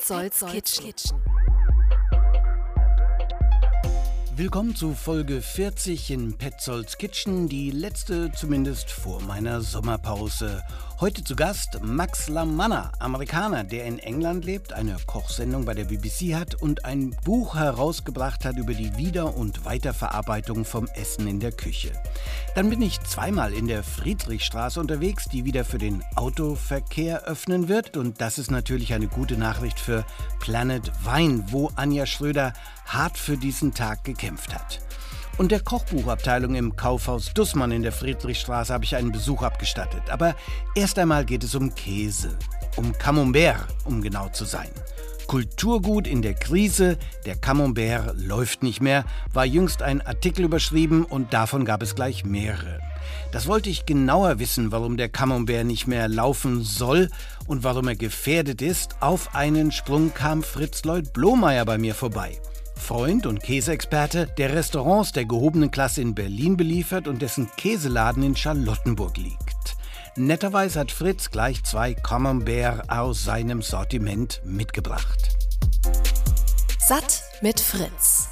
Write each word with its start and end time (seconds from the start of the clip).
Petzolds 0.00 0.46
Kitchen. 0.46 1.20
Willkommen 4.34 4.74
zu 4.74 4.94
Folge 4.94 5.42
40 5.42 6.10
in 6.10 6.38
Petzolds 6.38 6.96
Kitchen, 6.96 7.50
die 7.50 7.70
letzte 7.70 8.32
zumindest 8.32 8.90
vor 8.90 9.20
meiner 9.20 9.60
Sommerpause. 9.60 10.62
Heute 11.00 11.24
zu 11.24 11.34
Gast 11.34 11.80
Max 11.80 12.28
Lamanna, 12.28 12.92
Amerikaner, 12.98 13.64
der 13.64 13.86
in 13.86 13.98
England 14.00 14.44
lebt, 14.44 14.74
eine 14.74 14.98
Kochsendung 15.06 15.64
bei 15.64 15.72
der 15.72 15.86
BBC 15.86 16.34
hat 16.34 16.56
und 16.56 16.84
ein 16.84 17.16
Buch 17.24 17.54
herausgebracht 17.54 18.44
hat 18.44 18.58
über 18.58 18.74
die 18.74 18.94
Wieder- 18.98 19.34
und 19.34 19.64
Weiterverarbeitung 19.64 20.66
vom 20.66 20.88
Essen 20.88 21.26
in 21.26 21.40
der 21.40 21.52
Küche. 21.52 21.90
Dann 22.54 22.68
bin 22.68 22.82
ich 22.82 23.00
zweimal 23.00 23.54
in 23.54 23.66
der 23.66 23.82
Friedrichstraße 23.82 24.78
unterwegs, 24.78 25.24
die 25.24 25.46
wieder 25.46 25.64
für 25.64 25.78
den 25.78 26.04
Autoverkehr 26.16 27.22
öffnen 27.24 27.68
wird. 27.68 27.96
Und 27.96 28.20
das 28.20 28.36
ist 28.36 28.50
natürlich 28.50 28.92
eine 28.92 29.08
gute 29.08 29.38
Nachricht 29.38 29.80
für 29.80 30.04
Planet 30.38 30.92
Wein, 31.02 31.44
wo 31.46 31.70
Anja 31.76 32.04
Schröder 32.04 32.52
hart 32.84 33.16
für 33.16 33.38
diesen 33.38 33.72
Tag 33.72 34.04
gekämpft 34.04 34.54
hat. 34.54 34.80
Und 35.40 35.52
der 35.52 35.60
Kochbuchabteilung 35.60 36.54
im 36.54 36.76
Kaufhaus 36.76 37.32
Dussmann 37.32 37.72
in 37.72 37.80
der 37.80 37.92
Friedrichstraße 37.92 38.74
habe 38.74 38.84
ich 38.84 38.94
einen 38.94 39.10
Besuch 39.10 39.42
abgestattet. 39.42 40.02
Aber 40.10 40.36
erst 40.74 40.98
einmal 40.98 41.24
geht 41.24 41.42
es 41.42 41.54
um 41.54 41.74
Käse. 41.74 42.36
Um 42.76 42.92
Camembert, 42.92 43.66
um 43.86 44.02
genau 44.02 44.28
zu 44.28 44.44
sein. 44.44 44.68
Kulturgut 45.28 46.06
in 46.06 46.20
der 46.20 46.34
Krise, 46.34 46.98
der 47.24 47.36
Camembert 47.36 48.20
läuft 48.20 48.62
nicht 48.62 48.82
mehr, 48.82 49.06
war 49.32 49.46
jüngst 49.46 49.80
ein 49.80 50.02
Artikel 50.02 50.44
überschrieben 50.44 51.06
und 51.06 51.32
davon 51.32 51.64
gab 51.64 51.82
es 51.82 51.94
gleich 51.94 52.22
mehrere. 52.22 52.78
Das 53.32 53.46
wollte 53.46 53.70
ich 53.70 53.86
genauer 53.86 54.40
wissen, 54.40 54.72
warum 54.72 54.98
der 54.98 55.08
Camembert 55.08 55.64
nicht 55.64 55.86
mehr 55.86 56.06
laufen 56.08 56.64
soll 56.64 57.08
und 57.46 57.64
warum 57.64 57.88
er 57.88 57.96
gefährdet 57.96 58.60
ist. 58.60 58.96
Auf 59.00 59.34
einen 59.34 59.72
Sprung 59.72 60.12
kam 60.12 60.42
Fritz 60.42 60.84
Lloyd 60.84 61.14
Blomeyer 61.14 61.64
bei 61.64 61.78
mir 61.78 61.94
vorbei. 61.94 62.38
Freund 62.80 63.26
und 63.26 63.42
Käseexperte, 63.42 64.26
der 64.38 64.54
Restaurants 64.54 65.12
der 65.12 65.24
gehobenen 65.24 65.70
Klasse 65.70 66.00
in 66.02 66.14
Berlin 66.14 66.56
beliefert 66.56 67.06
und 67.06 67.22
dessen 67.22 67.48
Käseladen 67.56 68.22
in 68.22 68.34
Charlottenburg 68.34 69.16
liegt. 69.16 69.76
Netterweise 70.16 70.80
hat 70.80 70.90
Fritz 70.90 71.30
gleich 71.30 71.62
zwei 71.62 71.94
Camembert 71.94 72.90
aus 72.90 73.22
seinem 73.22 73.62
Sortiment 73.62 74.40
mitgebracht. 74.44 75.36
Satt 76.78 77.22
mit 77.42 77.60
Fritz. 77.60 78.28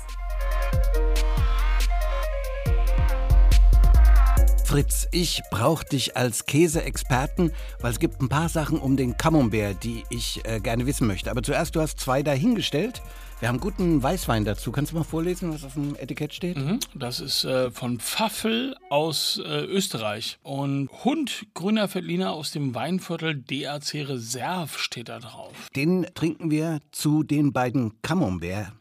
Fritz, 4.65 5.09
ich 5.13 5.43
brauche 5.51 5.85
dich 5.87 6.17
als 6.17 6.45
Käseexperten, 6.45 7.53
weil 7.81 7.93
es 7.93 7.99
gibt 7.99 8.21
ein 8.21 8.29
paar 8.29 8.51
Sachen 8.51 8.79
um 8.79 8.99
den 8.99 9.17
Camembert, 9.17 9.83
die 9.83 10.05
ich 10.11 10.45
äh, 10.45 10.61
gerne 10.61 10.85
wissen 10.85 11.07
möchte. 11.07 11.31
Aber 11.31 11.43
zuerst, 11.43 11.75
du 11.75 11.81
hast 11.81 12.01
zwei 12.01 12.23
dahingestellt. 12.23 13.01
Wir 13.41 13.47
haben 13.47 13.61
guten 13.61 14.03
Weißwein 14.03 14.45
dazu. 14.45 14.73
Kannst 14.73 14.91
du 14.91 14.97
mal 14.97 15.05
vorlesen, 15.05 15.55
was 15.55 15.63
auf 15.63 15.75
dem 15.75 15.95
Etikett 15.95 16.35
steht? 16.35 16.57
Mhm, 16.57 16.81
das 16.97 17.21
ist 17.21 17.45
äh, 17.45 17.71
von 17.71 18.01
Pfaffel 18.01 18.75
aus 18.91 19.41
äh, 19.45 19.65
Österreich. 19.65 20.41
Und 20.43 20.89
Hund 21.05 21.47
Grüner 21.55 21.95
Veltliner 21.95 22.33
aus 22.33 22.51
dem 22.51 22.75
Weinviertel 22.75 23.37
DAC 23.41 24.09
Reserve 24.09 24.77
steht 24.77 25.09
da 25.09 25.21
drauf. 25.21 25.53
Den 25.77 26.05
trinken 26.15 26.51
wir 26.51 26.81
zu 26.91 27.23
den 27.23 27.53
beiden 27.53 28.03
Camembert, 28.03 28.73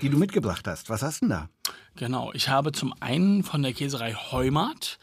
die 0.00 0.08
du 0.08 0.16
mitgebracht 0.16 0.66
hast. 0.66 0.88
Was 0.88 1.02
hast 1.02 1.20
du 1.20 1.26
denn 1.26 1.30
da? 1.36 1.50
Genau, 1.96 2.30
ich 2.32 2.48
habe 2.48 2.72
zum 2.72 2.94
einen 3.00 3.42
von 3.42 3.62
der 3.62 3.74
Käserei 3.74 4.14
Heumart 4.14 4.98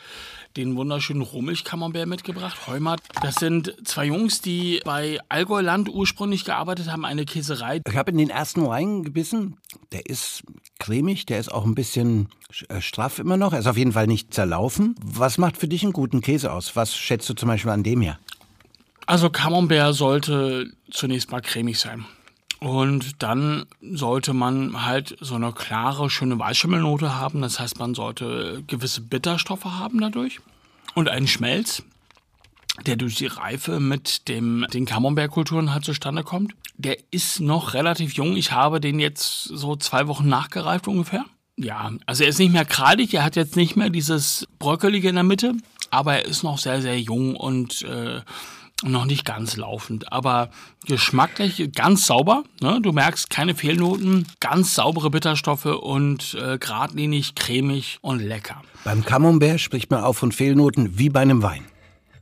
den 0.58 0.76
wunderschönen 0.76 1.22
Rohmilch-Camembert 1.22 2.08
mitgebracht. 2.08 2.68
Heumart, 2.68 3.02
das 3.22 3.36
sind 3.36 3.76
zwei 3.84 4.06
Jungs, 4.06 4.42
die 4.42 4.82
bei 4.86 5.20
Allgäuland 5.30 5.90
ursprünglich 5.90 6.46
gearbeitet 6.46 6.92
haben, 6.92 7.06
eine 7.06 7.26
Käserei. 7.26 7.82
Ich 7.88 7.96
habe 7.96 8.12
in 8.12 8.18
den 8.18 8.30
ersten 8.30 8.66
Wein 8.66 9.04
gebissen. 9.04 9.58
Der 9.92 10.06
ist 10.06 10.44
cremig, 10.80 11.26
der 11.26 11.40
ist 11.40 11.52
auch 11.52 11.66
ein 11.66 11.76
bisschen 11.76 12.30
äh, 12.70 12.82
straff 12.82 13.20
immer 13.20 13.38
noch. 13.38 13.54
Er 13.54 13.60
ist 13.60 13.68
auf 13.68 13.78
jeden 13.78 13.94
Fall 13.94 14.08
nicht 14.08 14.34
zerlaufen. 14.34 14.96
Was 15.04 15.38
macht 15.38 15.58
für 15.58 15.68
dich 15.68 15.84
einen 15.84 15.94
guten 15.94 16.22
Käse 16.22 16.52
aus? 16.52 16.76
Was 16.76 16.96
schätzt 16.96 17.30
du 17.30 17.34
zum 17.34 17.50
Beispiel 17.50 17.72
an 17.72 17.84
dem 17.84 18.02
hier? 18.02 18.20
Also 19.06 19.30
Camembert 19.30 19.96
sollte 19.96 20.72
zunächst 20.90 21.32
mal 21.32 21.42
cremig 21.42 21.80
sein. 21.80 22.06
Und 22.64 23.22
dann 23.22 23.66
sollte 23.82 24.34
man 24.34 24.86
halt 24.86 25.18
so 25.20 25.36
eine 25.36 25.52
klare, 25.52 26.10
schöne 26.10 26.40
Weißschimmelnote 26.40 27.14
haben. 27.14 27.42
Das 27.42 27.60
heißt, 27.60 27.78
man 27.78 27.94
sollte 27.94 28.64
gewisse 28.68 29.02
Bitterstoffe 29.02 29.66
haben 29.66 30.00
dadurch. 30.00 30.40
Und 30.96 31.10
einen 31.10 31.28
Schmelz, 31.28 31.84
der 32.86 32.96
durch 32.96 33.16
die 33.16 33.26
Reife 33.26 33.82
mit 33.82 34.30
dem, 34.30 34.66
den 34.72 34.86
Camembert-Kulturen 34.86 35.74
halt 35.74 35.84
zustande 35.84 36.24
kommt. 36.24 36.54
Der 36.78 36.96
ist 37.12 37.42
noch 37.42 37.74
relativ 37.74 38.14
jung. 38.14 38.38
Ich 38.38 38.54
habe 38.54 38.80
den 38.80 38.98
jetzt 38.98 39.44
so 39.44 39.76
zwei 39.76 40.08
Wochen 40.08 40.30
nachgereift 40.30 40.88
ungefähr. 40.88 41.26
Ja, 41.58 41.92
also 42.06 42.24
er 42.24 42.30
ist 42.30 42.40
nicht 42.40 42.54
mehr 42.54 42.66
kralig, 42.66 43.14
er 43.14 43.26
hat 43.26 43.36
jetzt 43.36 43.58
nicht 43.58 43.76
mehr 43.76 43.90
dieses 43.90 44.48
Bröckelige 44.58 45.10
in 45.10 45.16
der 45.16 45.24
Mitte, 45.26 45.54
aber 45.92 46.16
er 46.16 46.26
ist 46.26 46.44
noch 46.44 46.58
sehr, 46.58 46.82
sehr 46.82 47.00
jung 47.00 47.36
und 47.36 47.84
äh, 47.84 48.22
noch 48.84 49.06
nicht 49.06 49.26
ganz 49.26 49.58
laufend, 49.58 50.12
aber 50.12 50.50
geschmacklich 50.86 51.72
ganz 51.74 52.06
sauber. 52.06 52.44
Ne? 52.62 52.80
Du 52.82 52.92
merkst 52.92 53.30
keine 53.30 53.56
Fehlnoten, 53.56 54.28
ganz 54.40 54.76
saubere 54.76 55.10
Bitterstoffe 55.10 55.66
und 55.66 56.36
äh, 56.36 56.58
geradlinig, 56.58 57.36
cremig 57.36 58.00
und 58.02 58.20
lecker. 58.20 58.62
Beim 58.84 59.04
Camembert 59.06 59.60
spricht 59.60 59.92
man 59.92 60.04
auch 60.04 60.14
von 60.14 60.32
Fehlnoten 60.32 60.98
wie 60.98 61.10
bei 61.10 61.22
einem 61.22 61.42
Wein. 61.42 61.64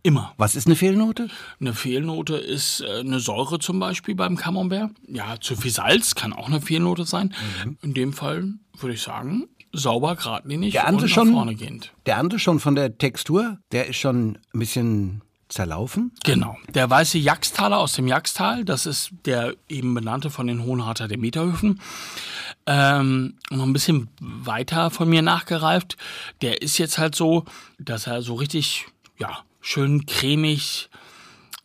Immer. 0.03 0.33
Was 0.37 0.55
ist 0.55 0.65
eine 0.65 0.75
Fehlnote? 0.75 1.27
Eine 1.59 1.73
Fehlnote 1.73 2.35
ist 2.35 2.81
äh, 2.81 2.99
eine 3.01 3.19
Säure 3.19 3.59
zum 3.59 3.79
Beispiel 3.79 4.15
beim 4.15 4.35
Camembert. 4.35 4.91
Ja, 5.07 5.35
zu 5.39 5.55
viel 5.55 5.71
Salz 5.71 6.15
kann 6.15 6.33
auch 6.33 6.47
eine 6.47 6.61
Fehlnote 6.61 7.05
sein. 7.05 7.33
Mhm. 7.63 7.77
In 7.81 7.93
dem 7.93 8.13
Fall 8.13 8.53
würde 8.79 8.95
ich 8.95 9.01
sagen, 9.01 9.47
sauber, 9.73 10.15
geradlinig 10.15 10.73
der 10.73 10.87
andere 10.87 11.05
und 11.05 11.09
nach 11.09 11.15
schon, 11.15 11.33
vorne 11.33 11.55
gehend. 11.55 11.93
Der 12.05 12.17
andere 12.17 12.39
schon 12.39 12.59
von 12.59 12.75
der 12.75 12.97
Textur, 12.97 13.59
der 13.71 13.87
ist 13.87 13.97
schon 13.97 14.39
ein 14.53 14.59
bisschen 14.59 15.21
zerlaufen? 15.51 16.11
Genau. 16.23 16.57
Der 16.73 16.89
weiße 16.89 17.17
Jaxtaler 17.17 17.77
aus 17.79 17.93
dem 17.93 18.07
Jaxtal, 18.07 18.65
das 18.65 18.85
ist 18.85 19.11
der 19.25 19.53
eben 19.69 19.93
benannte 19.93 20.29
von 20.29 20.47
den 20.47 20.63
Hohenharter 20.63 21.07
Demeterhöfen. 21.07 21.81
Ähm, 22.65 23.35
noch 23.49 23.63
ein 23.63 23.73
bisschen 23.73 24.09
weiter 24.19 24.89
von 24.91 25.09
mir 25.09 25.21
nachgereift. 25.21 25.97
Der 26.41 26.61
ist 26.61 26.77
jetzt 26.77 26.97
halt 26.97 27.15
so, 27.15 27.45
dass 27.79 28.07
er 28.07 28.21
so 28.21 28.35
richtig, 28.35 28.87
ja, 29.19 29.39
schön 29.59 30.05
cremig, 30.05 30.89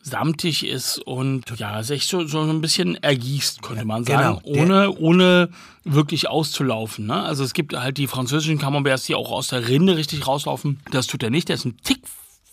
samtig 0.02 0.64
ist 0.64 0.98
und 0.98 1.42
ja, 1.58 1.82
sich 1.82 2.06
so, 2.06 2.26
so 2.26 2.40
ein 2.40 2.60
bisschen 2.60 2.94
ergießt, 3.02 3.60
könnte 3.62 3.84
man 3.84 4.04
sagen, 4.04 4.40
Genau. 4.44 4.62
ohne, 4.62 4.90
ohne 4.92 5.48
wirklich 5.82 6.28
auszulaufen. 6.28 7.06
Ne? 7.06 7.22
Also 7.22 7.42
es 7.42 7.54
gibt 7.54 7.74
halt 7.76 7.98
die 7.98 8.06
französischen 8.06 8.58
Camemberts, 8.58 9.06
die 9.06 9.16
auch 9.16 9.32
aus 9.32 9.48
der 9.48 9.66
Rinde 9.66 9.96
richtig 9.96 10.26
rauslaufen. 10.26 10.80
Das 10.92 11.08
tut 11.08 11.24
er 11.24 11.30
nicht, 11.30 11.48
der 11.48 11.54
ist 11.56 11.64
ein 11.64 11.76
Tick 11.82 12.02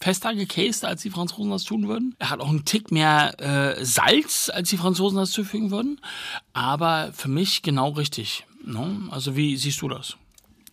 fester 0.04 0.36
gekäst, 0.36 0.84
als 0.84 1.02
die 1.02 1.10
Franzosen 1.10 1.50
das 1.50 1.64
tun 1.64 1.88
würden. 1.88 2.14
Er 2.20 2.30
hat 2.30 2.42
auch 2.42 2.50
einen 2.50 2.66
Tick 2.66 2.92
mehr 2.92 3.40
äh, 3.40 3.86
Salz, 3.86 4.52
als 4.54 4.70
die 4.70 4.78
Franzosen 4.78 5.18
das 5.18 5.32
zufügen 5.32 5.72
würden. 5.72 6.02
Aber 6.52 7.12
für 7.14 7.30
mich 7.30 7.62
genau 7.62 7.92
richtig. 7.92 8.46
Ne? 8.66 9.08
Also 9.12 9.38
wie 9.38 9.56
siehst 9.56 9.82
du 9.82 9.88
das? 9.88 10.18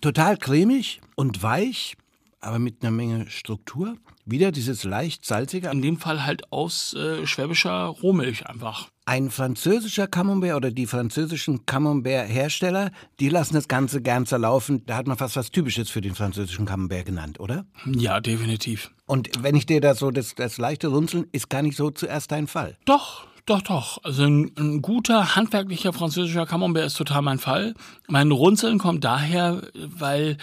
Total 0.01 0.37
cremig 0.37 1.01
und 1.15 1.45
weich, 1.45 1.95
aber 2.41 2.59
mit 2.59 2.83
einer 2.83 2.91
Menge 2.91 3.31
Struktur. 3.31 3.97
Wieder 4.27 4.51
dieses 4.53 4.85
leicht 4.85 5.25
salzige. 5.25 5.71
In 5.71 5.83
dem 5.83 5.99
Fall 5.99 6.25
halt 6.25 6.53
aus 6.53 6.95
äh, 6.95 7.27
schwäbischer 7.27 7.87
Rohmilch 7.87 8.47
einfach. 8.47 8.89
Ein 9.05 9.31
französischer 9.31 10.07
Camembert 10.07 10.55
oder 10.55 10.71
die 10.71 10.87
französischen 10.87 11.67
Camembert-Hersteller, 11.67 12.93
die 13.19 13.29
lassen 13.29 13.55
das 13.55 13.67
Ganze 13.67 14.03
gern 14.03 14.27
zerlaufen. 14.27 14.85
Da 14.87 14.97
hat 14.97 15.07
man 15.07 15.17
fast 15.17 15.37
was 15.37 15.51
Typisches 15.51 15.91
für 15.91 16.01
den 16.01 16.15
französischen 16.15 16.67
Camembert 16.67 17.07
genannt, 17.07 17.41
oder? 17.41 17.65
Ja, 17.87 18.21
definitiv. 18.21 18.93
Und 19.11 19.29
wenn 19.43 19.57
ich 19.57 19.67
dir 19.67 19.81
da 19.81 19.97
so 19.97 20.12
das, 20.12 20.37
das 20.37 20.57
leichte 20.57 20.87
Runzeln, 20.87 21.27
ist 21.33 21.51
gar 21.51 21.62
nicht 21.62 21.77
so 21.77 21.91
zuerst 21.91 22.31
dein 22.31 22.47
Fall. 22.47 22.77
Doch, 22.85 23.27
doch, 23.45 23.61
doch. 23.61 23.99
Also 24.05 24.23
ein, 24.23 24.53
ein 24.57 24.83
guter, 24.83 25.35
handwerklicher 25.35 25.93
französischer 25.93 26.47
Camembert 26.47 26.87
ist 26.87 26.97
total 26.97 27.23
mein 27.23 27.41
Fall. 27.41 27.75
Mein 28.07 28.31
Runzeln 28.31 28.79
kommt 28.79 29.03
daher, 29.03 29.62
weil 29.75 30.37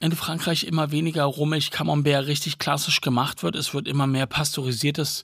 in 0.00 0.10
Frankreich 0.10 0.64
immer 0.64 0.90
weniger 0.90 1.22
Rohmilch 1.22 1.70
Camembert 1.70 2.26
richtig 2.26 2.58
klassisch 2.58 3.00
gemacht 3.00 3.44
wird. 3.44 3.54
Es 3.54 3.74
wird 3.74 3.86
immer 3.86 4.08
mehr 4.08 4.26
pasteurisiertes 4.26 5.22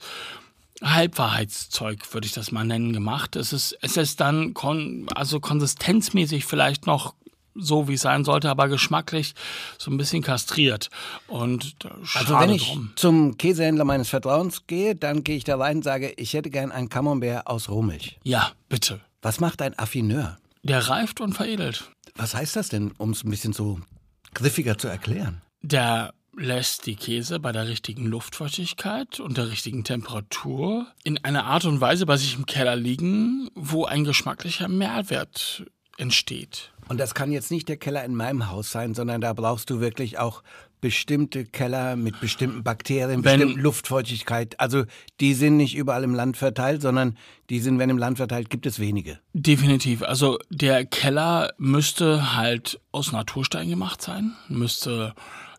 Halbwahrheitszeug, 0.81 2.15
würde 2.15 2.29
ich 2.29 2.35
das 2.35 2.53
mal 2.53 2.65
nennen, 2.65 2.93
gemacht. 2.93 3.35
Es 3.35 3.53
ist, 3.53 3.77
es 3.83 3.97
ist 3.97 4.21
dann 4.21 4.55
kon 4.55 5.09
also 5.13 5.41
konsistenzmäßig 5.41 6.45
vielleicht 6.45 6.87
noch 6.87 7.17
so, 7.55 7.89
wie 7.89 7.95
es 7.95 8.03
sein 8.03 8.25
sollte, 8.25 8.49
aber 8.51 8.69
geschmacklich 8.69 9.35
so 9.79 9.91
ein 9.91 9.97
bisschen 9.97 10.23
kastriert. 10.23 10.89
Und 11.27 11.77
Also 12.15 12.39
wenn 12.39 12.51
ich 12.51 12.69
drum. 12.69 12.93
zum 12.97 13.37
Käsehändler 13.37 13.85
meines 13.85 14.09
Vertrauens 14.09 14.67
gehe, 14.67 14.95
dann 14.95 15.25
gehe 15.25 15.37
ich 15.37 15.45
da 15.45 15.57
rein 15.57 15.79
und 15.79 15.83
sage, 15.83 16.13
ich 16.17 16.35
hätte 16.35 16.51
gern 16.51 16.73
ein 16.73 16.89
Camembert 16.89 17.47
aus 17.47 17.69
Rohmilch. 17.69 18.19
Ja, 18.23 18.53
bitte. 18.69 19.01
Was 19.23 19.41
macht 19.41 19.61
ein 19.63 19.79
Affineur? 19.79 20.39
Der 20.63 20.89
reift 20.89 21.21
und 21.21 21.33
veredelt. 21.35 21.91
Was 22.15 22.35
heißt 22.35 22.57
das 22.57 22.69
denn, 22.69 22.93
um 22.99 23.11
es 23.11 23.25
ein 23.25 23.31
bisschen 23.31 23.53
so 23.53 23.79
griffiger 24.35 24.79
zu 24.79 24.89
erklären? 24.89 25.43
Der 25.63 26.13
lässt 26.37 26.87
die 26.87 26.97
Käse 26.97 27.41
bei 27.41 27.53
der 27.53 27.67
richtigen 27.69 28.07
Luftfeuchtigkeit 28.07 29.21
und 29.21 29.37
der 29.37 29.51
richtigen 29.51 29.85
Temperatur 29.85 30.87
in 31.05 31.23
einer 31.25 31.45
Art 31.45 31.65
und 31.65 31.81
Weise 31.81 32.07
bei 32.07 32.17
sich 32.17 32.35
im 32.37 32.47
Keller 32.47 32.77
liegen, 32.77 33.49
wo 33.55 33.85
ein 33.85 34.05
geschmacklicher 34.05 34.69
Mehrwert 34.69 35.65
entsteht. 36.01 36.73
Und 36.89 36.99
das 36.99 37.15
kann 37.15 37.31
jetzt 37.31 37.51
nicht 37.53 37.69
der 37.69 37.77
Keller 37.77 38.05
in 38.05 38.17
meinem 38.17 38.51
Haus 38.51 38.73
sein, 38.73 38.95
sondern 38.95 39.21
da 39.21 39.33
brauchst 39.33 39.71
du 39.71 39.81
wirklich 39.81 40.19
auch 40.19 40.43
bestimmte 40.81 41.45
Keller 41.45 41.95
mit 41.95 42.21
bestimmten 42.21 42.63
Bakterien, 42.65 43.23
Wenn- 43.23 43.39
bestimmten 43.41 43.61
Luftfeuchtigkeit. 43.61 44.59
Also 44.59 44.85
die 45.21 45.35
sind 45.35 45.57
nicht 45.59 45.77
überall 45.77 46.03
im 46.05 46.15
Land 46.15 46.37
verteilt, 46.37 46.81
sondern 46.83 47.17
die 47.51 47.61
sind, 47.61 47.79
wenn 47.79 47.91
im 47.91 47.99
Land 47.99 48.17
verteilt, 48.17 48.49
gibt 48.51 48.67
es 48.67 48.79
wenige. 48.81 49.21
Definitiv. 49.35 50.03
Also 50.03 50.39
der 50.49 50.85
Keller 50.87 51.53
müsste 51.59 52.35
halt 52.35 52.81
aus 52.93 53.13
Naturstein 53.13 53.69
gemacht 53.69 54.01
sein, 54.01 54.35
müsste 54.49 55.15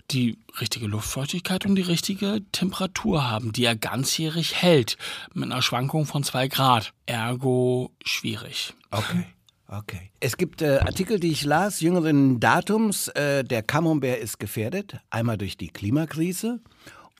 die 0.10 0.38
richtige 0.60 0.88
Luftfeuchtigkeit 0.88 1.66
und 1.66 1.76
die 1.76 1.84
richtige 1.84 2.42
Temperatur 2.52 3.30
haben, 3.30 3.54
die 3.54 3.64
er 3.64 3.76
ganzjährig 3.78 4.56
hält, 4.56 4.98
mit 5.34 5.50
einer 5.52 5.62
Schwankung 5.62 6.06
von 6.06 6.24
zwei 6.24 6.48
Grad. 6.50 6.94
Ergo 7.06 7.92
schwierig. 8.04 8.74
Okay. 8.90 9.24
Okay. 9.72 10.12
Es 10.20 10.36
gibt 10.36 10.62
äh, 10.62 10.80
Artikel, 10.80 11.18
die 11.20 11.32
ich 11.32 11.46
las, 11.46 11.80
jüngeren 11.80 12.42
Datums. 12.42 13.08
Äh, 13.10 13.46
der 13.46 13.64
Camembert 13.64 14.20
ist 14.20 14.38
gefährdet, 14.38 15.00
einmal 15.10 15.38
durch 15.38 15.56
die 15.56 15.70
Klimakrise 15.70 16.60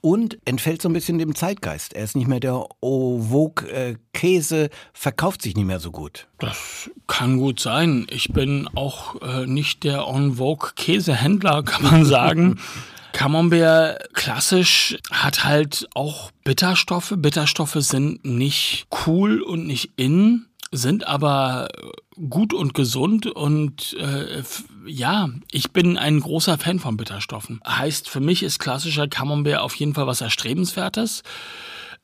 und 0.02 0.38
entfällt 0.44 0.82
so 0.82 0.90
ein 0.90 0.94
bisschen 0.94 1.18
dem 1.18 1.34
Zeitgeist. 1.34 1.94
Er 1.94 2.04
ist 2.04 2.16
nicht 2.16 2.28
mehr 2.28 2.42
der 2.42 2.66
Au 2.82 3.20
vogue 3.20 3.70
äh, 3.72 3.96
Käse, 4.14 4.70
verkauft 4.94 5.44
sich 5.44 5.56
nicht 5.56 5.66
mehr 5.66 5.80
so 5.80 5.92
gut. 5.92 6.28
Das 6.40 6.90
kann 7.08 7.38
gut 7.38 7.62
sein. 7.62 8.06
Ich 8.10 8.34
bin 8.34 8.68
auch 8.76 9.22
äh, 9.22 9.46
nicht 9.46 9.86
der 9.86 10.08
en 10.08 10.36
vogue 10.36 10.72
Käsehändler, 10.76 11.64
kann 11.64 11.84
man 11.84 12.04
sagen. 12.04 12.60
Camembert 13.14 14.14
klassisch 14.14 14.98
hat 15.12 15.44
halt 15.44 15.88
auch 15.94 16.32
Bitterstoffe. 16.44 17.14
Bitterstoffe 17.18 17.78
sind 17.80 18.26
nicht 18.26 18.88
cool 19.06 19.42
und 19.42 19.68
nicht 19.68 19.92
in, 19.98 20.48
sind 20.72 21.06
aber 21.06 21.68
gut 22.30 22.54
und 22.54 22.74
gesund 22.74 23.28
und 23.28 23.94
äh, 24.00 24.42
ja, 24.86 25.30
ich 25.52 25.72
bin 25.72 25.98
ein 25.98 26.20
großer 26.20 26.58
Fan 26.58 26.80
von 26.80 26.98
Bitterstoffen. 26.98 27.60
Heißt, 27.68 28.10
für 28.10 28.22
mich 28.22 28.42
ist 28.44 28.60
klassischer 28.60 29.08
Camembert 29.08 29.60
auf 29.60 29.76
jeden 29.76 29.94
Fall 29.94 30.08
was 30.08 30.22
Erstrebenswertes. 30.22 31.24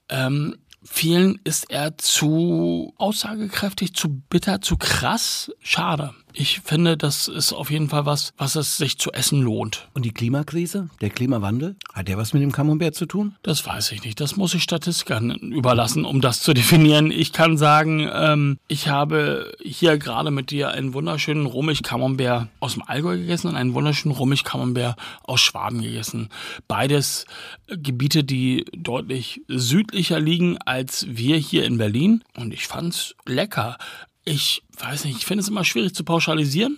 Ähm, 0.09 0.57
vielen 0.83 1.39
ist 1.43 1.71
er 1.71 1.97
zu 1.97 2.93
aussagekräftig, 2.97 3.93
zu 3.93 4.21
bitter, 4.29 4.61
zu 4.61 4.77
krass. 4.77 5.51
Schade. 5.61 6.13
Ich 6.39 6.59
finde, 6.59 6.97
das 6.97 7.27
ist 7.27 7.51
auf 7.51 7.71
jeden 7.71 7.89
Fall 7.89 8.05
was, 8.05 8.31
was 8.37 8.55
es 8.55 8.77
sich 8.77 8.99
zu 8.99 9.11
essen 9.11 9.41
lohnt. 9.41 9.87
Und 9.95 10.05
die 10.05 10.11
Klimakrise, 10.11 10.87
der 11.01 11.09
Klimawandel, 11.09 11.75
hat 11.93 12.07
der 12.07 12.19
was 12.19 12.31
mit 12.31 12.43
dem 12.43 12.51
Camembert 12.51 12.93
zu 12.93 13.07
tun? 13.07 13.35
Das 13.41 13.65
weiß 13.65 13.91
ich 13.93 14.03
nicht. 14.03 14.21
Das 14.21 14.35
muss 14.35 14.53
ich 14.53 14.61
Statistikern 14.61 15.31
überlassen, 15.31 16.05
um 16.05 16.21
das 16.21 16.41
zu 16.41 16.53
definieren. 16.53 17.09
Ich 17.09 17.33
kann 17.33 17.57
sagen, 17.57 18.07
ähm, 18.13 18.59
ich 18.67 18.87
habe 18.87 19.51
hier 19.63 19.97
gerade 19.97 20.29
mit 20.29 20.51
dir 20.51 20.69
einen 20.69 20.93
wunderschönen 20.93 21.47
Rummig-Camembert 21.47 22.49
aus 22.59 22.73
dem 22.75 22.83
Allgäu 22.85 23.17
gegessen 23.17 23.47
und 23.47 23.55
einen 23.55 23.73
wunderschönen 23.73 24.15
Rummig-Camembert 24.15 24.95
aus 25.23 25.41
Schwaben 25.41 25.81
gegessen. 25.81 26.29
Beides 26.67 27.25
Gebiete, 27.65 28.23
die 28.23 28.63
deutlich 28.77 29.41
südlicher 29.47 30.19
liegen 30.19 30.59
als 30.59 31.07
wir 31.09 31.37
hier 31.37 31.65
in 31.65 31.79
Berlin. 31.79 32.23
Und 32.35 32.53
ich 32.53 32.67
fand's 32.67 33.15
lecker. 33.25 33.79
Ich 34.27 34.61
weiß 34.77 35.05
nicht, 35.05 35.19
ich 35.19 35.25
finde 35.25 35.41
es 35.41 35.47
immer 35.47 35.63
schwierig 35.63 35.95
zu 35.95 36.03
pauschalisieren. 36.03 36.77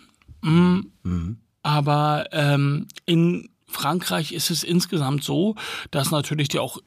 Aber 1.64 2.26
ähm, 2.32 2.88
in 3.08 3.50
Frankreich 3.66 4.34
ist 4.34 4.52
es 4.52 4.64
insgesamt 4.64 5.24
so, 5.24 5.56
dass 5.90 6.12
natürlich 6.12 6.50
die 6.50 6.60
auch 6.60 6.78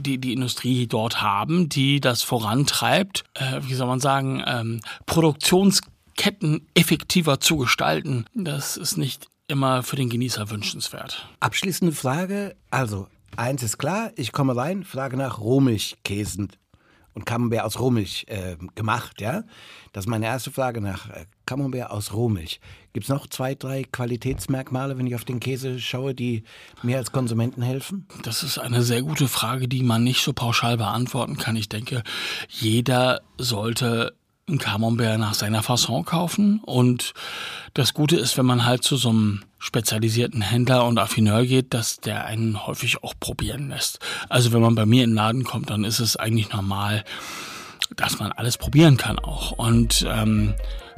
die, 0.00 0.16
die 0.16 0.32
Industrie 0.32 0.86
dort 0.86 1.20
haben, 1.20 1.68
die 1.68 2.00
das 2.00 2.22
vorantreibt, 2.22 3.24
äh, 3.34 3.60
wie 3.64 3.74
soll 3.74 3.88
man 3.88 4.00
sagen, 4.00 4.42
ähm, 4.46 4.80
Produktionsketten 5.04 6.66
effektiver 6.72 7.38
zu 7.38 7.58
gestalten. 7.58 8.24
Das 8.32 8.78
ist 8.78 8.96
nicht 8.96 9.26
immer 9.48 9.82
für 9.82 9.96
den 9.96 10.08
Genießer 10.08 10.48
wünschenswert. 10.48 11.28
Abschließende 11.40 11.94
Frage. 11.94 12.56
Also, 12.70 13.08
eins 13.36 13.62
ist 13.62 13.76
klar, 13.76 14.12
ich 14.16 14.32
komme 14.32 14.56
rein, 14.56 14.82
frage 14.82 15.18
nach 15.18 15.40
Rohmilchkäsen 15.40 16.52
und 17.16 17.24
Camembert 17.24 17.64
aus 17.64 17.80
Rohmilch 17.80 18.26
äh, 18.28 18.56
gemacht, 18.74 19.22
ja? 19.22 19.42
Das 19.92 20.04
ist 20.04 20.08
meine 20.08 20.26
erste 20.26 20.50
Frage 20.50 20.82
nach 20.82 21.08
äh, 21.08 21.24
Camembert 21.46 21.90
aus 21.90 22.12
Rohmilch. 22.12 22.60
Gibt 22.92 23.04
es 23.04 23.08
noch 23.08 23.26
zwei, 23.26 23.54
drei 23.54 23.84
Qualitätsmerkmale, 23.84 24.98
wenn 24.98 25.06
ich 25.06 25.14
auf 25.14 25.24
den 25.24 25.40
Käse 25.40 25.80
schaue, 25.80 26.14
die 26.14 26.44
mir 26.82 26.98
als 26.98 27.12
Konsumenten 27.12 27.62
helfen? 27.62 28.06
Das 28.22 28.42
ist 28.42 28.58
eine 28.58 28.82
sehr 28.82 29.00
gute 29.00 29.28
Frage, 29.28 29.66
die 29.66 29.82
man 29.82 30.04
nicht 30.04 30.22
so 30.22 30.34
pauschal 30.34 30.76
beantworten 30.76 31.38
kann. 31.38 31.56
Ich 31.56 31.70
denke, 31.70 32.02
jeder 32.48 33.22
sollte 33.38 34.14
ein 34.48 34.58
Camembert 34.58 35.18
nach 35.18 35.34
seiner 35.34 35.62
Fasson 35.62 36.04
kaufen. 36.04 36.60
Und 36.64 37.14
das 37.74 37.94
Gute 37.94 38.16
ist, 38.16 38.38
wenn 38.38 38.46
man 38.46 38.64
halt 38.64 38.84
zu 38.84 38.96
so 38.96 39.08
einem 39.08 39.42
spezialisierten 39.58 40.40
Händler 40.40 40.84
und 40.84 40.98
Affineur 40.98 41.44
geht, 41.44 41.74
dass 41.74 41.98
der 41.98 42.24
einen 42.26 42.66
häufig 42.66 43.02
auch 43.02 43.14
probieren 43.18 43.70
lässt. 43.70 43.98
Also 44.28 44.52
wenn 44.52 44.60
man 44.60 44.74
bei 44.74 44.86
mir 44.86 45.02
in 45.02 45.10
den 45.10 45.16
Laden 45.16 45.44
kommt, 45.44 45.70
dann 45.70 45.84
ist 45.84 45.98
es 45.98 46.16
eigentlich 46.16 46.52
normal, 46.52 47.04
dass 47.96 48.18
man 48.18 48.32
alles 48.32 48.56
probieren 48.56 48.96
kann 48.96 49.18
auch. 49.18 49.52
Und 49.52 50.06
ähm, 50.08 50.54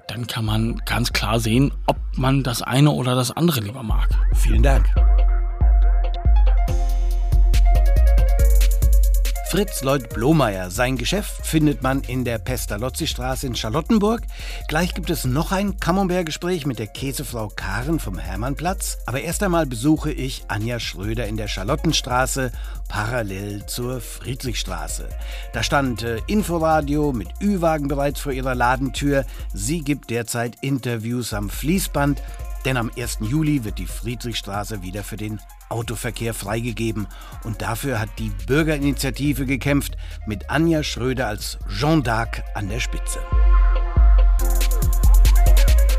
dann 0.09 0.27
kann 0.27 0.45
man 0.45 0.77
ganz 0.85 1.13
klar 1.13 1.41
sehen, 1.41 1.73
ob 1.87 1.97
man 2.17 2.43
das 2.43 2.61
eine 2.61 2.91
oder 2.91 3.15
das 3.15 3.31
andere 3.31 3.61
lieber 3.61 3.83
mag. 3.83 4.09
Vielen 4.35 4.63
Dank. 4.63 4.87
Fritz 9.51 9.83
Lloyd 9.83 10.11
Blomeyer. 10.11 10.71
Sein 10.71 10.99
Geschäft 10.99 11.47
findet 11.47 11.83
man 11.83 12.03
in 12.03 12.27
der 12.27 12.39
Pestalozzi-Straße 12.39 13.47
in 13.47 13.57
Charlottenburg. 13.57 14.21
Gleich 14.69 14.93
gibt 14.93 15.09
es 15.09 15.25
noch 15.25 15.53
ein 15.53 15.81
Camembert-Gespräch 15.81 16.67
mit 16.67 16.79
der 16.79 16.87
Käsefrau 16.87 17.51
Karen 17.57 17.99
vom 17.99 18.19
Hermannplatz. 18.19 18.99
Aber 19.07 19.23
erst 19.23 19.43
einmal 19.43 19.65
besuche 19.65 20.13
ich 20.13 20.45
Anja 20.49 20.79
Schröder 20.79 21.27
in 21.27 21.39
der 21.39 21.49
Charlottenstraße, 21.49 22.53
parallel 22.89 23.65
zur 23.65 24.03
Friedrichstraße. 24.03 25.09
Da 25.55 25.63
stand 25.63 26.03
äh, 26.03 26.21
Inforadio 26.27 27.15
mit 27.15 27.29
Ü-Wagen 27.41 27.89
bereits 27.89 28.21
vor 28.21 28.33
ihrer 28.33 28.55
Ladentür. 28.55 29.25
Sie 29.55 29.81
gibt 29.81 30.11
derzeit 30.11 30.57
Interviews 30.61 31.33
am 31.33 31.49
Fließband. 31.49 32.21
Denn 32.65 32.77
am 32.77 32.91
1. 32.97 33.19
Juli 33.21 33.65
wird 33.65 33.79
die 33.79 33.87
Friedrichstraße 33.87 34.83
wieder 34.83 35.05
für 35.05 35.17
den 35.17 35.41
Autoverkehr 35.69 36.35
freigegeben. 36.35 37.07
Und 37.45 37.63
dafür 37.63 38.01
hat 38.01 38.11
die 38.19 38.31
Bürgerinitiative 38.47 39.47
gekämpft, 39.47 39.97
mit 40.27 40.51
Anja 40.51 40.83
Schröder 40.83 41.29
als 41.29 41.59
Jean 41.69 42.03
d'Arc 42.03 42.43
an 42.55 42.69
der 42.69 42.81
Spitze. 42.81 43.21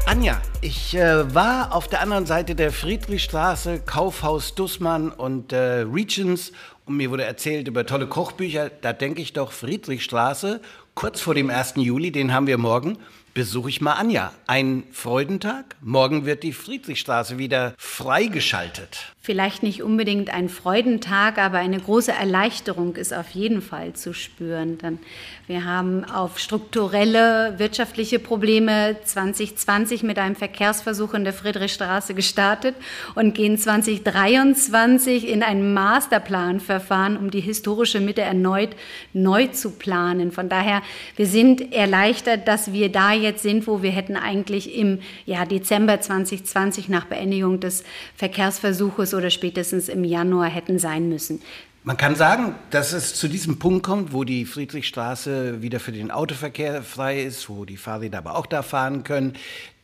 Anja, 0.05 0.41
ich 0.61 0.95
äh, 0.95 1.35
war 1.35 1.71
auf 1.75 1.87
der 1.87 2.01
anderen 2.01 2.25
Seite 2.25 2.55
der 2.55 2.71
Friedrichstraße, 2.71 3.79
Kaufhaus 3.85 4.55
Dussmann 4.55 5.11
und 5.11 5.53
äh, 5.53 5.81
Regions 5.81 6.51
und 6.89 6.97
mir 6.97 7.11
wurde 7.11 7.23
erzählt 7.23 7.67
über 7.67 7.85
tolle 7.85 8.07
Kochbücher. 8.07 8.71
Da 8.81 8.93
denke 8.93 9.21
ich 9.21 9.33
doch, 9.33 9.51
Friedrichstraße, 9.51 10.59
kurz 10.95 11.21
vor 11.21 11.35
dem 11.35 11.51
1. 11.51 11.75
Juli, 11.75 12.11
den 12.11 12.33
haben 12.33 12.47
wir 12.47 12.57
morgen, 12.57 12.97
besuche 13.39 13.69
ich 13.69 13.79
mal 13.79 13.93
Anja. 13.93 14.34
Ein 14.48 14.84
Freudentag. 14.91 15.77
Morgen 15.79 16.25
wird 16.25 16.43
die 16.43 16.51
Friedrichstraße 16.51 17.38
wieder 17.38 17.74
freigeschaltet. 17.77 19.13
Vielleicht 19.22 19.63
nicht 19.63 19.84
unbedingt 19.84 20.29
ein 20.29 20.50
Freudentag, 20.50 21.38
aber 21.38 21.60
eine 21.60 21.79
große 21.79 22.12
Erleichterung 22.12 22.96
ist 22.96 23.13
auf 23.13 23.29
jeden 23.29 23.62
Fall 23.62 23.93
zu 23.93 24.12
spüren. 24.13 24.77
Denn 24.79 25.00
wir 25.46 25.65
haben 25.65 26.03
auf 26.03 26.39
strukturelle 26.39 27.53
wirtschaftliche 27.60 28.17
Probleme 28.17 28.98
2020 29.05 30.03
mit 30.03 30.17
einem 30.17 30.36
Verkehrsversuch 30.36 31.13
in 31.13 31.25
der 31.25 31.34
Friedrichstraße 31.34 32.15
gestartet 32.15 32.75
und 33.13 33.36
gehen 33.36 33.58
2023 33.58 35.27
in 35.27 35.43
ein 35.43 35.74
Masterplanverfahren, 35.74 37.15
um 37.15 37.29
die 37.29 37.41
historische 37.41 38.00
Mitte 38.00 38.22
erneut 38.22 38.69
neu 39.13 39.48
zu 39.48 39.72
planen. 39.72 40.31
Von 40.31 40.50
daher, 40.50 40.81
wir 41.17 41.27
sind 41.27 41.72
erleichtert, 41.72 42.48
dass 42.48 42.74
wir 42.74 42.91
da 42.91 43.13
jetzt 43.13 43.28
sind, 43.38 43.67
wo 43.67 43.83
wir 43.83 43.91
hätten 43.91 44.15
eigentlich 44.15 44.75
im 44.75 45.00
ja, 45.25 45.45
Dezember 45.45 46.01
2020 46.01 46.89
nach 46.89 47.05
Beendigung 47.05 47.59
des 47.59 47.83
Verkehrsversuches 48.15 49.13
oder 49.13 49.29
spätestens 49.29 49.89
im 49.89 50.03
Januar 50.03 50.50
hätten 50.50 50.79
sein 50.79 51.09
müssen. 51.09 51.41
Man 51.83 51.95
kann 51.95 52.15
sagen, 52.15 52.55
dass 52.71 52.91
es 52.91 53.15
zu 53.15 53.29
diesem 53.29 53.57
Punkt 53.57 53.86
kommt, 53.86 54.12
wo 54.12 54.25
die 54.25 54.43
Friedrichstraße 54.43 55.62
wieder 55.62 55.79
für 55.79 55.93
den 55.93 56.12
Autoverkehr 56.12 56.83
frei 56.83 57.21
ist, 57.21 57.48
wo 57.48 57.63
die 57.63 57.77
Fahrräder 57.77 58.17
aber 58.17 58.36
auch 58.36 58.45
da 58.45 58.63
fahren 58.63 59.05
können, 59.05 59.33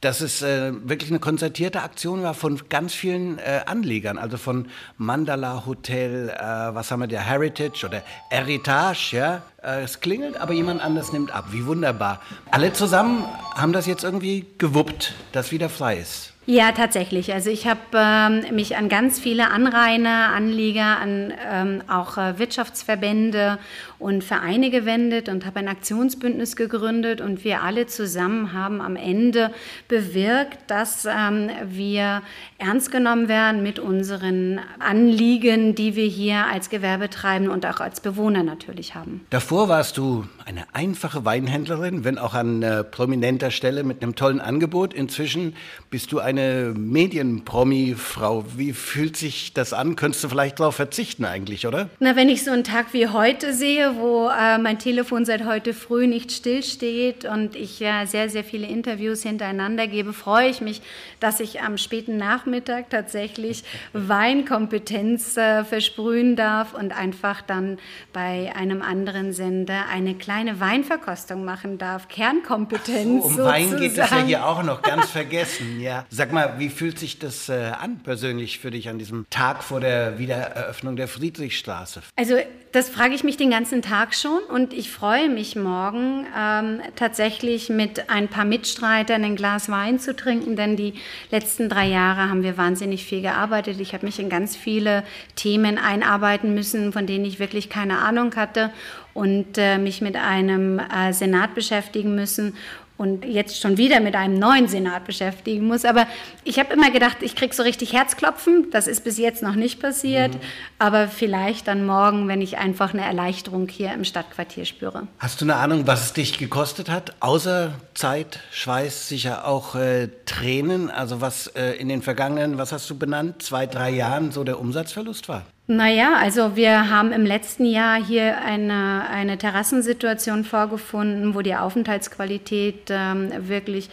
dass 0.02 0.20
es 0.20 0.42
äh, 0.42 0.74
wirklich 0.88 1.10
eine 1.10 1.20
konzertierte 1.20 1.82
Aktion 1.82 2.22
war 2.22 2.34
von 2.34 2.60
ganz 2.68 2.94
vielen 2.94 3.40
äh, 3.40 3.62
Anlegern, 3.66 4.18
also 4.18 4.36
von 4.36 4.68
Mandala 4.98 5.66
Hotel, 5.66 6.30
äh, 6.30 6.44
was 6.76 6.92
haben 6.92 7.00
wir, 7.00 7.08
der 7.08 7.22
Heritage 7.22 7.88
oder 7.88 8.04
Heritage, 8.30 9.16
ja. 9.16 9.42
Äh, 9.64 9.84
es 9.84 10.02
klingelt, 10.02 10.36
aber 10.38 10.52
jemand 10.54 10.82
anders 10.82 11.14
nimmt 11.14 11.32
ab. 11.32 11.46
Wie 11.52 11.66
wunderbar. 11.66 12.22
Alle 12.52 12.74
zusammen 12.74 13.24
haben 13.56 13.72
das 13.72 13.88
jetzt 13.88 14.04
irgendwie 14.04 14.46
gewuppt, 14.58 15.16
dass 15.32 15.52
wieder 15.52 15.70
frei 15.70 15.98
ist. 15.98 16.35
Ja, 16.48 16.72
tatsächlich. 16.74 17.34
Also 17.34 17.50
ich 17.50 17.66
habe 17.66 17.80
ähm, 17.94 18.56
mich 18.56 18.78
an 18.78 18.88
ganz 18.88 19.20
viele 19.20 19.50
Anrainer, 19.50 20.30
Anlieger, 20.36 21.00
an 21.00 21.34
ähm, 21.52 21.82
auch 21.88 22.20
äh, 22.20 22.38
Wirtschaftsverbände 22.38 23.58
und 23.98 24.24
Vereine 24.24 24.70
gewendet 24.70 25.28
und 25.28 25.46
habe 25.46 25.60
ein 25.60 25.68
Aktionsbündnis 25.68 26.56
gegründet 26.56 27.20
und 27.20 27.44
wir 27.44 27.64
alle 27.64 27.88
zusammen 27.88 28.54
haben 28.54 28.80
am 28.80 28.96
Ende 28.96 29.52
bewirkt, 29.88 30.60
dass 30.68 31.06
ähm, 31.06 31.50
wir 31.66 32.22
ernst 32.60 32.92
genommen 32.92 33.28
werden 33.28 33.64
mit 33.64 33.80
unseren 33.80 34.60
Anliegen, 34.80 35.74
die 35.74 35.96
wir 35.96 36.06
hier 36.06 36.46
als 36.46 36.70
Gewerbe 36.70 37.10
treiben 37.10 37.50
und 37.50 37.66
auch 37.66 37.80
als 37.80 38.02
Bewohner 38.02 38.44
natürlich 38.44 38.94
haben. 38.94 39.26
Davor 39.32 39.68
warst 39.68 39.98
du 39.98 40.26
eine 40.46 40.66
einfache 40.74 41.26
Weinhändlerin, 41.26 42.04
wenn 42.04 42.20
auch 42.20 42.36
an 42.36 42.62
äh, 42.62 42.84
prominenter 42.84 43.50
Stelle 43.50 43.84
mit 43.84 44.04
einem 44.04 44.16
tollen 44.16 44.40
Angebot. 44.40 44.94
Inzwischen 44.94 45.56
bist 45.90 46.12
du 46.12 46.20
eine 46.38 46.74
Medienpromi-Frau. 46.76 48.46
Wie 48.58 48.74
fühlt 48.74 49.16
sich 49.16 49.54
das 49.54 49.74
an? 49.74 49.96
Könntest 49.96 50.24
du 50.24 50.30
vielleicht 50.30 50.60
darauf 50.60 50.76
verzichten 50.76 51.26
eigentlich, 51.26 51.66
oder? 51.66 51.90
Na, 52.00 52.16
wenn 52.16 52.30
ich 52.30 52.44
so 52.44 52.52
einen 52.52 52.64
Tag 52.64 52.88
wie 52.94 53.08
heute 53.08 53.54
sehe, 53.54 53.96
wo 53.98 54.30
äh, 54.30 54.58
mein 54.58 54.80
Telefon 54.80 55.26
seit 55.26 55.46
heute 55.46 55.74
früh 55.74 56.08
nicht 56.08 56.32
stillsteht 56.32 57.26
und 57.26 57.56
ich 57.56 57.80
ja 57.80 58.06
sehr, 58.06 58.30
sehr 58.30 58.44
viele 58.44 58.68
Interviews 58.68 59.24
hintereinander 59.24 59.88
gebe, 59.88 60.14
freue 60.14 60.50
ich 60.50 60.62
mich, 60.62 60.82
dass 61.20 61.40
ich 61.40 61.62
am 61.62 61.78
späten 61.78 62.18
Nachmittag 62.18 62.90
tatsächlich 62.90 63.64
Weinkompetenz 63.94 65.38
äh, 65.38 65.64
versprühen 65.64 66.36
darf 66.36 66.74
und 66.74 66.96
einfach 66.96 67.42
dann 67.42 67.78
bei 68.12 68.52
einem 68.56 68.82
anderen 68.82 69.32
Sender 69.32 69.86
eine 69.92 70.16
kleine 70.16 70.60
Weinverkostung 70.60 71.46
machen 71.46 71.78
darf. 71.78 72.08
Kernkompetenz. 72.10 73.24
So, 73.24 73.28
um 73.28 73.36
sozusagen. 73.36 73.72
Wein 73.72 73.80
geht 73.80 73.98
es 73.98 74.10
ja 74.10 74.24
hier 74.24 74.46
auch 74.46 74.64
noch 74.64 74.82
ganz 74.82 75.10
vergessen. 75.12 75.80
Ja. 75.80 76.06
Sag 76.10 76.25
mal, 76.32 76.56
wie 76.58 76.70
fühlt 76.70 77.00
sich 77.00 77.20
das 77.20 77.50
äh, 77.50 77.72
an 77.80 78.00
persönlich 78.00 78.60
für 78.60 78.72
dich 78.72 78.90
an 78.90 79.00
diesem 79.00 79.26
Tag 79.30 79.64
vor 79.64 79.80
der 79.80 80.20
Wiedereröffnung 80.20 80.96
der 80.96 81.08
Friedrichstraße? 81.08 82.02
Also 82.16 82.36
das 82.72 82.90
frage 82.90 83.16
ich 83.16 83.24
mich 83.24 83.38
den 83.38 83.52
ganzen 83.52 83.82
Tag 83.82 84.14
schon 84.14 84.40
und 84.50 84.74
ich 84.74 84.92
freue 84.92 85.30
mich 85.30 85.56
morgen 85.56 86.26
ähm, 86.38 86.82
tatsächlich 86.96 87.70
mit 87.70 88.10
ein 88.10 88.28
paar 88.28 88.44
Mitstreitern 88.44 89.24
ein 89.24 89.36
Glas 89.38 89.70
Wein 89.70 89.98
zu 89.98 90.16
trinken, 90.16 90.56
denn 90.56 90.76
die 90.76 90.94
letzten 91.32 91.70
drei 91.70 91.88
Jahre 91.88 92.30
haben 92.30 92.44
wir 92.44 92.58
wahnsinnig 92.58 93.06
viel 93.06 93.22
gearbeitet. 93.22 93.80
Ich 93.80 93.94
habe 93.94 94.06
mich 94.06 94.20
in 94.20 94.30
ganz 94.30 94.58
viele 94.58 95.04
Themen 95.36 95.78
einarbeiten 95.78 96.54
müssen, 96.54 96.92
von 96.92 97.08
denen 97.08 97.24
ich 97.24 97.40
wirklich 97.40 97.70
keine 97.70 98.00
Ahnung 98.00 98.36
hatte 98.36 98.72
und 99.14 99.58
äh, 99.58 99.78
mich 99.78 100.02
mit 100.02 100.18
einem 100.18 100.80
äh, 100.80 101.14
Senat 101.14 101.56
beschäftigen 101.56 102.16
müssen 102.16 102.56
und 102.98 103.26
jetzt 103.26 103.60
schon 103.60 103.78
wieder 103.78 104.00
mit 104.00 104.16
einem 104.16 104.40
neuen 104.40 104.68
Senat 104.68 105.06
beschäftigen 105.06 105.68
muss. 105.68 105.84
Aber 105.84 106.08
ich 106.44 106.60
habe 106.60 106.74
immer 106.74 106.92
gedacht, 106.92 107.18
ich 107.22 107.36
kriege 107.36 107.54
so 107.54 107.64
richtig 107.64 107.94
Herzklopfen. 107.94 108.68
Das 108.72 108.88
ist 108.88 109.04
bis 109.04 109.18
jetzt 109.18 109.44
noch 109.44 109.56
nicht 109.56 109.82
passiert. 109.82 110.36
Mhm. 110.36 110.40
Aber 110.80 111.08
vielleicht 111.08 111.68
dann 111.68 111.86
morgen, 111.86 112.28
wenn 112.28 112.42
ich 112.42 112.58
einfach 112.58 112.94
eine 112.94 113.04
Erleichterung 113.04 113.68
hier 113.68 113.94
im 113.94 114.06
Stadtquartier 114.06 114.66
spüre. 114.66 115.08
Hast 115.20 115.42
du 115.42 115.46
eine 115.46 115.56
Ahnung, 115.56 115.88
was 115.88 116.06
es 116.06 116.14
dich 116.14 116.38
gekostet 116.38 116.90
hat? 116.90 117.16
Außer 117.20 117.74
Zeit, 117.94 118.40
Schweiß, 118.52 119.10
sicher 119.10 119.46
auch 119.46 119.76
äh, 119.76 120.10
Tränen. 120.26 120.90
Also 120.90 121.20
was 121.20 121.48
äh, 121.48 121.72
in 121.74 121.90
den 121.90 122.02
vergangenen, 122.02 122.58
was 122.58 122.72
hast 122.72 122.90
du 122.90 122.98
benannt, 122.98 123.42
zwei, 123.42 123.66
drei 123.66 123.90
Jahren 123.90 124.32
so 124.32 124.44
der 124.44 124.60
Umsatzverlust 124.60 125.28
war? 125.28 125.46
Naja, 125.68 126.18
also 126.18 126.56
wir 126.56 126.92
haben 126.92 127.12
im 127.12 127.26
letzten 127.26 127.66
Jahr 127.66 128.04
hier 128.04 128.40
eine, 128.40 129.10
eine 129.10 129.40
Terrassensituation 129.40 130.44
vorgefunden, 130.44 131.34
wo 131.34 131.42
die 131.42 131.56
Aufenthaltsqualität 131.56 132.90
ähm, 132.90 133.32
wirklich 133.48 133.90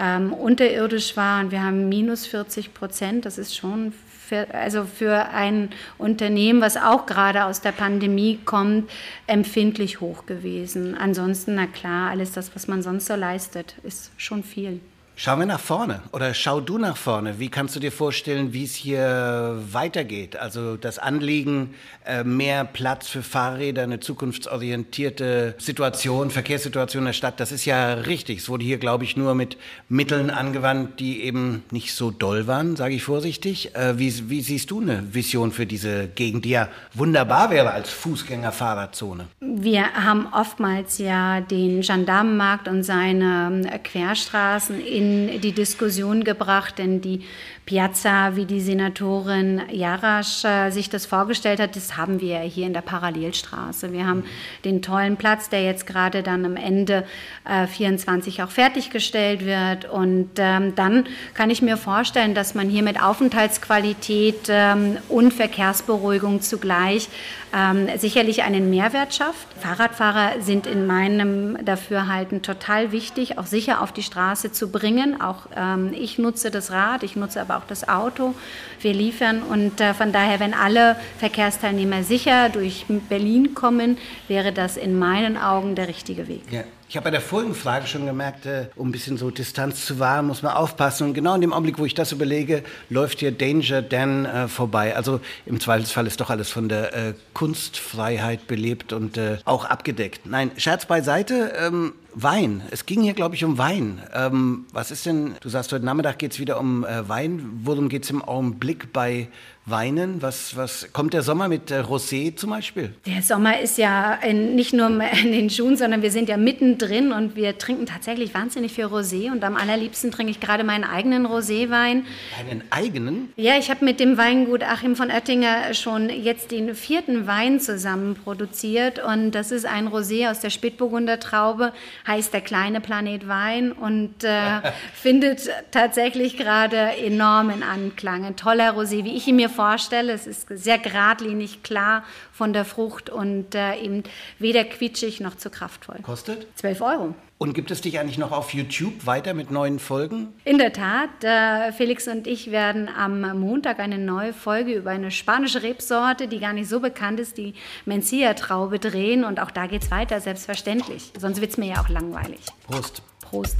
ähm, 0.00 0.32
unterirdisch 0.32 1.16
war 1.16 1.40
und 1.40 1.52
wir 1.52 1.62
haben 1.62 1.88
minus 1.88 2.26
40 2.26 2.74
Prozent. 2.74 3.24
Das 3.24 3.38
ist 3.38 3.54
schon 3.54 3.92
für, 4.26 4.52
also 4.52 4.84
für 4.84 5.28
ein 5.28 5.70
Unternehmen, 5.96 6.60
was 6.60 6.76
auch 6.76 7.06
gerade 7.06 7.44
aus 7.44 7.60
der 7.60 7.72
Pandemie 7.72 8.40
kommt, 8.44 8.90
empfindlich 9.28 10.00
hoch 10.00 10.26
gewesen. 10.26 10.96
Ansonsten, 10.96 11.54
na 11.54 11.68
klar, 11.68 12.10
alles 12.10 12.32
das, 12.32 12.52
was 12.56 12.66
man 12.66 12.82
sonst 12.82 13.06
so 13.06 13.14
leistet, 13.14 13.76
ist 13.84 14.10
schon 14.16 14.42
viel. 14.42 14.80
Schauen 15.14 15.40
wir 15.40 15.46
nach 15.46 15.60
vorne 15.60 16.00
oder 16.12 16.32
schau 16.32 16.60
du 16.60 16.78
nach 16.78 16.96
vorne. 16.96 17.38
Wie 17.38 17.50
kannst 17.50 17.76
du 17.76 17.80
dir 17.80 17.92
vorstellen, 17.92 18.54
wie 18.54 18.64
es 18.64 18.74
hier 18.74 19.58
weitergeht? 19.70 20.36
Also 20.36 20.76
das 20.76 20.98
Anliegen, 20.98 21.74
äh, 22.06 22.24
mehr 22.24 22.64
Platz 22.64 23.08
für 23.08 23.22
Fahrräder, 23.22 23.82
eine 23.82 24.00
zukunftsorientierte 24.00 25.54
Situation, 25.58 26.30
Verkehrssituation 26.30 27.04
der 27.04 27.12
Stadt, 27.12 27.40
das 27.40 27.52
ist 27.52 27.66
ja 27.66 27.92
richtig. 27.92 28.38
Es 28.38 28.48
wurde 28.48 28.64
hier, 28.64 28.78
glaube 28.78 29.04
ich, 29.04 29.16
nur 29.16 29.34
mit 29.34 29.58
Mitteln 29.88 30.30
angewandt, 30.30 30.98
die 30.98 31.22
eben 31.22 31.62
nicht 31.70 31.94
so 31.94 32.10
doll 32.10 32.46
waren, 32.46 32.74
sage 32.74 32.94
ich 32.94 33.02
vorsichtig. 33.02 33.76
Äh, 33.76 33.98
wie, 33.98 34.30
wie 34.30 34.40
siehst 34.40 34.70
du 34.70 34.80
eine 34.80 35.14
Vision 35.14 35.52
für 35.52 35.66
diese 35.66 36.08
Gegend, 36.08 36.46
die 36.46 36.50
ja 36.50 36.68
wunderbar 36.94 37.50
wäre 37.50 37.70
als 37.70 37.90
Fußgänger-Fahrradzone? 37.90 39.26
Wir 39.40 39.92
haben 39.92 40.26
oftmals 40.32 40.96
ja 40.96 41.42
den 41.42 41.82
Gendarmenmarkt 41.82 42.66
und 42.66 42.82
seine 42.82 43.78
Querstraßen 43.84 44.80
in 44.80 45.11
in 45.12 45.40
die 45.40 45.52
Diskussion 45.52 46.24
gebracht, 46.24 46.78
denn 46.78 47.00
die 47.00 47.22
Piazza, 47.64 48.34
wie 48.34 48.44
die 48.44 48.60
Senatorin 48.60 49.62
Jarasch 49.70 50.44
äh, 50.44 50.70
sich 50.70 50.90
das 50.90 51.06
vorgestellt 51.06 51.60
hat, 51.60 51.76
das 51.76 51.96
haben 51.96 52.20
wir 52.20 52.40
hier 52.40 52.66
in 52.66 52.72
der 52.72 52.80
Parallelstraße. 52.80 53.92
Wir 53.92 54.06
haben 54.06 54.24
den 54.64 54.82
tollen 54.82 55.16
Platz, 55.16 55.48
der 55.48 55.62
jetzt 55.62 55.86
gerade 55.86 56.24
dann 56.24 56.44
am 56.44 56.56
Ende 56.56 57.04
äh, 57.48 57.68
24 57.68 58.42
auch 58.42 58.50
fertiggestellt 58.50 59.46
wird. 59.46 59.84
Und 59.88 60.30
ähm, 60.38 60.74
dann 60.74 61.04
kann 61.34 61.50
ich 61.50 61.62
mir 61.62 61.76
vorstellen, 61.76 62.34
dass 62.34 62.54
man 62.54 62.68
hier 62.68 62.82
mit 62.82 63.00
Aufenthaltsqualität 63.00 64.48
ähm, 64.48 64.98
und 65.08 65.32
Verkehrsberuhigung 65.32 66.40
zugleich 66.40 67.08
ähm, 67.54 67.88
sicherlich 67.98 68.42
einen 68.42 68.70
Mehrwert 68.70 69.14
schafft. 69.14 69.46
Fahrradfahrer 69.60 70.40
sind 70.40 70.66
in 70.66 70.86
meinem 70.86 71.62
Dafürhalten 71.64 72.42
total 72.42 72.92
wichtig, 72.92 73.38
auch 73.38 73.46
sicher 73.46 73.82
auf 73.82 73.92
die 73.92 74.02
Straße 74.02 74.52
zu 74.52 74.70
bringen. 74.70 75.20
Auch 75.20 75.46
ähm, 75.56 75.92
ich 75.92 76.18
nutze 76.18 76.50
das 76.50 76.70
Rad, 76.70 77.02
ich 77.02 77.16
nutze 77.16 77.40
aber 77.40 77.58
auch 77.58 77.66
das 77.66 77.88
Auto. 77.88 78.34
Wir 78.80 78.94
liefern 78.94 79.42
und 79.42 79.80
äh, 79.80 79.94
von 79.94 80.12
daher, 80.12 80.40
wenn 80.40 80.54
alle 80.54 80.96
Verkehrsteilnehmer 81.18 82.02
sicher 82.02 82.48
durch 82.48 82.86
Berlin 83.08 83.54
kommen, 83.54 83.98
wäre 84.28 84.52
das 84.52 84.76
in 84.76 84.98
meinen 84.98 85.36
Augen 85.36 85.74
der 85.74 85.88
richtige 85.88 86.28
Weg. 86.28 86.42
Ja. 86.50 86.64
Ich 86.92 86.96
habe 86.96 87.04
bei 87.04 87.10
der 87.10 87.22
vorigen 87.22 87.54
Frage 87.54 87.86
schon 87.86 88.04
gemerkt, 88.04 88.44
äh, 88.44 88.66
um 88.76 88.90
ein 88.90 88.92
bisschen 88.92 89.16
so 89.16 89.30
Distanz 89.30 89.86
zu 89.86 89.98
wahren, 89.98 90.26
muss 90.26 90.42
man 90.42 90.52
aufpassen. 90.52 91.06
Und 91.06 91.14
genau 91.14 91.34
in 91.34 91.40
dem 91.40 91.54
Augenblick, 91.54 91.78
wo 91.78 91.86
ich 91.86 91.94
das 91.94 92.12
überlege, 92.12 92.62
läuft 92.90 93.20
hier 93.20 93.32
Danger 93.32 93.80
Dan 93.80 94.26
äh, 94.26 94.46
vorbei. 94.46 94.94
Also 94.94 95.20
im 95.46 95.58
Zweifelsfall 95.58 96.06
ist 96.06 96.20
doch 96.20 96.28
alles 96.28 96.50
von 96.50 96.68
der 96.68 96.92
äh, 96.92 97.14
Kunstfreiheit 97.32 98.46
belebt 98.46 98.92
und 98.92 99.16
äh, 99.16 99.38
auch 99.46 99.64
abgedeckt. 99.64 100.26
Nein, 100.26 100.50
Scherz 100.58 100.84
beiseite. 100.84 101.54
Ähm, 101.58 101.94
Wein. 102.14 102.62
Es 102.70 102.86
ging 102.86 103.02
hier, 103.02 103.14
glaube 103.14 103.34
ich, 103.34 103.44
um 103.44 103.58
Wein. 103.58 104.02
Ähm, 104.14 104.66
was 104.72 104.90
ist 104.90 105.06
denn, 105.06 105.34
du 105.40 105.48
sagst, 105.48 105.72
heute 105.72 105.84
Nachmittag 105.84 106.18
geht 106.18 106.32
es 106.32 106.40
wieder 106.40 106.58
um 106.58 106.84
äh, 106.84 107.08
Wein. 107.08 107.60
Worum 107.64 107.88
geht 107.88 108.04
es 108.04 108.10
im 108.10 108.22
Augenblick 108.22 108.92
bei 108.92 109.28
Weinen? 109.64 110.20
Was, 110.22 110.56
was 110.56 110.92
kommt 110.92 111.14
der 111.14 111.22
Sommer 111.22 111.46
mit 111.46 111.70
äh, 111.70 111.80
Rosé 111.80 112.34
zum 112.34 112.50
Beispiel? 112.50 112.94
Der 113.06 113.22
Sommer 113.22 113.60
ist 113.60 113.78
ja 113.78 114.14
in, 114.14 114.56
nicht 114.56 114.72
nur 114.72 114.88
in 114.88 115.32
den 115.32 115.50
Schuhen, 115.50 115.76
sondern 115.76 116.02
wir 116.02 116.10
sind 116.10 116.28
ja 116.28 116.36
mittendrin 116.36 117.12
und 117.12 117.36
wir 117.36 117.56
trinken 117.58 117.86
tatsächlich 117.86 118.34
wahnsinnig 118.34 118.72
viel 118.72 118.86
Rosé. 118.86 119.30
Und 119.30 119.44
am 119.44 119.56
allerliebsten 119.56 120.10
trinke 120.10 120.32
ich 120.32 120.40
gerade 120.40 120.64
meinen 120.64 120.84
eigenen 120.84 121.26
Roséwein. 121.26 122.02
Einen 122.38 122.62
eigenen? 122.70 123.32
Ja, 123.36 123.56
ich 123.56 123.70
habe 123.70 123.84
mit 123.84 124.00
dem 124.00 124.18
Weingut 124.18 124.64
Achim 124.64 124.96
von 124.96 125.10
Oettinger 125.10 125.74
schon 125.74 126.10
jetzt 126.10 126.50
den 126.50 126.74
vierten 126.74 127.28
Wein 127.28 127.60
zusammen 127.60 128.16
produziert. 128.16 128.98
Und 128.98 129.30
das 129.30 129.52
ist 129.52 129.64
ein 129.64 129.86
Rosé 129.88 130.28
aus 130.28 130.40
der 130.40 130.50
Spätburgunder 130.50 131.20
Traube, 131.20 131.72
heißt 132.06 132.32
der 132.32 132.40
kleine 132.40 132.80
Planet 132.80 133.28
Wein 133.28 133.72
und 133.72 134.24
äh, 134.24 134.60
findet 134.94 135.48
tatsächlich 135.70 136.36
gerade 136.36 136.76
enormen 136.76 137.62
Anklang. 137.62 138.24
Ein 138.24 138.36
toller 138.36 138.74
Rosé, 138.74 139.04
wie 139.04 139.16
ich 139.16 139.26
ihn 139.26 139.36
mir 139.36 139.50
vorstelle. 139.50 140.12
Es 140.12 140.26
ist 140.26 140.48
sehr 140.48 140.78
geradlinig, 140.78 141.62
klar 141.62 142.04
von 142.32 142.52
der 142.52 142.64
Frucht 142.64 143.10
und 143.10 143.54
äh, 143.54 143.76
eben 143.76 144.04
weder 144.38 144.64
quietschig 144.64 145.20
noch 145.20 145.36
zu 145.36 145.50
kraftvoll. 145.50 145.98
Kostet? 146.02 146.46
12 146.56 146.80
Euro. 146.80 147.14
Und 147.42 147.54
gibt 147.54 147.72
es 147.72 147.80
dich 147.80 147.98
eigentlich 147.98 148.18
noch 148.18 148.30
auf 148.30 148.54
YouTube 148.54 149.04
weiter 149.04 149.34
mit 149.34 149.50
neuen 149.50 149.80
Folgen? 149.80 150.28
In 150.44 150.58
der 150.58 150.72
Tat, 150.72 151.24
äh, 151.24 151.72
Felix 151.72 152.06
und 152.06 152.28
ich 152.28 152.52
werden 152.52 152.88
am 152.88 153.36
Montag 153.40 153.80
eine 153.80 153.98
neue 153.98 154.32
Folge 154.32 154.74
über 154.74 154.90
eine 154.90 155.10
spanische 155.10 155.64
Rebsorte, 155.64 156.28
die 156.28 156.38
gar 156.38 156.52
nicht 156.52 156.68
so 156.68 156.78
bekannt 156.78 157.18
ist, 157.18 157.38
die 157.38 157.54
Mencia-Traube 157.84 158.78
drehen. 158.78 159.24
Und 159.24 159.40
auch 159.40 159.50
da 159.50 159.66
geht 159.66 159.82
es 159.82 159.90
weiter, 159.90 160.20
selbstverständlich. 160.20 161.10
Sonst 161.18 161.40
wird 161.40 161.50
es 161.50 161.56
mir 161.58 161.66
ja 161.66 161.80
auch 161.82 161.88
langweilig. 161.88 162.38
Prost. 162.68 163.02
Prost. 163.22 163.56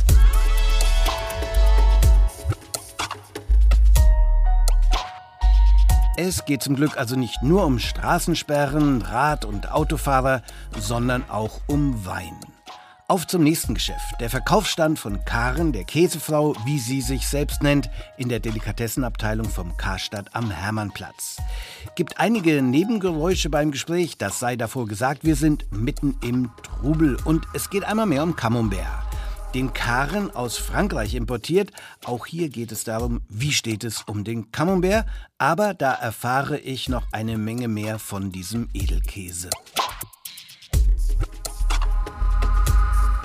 Es 6.17 6.45
geht 6.45 6.63
zum 6.63 6.77
Glück 6.77 6.97
also 6.97 7.17
nicht 7.17 7.43
nur 7.43 7.65
um 7.65 7.81
Straßensperren, 7.81 9.03
Rad- 9.03 9.45
und 9.45 9.73
Autofahrer, 9.73 10.45
sondern 10.79 11.29
auch 11.29 11.63
um 11.67 12.07
Wein. 12.07 12.39
Auf 13.13 13.27
zum 13.27 13.45
nächsten 13.45 13.75
Geschäft. 13.75 14.19
Der 14.21 14.31
Verkaufsstand 14.31 14.99
von 14.99 15.23
Karen, 15.27 15.75
der 15.75 15.85
Käsefrau, 15.85 16.55
wie 16.65 16.79
sie 16.79 17.03
sich 17.03 17.29
selbst 17.29 17.63
nennt, 17.63 17.91
in 18.17 18.31
der 18.31 18.41
Delikatessenabteilung 18.41 19.51
vom 19.51 19.77
Karstadt 19.77 20.35
am 20.35 20.51
Hermannplatz. 20.51 21.37
Gibt 21.95 22.19
einige 22.19 22.63
Nebengeräusche 22.63 23.51
beim 23.51 23.71
Gespräch, 23.71 24.17
das 24.17 24.39
sei 24.39 24.57
davor 24.57 24.89
gesagt, 24.89 25.25
wir 25.25 25.37
sind 25.37 25.71
mitten 25.71 26.17
im 26.23 26.49
Trubel 26.63 27.19
und 27.27 27.45
es 27.53 27.69
geht 27.69 27.85
einmal 27.85 28.07
mehr 28.07 28.23
um 28.23 28.35
Camembert. 28.35 28.87
Den 29.55 29.75
Karen 29.75 30.35
aus 30.35 30.57
Frankreich 30.57 31.15
importiert. 31.15 31.71
Auch 32.07 32.25
hier 32.25 32.49
geht 32.49 32.73
es 32.73 32.85
darum, 32.85 33.21
wie 33.29 33.53
steht 33.53 33.85
es 33.85 34.05
um 34.07 34.25
den 34.25 34.53
Camembert. 34.53 35.05
Aber 35.37 35.75
da 35.75 35.93
erfahre 35.93 36.59
ich 36.59 36.89
noch 36.89 37.05
eine 37.13 37.37
Menge 37.37 37.69
mehr 37.69 37.99
von 37.99 38.33
diesem 38.33 38.71
Edelkäse. 38.73 39.51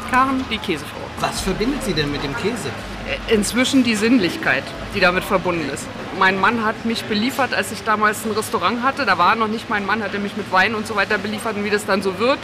Karen, 0.09 0.43
die 0.49 0.57
Käsefrau. 0.57 1.01
Was 1.19 1.41
verbindet 1.41 1.83
sie 1.83 1.93
denn 1.93 2.11
mit 2.11 2.23
dem 2.23 2.35
Käse? 2.35 2.69
Äh, 3.07 3.33
Inzwischen 3.33 3.83
die 3.83 3.95
Sinnlichkeit, 3.95 4.63
die 4.93 4.99
damit 4.99 5.23
verbunden 5.23 5.69
ist. 5.69 5.85
Mein 6.19 6.39
Mann 6.39 6.63
hat 6.63 6.85
mich 6.85 7.03
beliefert, 7.03 7.53
als 7.53 7.71
ich 7.71 7.83
damals 7.83 8.25
ein 8.25 8.31
Restaurant 8.31 8.83
hatte. 8.83 9.05
Da 9.05 9.17
war 9.17 9.35
noch 9.35 9.47
nicht 9.47 9.69
mein 9.69 9.85
Mann, 9.85 10.03
hatte 10.03 10.19
mich 10.19 10.37
mit 10.37 10.51
Wein 10.51 10.75
und 10.75 10.87
so 10.87 10.95
weiter 10.95 11.17
beliefert 11.17 11.55
und 11.55 11.63
wie 11.63 11.69
das 11.69 11.85
dann 11.85 12.01
so 12.01 12.19
wird. 12.19 12.39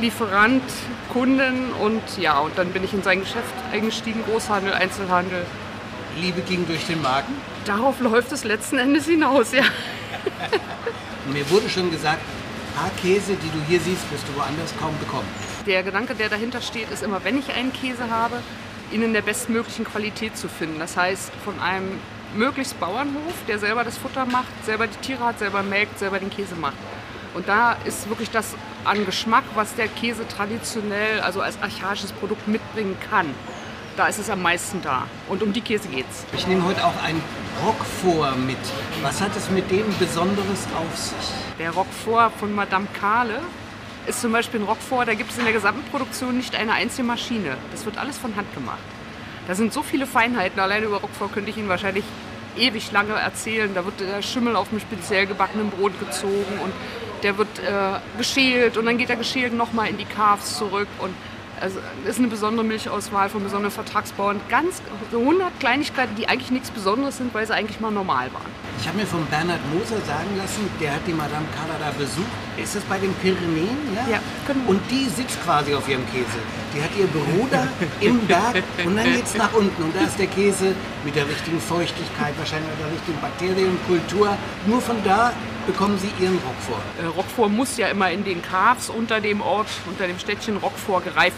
Lieferant, 0.00 0.62
Kunden 1.12 1.72
und 1.80 2.02
ja, 2.18 2.38
und 2.38 2.56
dann 2.56 2.70
bin 2.72 2.84
ich 2.84 2.92
in 2.94 3.02
sein 3.02 3.20
Geschäft 3.20 3.54
eingestiegen, 3.72 4.22
Großhandel, 4.24 4.72
Einzelhandel. 4.72 5.44
Liebe 6.20 6.42
ging 6.42 6.66
durch 6.66 6.86
den 6.86 7.02
Magen. 7.02 7.34
Darauf 7.64 8.00
läuft 8.00 8.32
es 8.32 8.44
letzten 8.44 8.78
Endes 8.78 9.06
hinaus, 9.06 9.52
ja. 9.52 9.64
Mir 11.32 11.48
wurde 11.50 11.68
schon 11.68 11.90
gesagt, 11.90 12.20
paar 12.74 12.90
Käse, 13.02 13.34
die 13.34 13.50
du 13.50 13.64
hier 13.68 13.80
siehst, 13.80 14.10
wirst 14.10 14.26
du 14.28 14.36
woanders 14.36 14.72
kaum 14.78 14.96
bekommen. 14.98 15.28
Der 15.70 15.84
Gedanke, 15.84 16.16
der 16.16 16.28
dahinter 16.28 16.60
steht, 16.62 16.90
ist 16.90 17.04
immer, 17.04 17.22
wenn 17.22 17.38
ich 17.38 17.54
einen 17.54 17.72
Käse 17.72 18.10
habe, 18.10 18.42
ihn 18.90 19.02
in 19.02 19.12
der 19.12 19.22
bestmöglichen 19.22 19.84
Qualität 19.84 20.36
zu 20.36 20.48
finden. 20.48 20.80
Das 20.80 20.96
heißt, 20.96 21.30
von 21.44 21.60
einem 21.60 22.00
möglichst 22.34 22.80
Bauernhof, 22.80 23.34
der 23.46 23.60
selber 23.60 23.84
das 23.84 23.96
Futter 23.96 24.26
macht, 24.26 24.48
selber 24.64 24.88
die 24.88 24.96
Tiere 24.96 25.24
hat, 25.24 25.38
selber 25.38 25.62
melkt, 25.62 26.00
selber 26.00 26.18
den 26.18 26.28
Käse 26.28 26.56
macht. 26.56 26.74
Und 27.34 27.46
da 27.46 27.76
ist 27.84 28.08
wirklich 28.08 28.32
das 28.32 28.56
an 28.84 29.06
Geschmack, 29.06 29.44
was 29.54 29.76
der 29.76 29.86
Käse 29.86 30.26
traditionell, 30.26 31.20
also 31.20 31.40
als 31.40 31.62
archaisches 31.62 32.10
Produkt 32.10 32.48
mitbringen 32.48 32.96
kann. 33.08 33.32
Da 33.96 34.08
ist 34.08 34.18
es 34.18 34.28
am 34.28 34.42
meisten 34.42 34.82
da. 34.82 35.06
Und 35.28 35.40
um 35.40 35.52
die 35.52 35.60
Käse 35.60 35.86
geht's. 35.86 36.24
Ich 36.32 36.48
nehme 36.48 36.64
heute 36.64 36.84
auch 36.84 37.00
ein 37.04 37.22
Roquefort 37.64 38.36
mit. 38.44 38.58
Was 39.02 39.20
hat 39.20 39.36
es 39.36 39.48
mit 39.50 39.70
dem 39.70 39.86
Besonderes 40.00 40.66
auf 40.76 40.98
sich? 40.98 41.14
Der 41.60 41.70
Roquefort 41.70 42.32
von 42.40 42.52
Madame 42.52 42.88
Kahle 43.00 43.38
ist 44.06 44.20
zum 44.20 44.32
Beispiel 44.32 44.60
ein 44.60 44.66
Roquefort, 44.66 45.06
da 45.06 45.14
gibt 45.14 45.30
es 45.30 45.38
in 45.38 45.44
der 45.44 45.52
gesamten 45.52 45.88
Produktion 45.90 46.36
nicht 46.36 46.54
eine 46.54 46.72
einzige 46.72 47.02
Maschine. 47.02 47.56
Das 47.70 47.84
wird 47.84 47.98
alles 47.98 48.18
von 48.18 48.34
Hand 48.36 48.52
gemacht. 48.54 48.78
Da 49.46 49.54
sind 49.54 49.72
so 49.72 49.82
viele 49.82 50.06
Feinheiten. 50.06 50.60
Alleine 50.60 50.86
über 50.86 51.00
Roquefort 51.00 51.32
könnte 51.32 51.50
ich 51.50 51.56
Ihnen 51.56 51.68
wahrscheinlich 51.68 52.04
ewig 52.56 52.92
lange 52.92 53.14
erzählen. 53.14 53.72
Da 53.74 53.84
wird 53.84 54.00
der 54.00 54.22
Schimmel 54.22 54.56
auf 54.56 54.70
einem 54.70 54.80
speziell 54.80 55.26
gebackenen 55.26 55.70
Brot 55.70 55.98
gezogen 55.98 56.58
und 56.62 56.72
der 57.22 57.36
wird 57.36 57.58
äh, 57.58 57.98
geschält 58.16 58.76
und 58.76 58.86
dann 58.86 58.96
geht 58.96 59.08
der 59.08 59.16
geschält 59.16 59.52
nochmal 59.52 59.88
in 59.88 59.98
die 59.98 60.04
Calves 60.04 60.56
zurück 60.56 60.88
und 60.98 61.14
also 61.60 61.78
ist 62.06 62.18
eine 62.18 62.28
besondere 62.28 62.64
Milchauswahl 62.64 63.28
von 63.28 63.42
besonderen 63.42 63.70
Vertragsbauern. 63.70 64.40
Ganz 64.48 64.82
so 65.10 65.20
100 65.20 65.60
Kleinigkeiten, 65.60 66.16
die 66.16 66.28
eigentlich 66.28 66.50
nichts 66.50 66.70
Besonderes 66.70 67.18
sind, 67.18 67.34
weil 67.34 67.46
sie 67.46 67.54
eigentlich 67.54 67.80
mal 67.80 67.90
normal 67.90 68.32
waren. 68.32 68.50
Ich 68.80 68.88
habe 68.88 68.96
mir 68.98 69.06
von 69.06 69.24
Bernhard 69.26 69.60
Moser 69.72 70.00
sagen 70.06 70.36
lassen, 70.38 70.68
der 70.80 70.94
hat 70.94 71.06
die 71.06 71.12
Madame 71.12 71.44
Carla 71.54 71.74
da 71.78 71.90
besucht. 71.98 72.26
Ist 72.56 72.76
das 72.76 72.82
bei 72.84 72.98
den 72.98 73.12
Pyrenäen? 73.14 73.76
Ja, 73.94 74.14
Ja, 74.16 74.18
genau. 74.46 74.70
Und 74.70 74.80
die 74.90 75.04
sitzt 75.08 75.42
quasi 75.44 75.74
auf 75.74 75.88
ihrem 75.88 76.06
Käse. 76.10 76.40
Die 76.74 76.82
hat 76.82 76.90
ihr 76.98 77.06
Büro 77.06 77.46
da 77.50 77.66
im 78.00 78.26
Berg 78.26 78.62
und 78.84 78.96
dann 78.96 79.04
geht 79.12 79.24
es 79.24 79.34
nach 79.34 79.52
unten. 79.52 79.82
Und 79.82 79.94
da 79.94 80.00
ist 80.00 80.18
der 80.18 80.28
Käse 80.28 80.74
mit 81.04 81.14
der 81.14 81.28
richtigen 81.28 81.60
Feuchtigkeit, 81.60 82.32
wahrscheinlich 82.38 82.70
mit 82.70 82.80
der 82.80 82.92
richtigen 82.92 83.20
Bakterienkultur. 83.20 84.36
Nur 84.66 84.80
von 84.80 84.96
da 85.04 85.32
bekommen 85.66 85.98
sie 85.98 86.10
ihren 86.22 86.38
Roquefort. 86.38 86.82
Äh, 87.00 87.06
Roquefort 87.06 87.50
muss 87.50 87.76
ja 87.76 87.88
immer 87.88 88.10
in 88.10 88.24
den 88.24 88.42
Calves 88.42 88.90
unter 88.90 89.20
dem 89.20 89.40
Ort, 89.40 89.68
unter 89.86 90.06
dem 90.06 90.18
Städtchen 90.18 90.56
Roquefort 90.56 91.04
gereift 91.04 91.36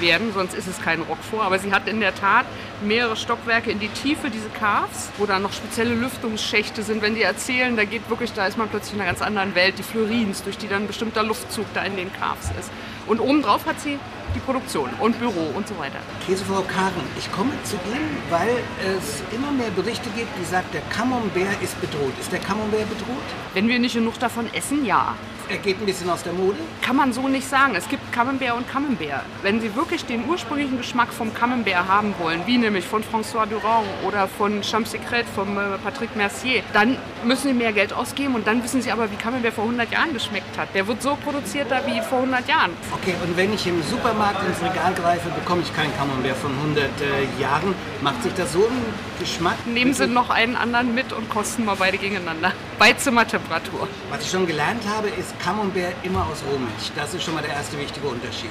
werden, 0.00 0.32
sonst 0.34 0.54
ist 0.54 0.66
es 0.66 0.80
kein 0.80 1.00
Roquefort. 1.02 1.44
Aber 1.44 1.58
sie 1.58 1.72
hat 1.72 1.88
in 1.88 2.00
der 2.00 2.14
Tat 2.14 2.46
mehrere 2.82 3.16
Stockwerke 3.16 3.70
in 3.70 3.80
die 3.80 3.88
Tiefe, 3.88 4.30
diese 4.30 4.48
Calves, 4.48 5.10
wo 5.18 5.26
dann 5.26 5.42
noch 5.42 5.52
spezielle 5.52 5.94
Lüftungsschächte 5.94 6.82
sind. 6.82 7.02
Wenn 7.02 7.14
die 7.14 7.22
erzählen, 7.22 7.76
da 7.76 7.84
geht 7.84 8.08
wirklich, 8.10 8.32
da 8.32 8.46
ist 8.46 8.58
man 8.58 8.68
plötzlich 8.68 8.94
in 8.94 9.00
einer 9.00 9.10
ganz 9.10 9.22
anderen 9.22 9.54
Welt, 9.54 9.78
die 9.78 9.82
Florins, 9.82 10.42
durch 10.42 10.58
die 10.58 10.68
dann 10.68 10.82
ein 10.82 10.86
bestimmter 10.86 11.22
Luftzug 11.22 11.66
da 11.74 11.82
in 11.82 11.96
den 11.96 12.12
Calves 12.12 12.50
ist. 12.58 12.70
Und 13.06 13.20
obendrauf 13.20 13.66
hat 13.66 13.80
sie 13.80 13.98
die 14.34 14.40
Produktion 14.40 14.90
und 15.00 15.18
Büro 15.18 15.50
und 15.54 15.68
so 15.68 15.78
weiter. 15.78 15.98
Käsefrau 16.26 16.62
Karen, 16.62 17.06
ich 17.18 17.30
komme 17.32 17.52
zu 17.64 17.76
Ihnen, 17.86 18.16
weil 18.30 18.56
es 18.98 19.22
immer 19.34 19.50
mehr 19.52 19.70
Berichte 19.70 20.10
gibt, 20.10 20.28
die 20.38 20.44
sagen, 20.44 20.66
der 20.72 20.82
Camembert 20.82 21.62
ist 21.62 21.80
bedroht. 21.80 22.12
Ist 22.20 22.32
der 22.32 22.40
Camembert 22.40 22.88
bedroht? 22.88 23.28
Wenn 23.54 23.68
wir 23.68 23.78
nicht 23.78 23.94
genug 23.94 24.18
davon 24.18 24.52
essen, 24.52 24.84
ja. 24.84 25.14
Er 25.48 25.58
geht 25.58 25.78
ein 25.78 25.84
bisschen 25.84 26.08
aus 26.08 26.22
der 26.22 26.32
Mode. 26.32 26.56
Kann 26.80 26.96
man 26.96 27.12
so 27.12 27.28
nicht 27.28 27.46
sagen. 27.46 27.74
Es 27.76 27.86
gibt 27.88 28.12
Camembert 28.12 28.56
und 28.56 28.66
Camembert. 28.70 29.24
Wenn 29.42 29.60
Sie 29.60 29.74
wirklich 29.76 30.04
den 30.06 30.26
ursprünglichen 30.26 30.78
Geschmack 30.78 31.12
vom 31.12 31.34
Camembert 31.34 31.86
haben 31.86 32.14
wollen, 32.18 32.40
wie 32.46 32.56
nämlich 32.56 32.86
von 32.86 33.02
François 33.02 33.44
Durand 33.46 33.86
oder 34.06 34.26
von 34.26 34.62
Champ 34.62 34.88
Secret, 34.88 35.26
von 35.34 35.56
äh, 35.56 35.76
Patrick 35.82 36.16
Mercier, 36.16 36.62
dann 36.72 36.96
müssen 37.24 37.48
Sie 37.48 37.54
mehr 37.54 37.72
Geld 37.72 37.92
ausgeben 37.92 38.34
und 38.34 38.46
dann 38.46 38.64
wissen 38.64 38.80
Sie 38.80 38.90
aber, 38.90 39.10
wie 39.10 39.16
Camembert 39.16 39.52
vor 39.52 39.64
100 39.64 39.90
Jahren 39.92 40.14
geschmeckt 40.14 40.56
hat. 40.56 40.68
Der 40.74 40.86
wird 40.86 41.02
so 41.02 41.16
produziert 41.22 41.70
da 41.70 41.86
wie 41.86 42.00
vor 42.00 42.18
100 42.20 42.48
Jahren. 42.48 42.70
Okay, 42.92 43.14
und 43.22 43.36
wenn 43.36 43.52
ich 43.52 43.66
im 43.66 43.82
Supermarkt 43.82 44.46
ins 44.48 44.62
Regal 44.62 44.94
greife, 44.94 45.28
bekomme 45.28 45.60
ich 45.62 45.74
keinen 45.74 45.94
Camembert 45.96 46.36
von 46.38 46.52
100 46.52 46.84
äh, 46.84 47.40
Jahren. 47.40 47.74
Macht 48.00 48.22
sich 48.22 48.32
das 48.32 48.50
so 48.52 48.60
im 48.60 49.13
Geschmack? 49.24 49.66
Nehmen 49.66 49.94
Sie 49.94 50.06
noch 50.06 50.28
einen 50.28 50.54
anderen 50.54 50.94
mit 50.94 51.14
und 51.14 51.30
kosten 51.30 51.64
mal 51.64 51.76
beide 51.78 51.96
gegeneinander. 51.96 52.52
Bei 52.78 52.92
Zimmertemperatur. 52.92 53.88
Was 54.10 54.22
ich 54.22 54.30
schon 54.30 54.46
gelernt 54.46 54.82
habe, 54.86 55.08
ist 55.08 55.38
Camembert 55.40 55.94
immer 56.02 56.26
aus 56.26 56.42
Rohmilch. 56.50 56.92
Das 56.94 57.14
ist 57.14 57.22
schon 57.24 57.32
mal 57.32 57.42
der 57.42 57.52
erste 57.52 57.78
wichtige 57.78 58.06
Unterschied. 58.06 58.50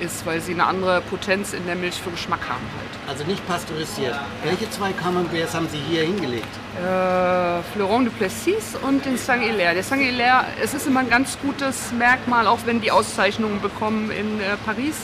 Ist, 0.00 0.26
weil 0.26 0.40
Sie 0.40 0.52
eine 0.52 0.66
andere 0.66 1.00
Potenz 1.02 1.52
in 1.52 1.64
der 1.66 1.76
Milch 1.76 1.94
für 2.02 2.10
Geschmack 2.10 2.40
haben 2.48 2.66
halt. 2.78 3.08
Also 3.08 3.24
nicht 3.24 3.46
pasteurisiert. 3.46 4.16
Welche 4.42 4.68
zwei 4.70 4.92
Camemberts 4.92 5.54
haben 5.54 5.68
Sie 5.68 5.78
hier 5.88 6.02
hingelegt? 6.02 6.48
äh, 6.78 7.62
Fleuron 7.72 8.04
du 8.04 8.10
Plessis 8.10 8.76
und 8.82 9.04
den 9.04 9.16
Saint-Hilaire. 9.18 9.74
Der 9.74 9.82
Saint-Hilaire, 9.84 10.46
es 10.62 10.74
ist 10.74 10.86
immer 10.88 11.00
ein 11.00 11.10
ganz 11.10 11.38
gutes 11.42 11.92
Merkmal, 11.92 12.46
auch 12.48 12.60
wenn 12.64 12.80
die 12.80 12.90
Auszeichnungen 12.90 13.60
bekommen 13.60 14.10
in 14.10 14.40
äh, 14.40 14.56
Paris. 14.64 14.96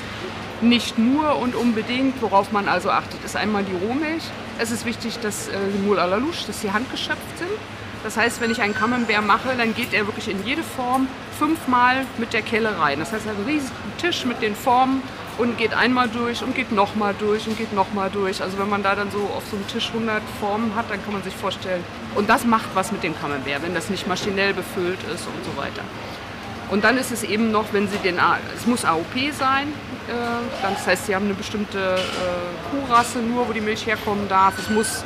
Nicht 0.64 0.96
nur 0.96 1.36
und 1.36 1.54
unbedingt, 1.54 2.22
worauf 2.22 2.50
man 2.50 2.68
also 2.68 2.88
achtet, 2.88 3.22
ist 3.22 3.36
einmal 3.36 3.64
die 3.64 3.86
Rohmilch. 3.86 4.22
Es 4.58 4.70
ist 4.70 4.86
wichtig, 4.86 5.18
dass 5.20 5.48
äh, 5.48 5.52
die 5.76 5.86
Moule 5.86 6.02
à 6.02 6.08
dass 6.46 6.60
sie 6.62 6.72
handgeschöpft 6.72 7.38
sind. 7.38 7.50
Das 8.02 8.16
heißt, 8.16 8.40
wenn 8.40 8.50
ich 8.50 8.62
einen 8.62 8.74
Camembert 8.74 9.26
mache, 9.26 9.54
dann 9.58 9.74
geht 9.74 9.92
er 9.92 10.06
wirklich 10.06 10.30
in 10.30 10.42
jede 10.46 10.62
Form 10.62 11.06
fünfmal 11.38 12.06
mit 12.16 12.32
der 12.32 12.40
Kelle 12.40 12.78
rein. 12.78 12.98
Das 12.98 13.12
heißt, 13.12 13.26
er 13.26 13.32
hat 13.32 13.38
einen 13.38 13.46
riesigen 13.46 13.92
Tisch 13.98 14.24
mit 14.24 14.40
den 14.40 14.56
Formen 14.56 15.02
und 15.36 15.58
geht 15.58 15.74
einmal 15.74 16.08
durch 16.08 16.42
und 16.42 16.54
geht 16.54 16.72
nochmal 16.72 17.14
durch 17.18 17.46
und 17.46 17.58
geht 17.58 17.74
nochmal 17.74 18.08
durch. 18.10 18.40
Also 18.42 18.58
wenn 18.58 18.70
man 18.70 18.82
da 18.82 18.94
dann 18.94 19.10
so 19.10 19.18
auf 19.36 19.42
so 19.50 19.56
einem 19.56 19.68
Tisch 19.68 19.88
100 19.88 20.22
Formen 20.40 20.74
hat, 20.76 20.88
dann 20.88 21.04
kann 21.04 21.12
man 21.12 21.22
sich 21.22 21.34
vorstellen. 21.34 21.84
Und 22.14 22.30
das 22.30 22.46
macht 22.46 22.70
was 22.72 22.90
mit 22.90 23.02
dem 23.02 23.14
Camembert, 23.20 23.62
wenn 23.62 23.74
das 23.74 23.90
nicht 23.90 24.06
maschinell 24.06 24.54
befüllt 24.54 25.02
ist 25.14 25.26
und 25.26 25.44
so 25.44 25.60
weiter. 25.60 25.82
Und 26.70 26.84
dann 26.84 26.96
ist 26.96 27.12
es 27.12 27.22
eben 27.22 27.50
noch, 27.50 27.66
wenn 27.72 27.86
Sie 27.88 27.98
den, 27.98 28.18
es 28.56 28.66
muss 28.66 28.86
AOP 28.86 29.32
sein, 29.38 29.68
äh, 30.08 30.70
das 30.74 30.86
heißt, 30.86 31.06
Sie 31.06 31.14
haben 31.14 31.24
eine 31.26 31.34
bestimmte 31.34 31.78
äh, 31.78 32.70
Kuhrasse 32.70 33.18
nur, 33.20 33.48
wo 33.48 33.52
die 33.52 33.60
Milch 33.60 33.86
herkommen 33.86 34.28
darf. 34.28 34.58
Es 34.58 34.68
muss 34.70 35.04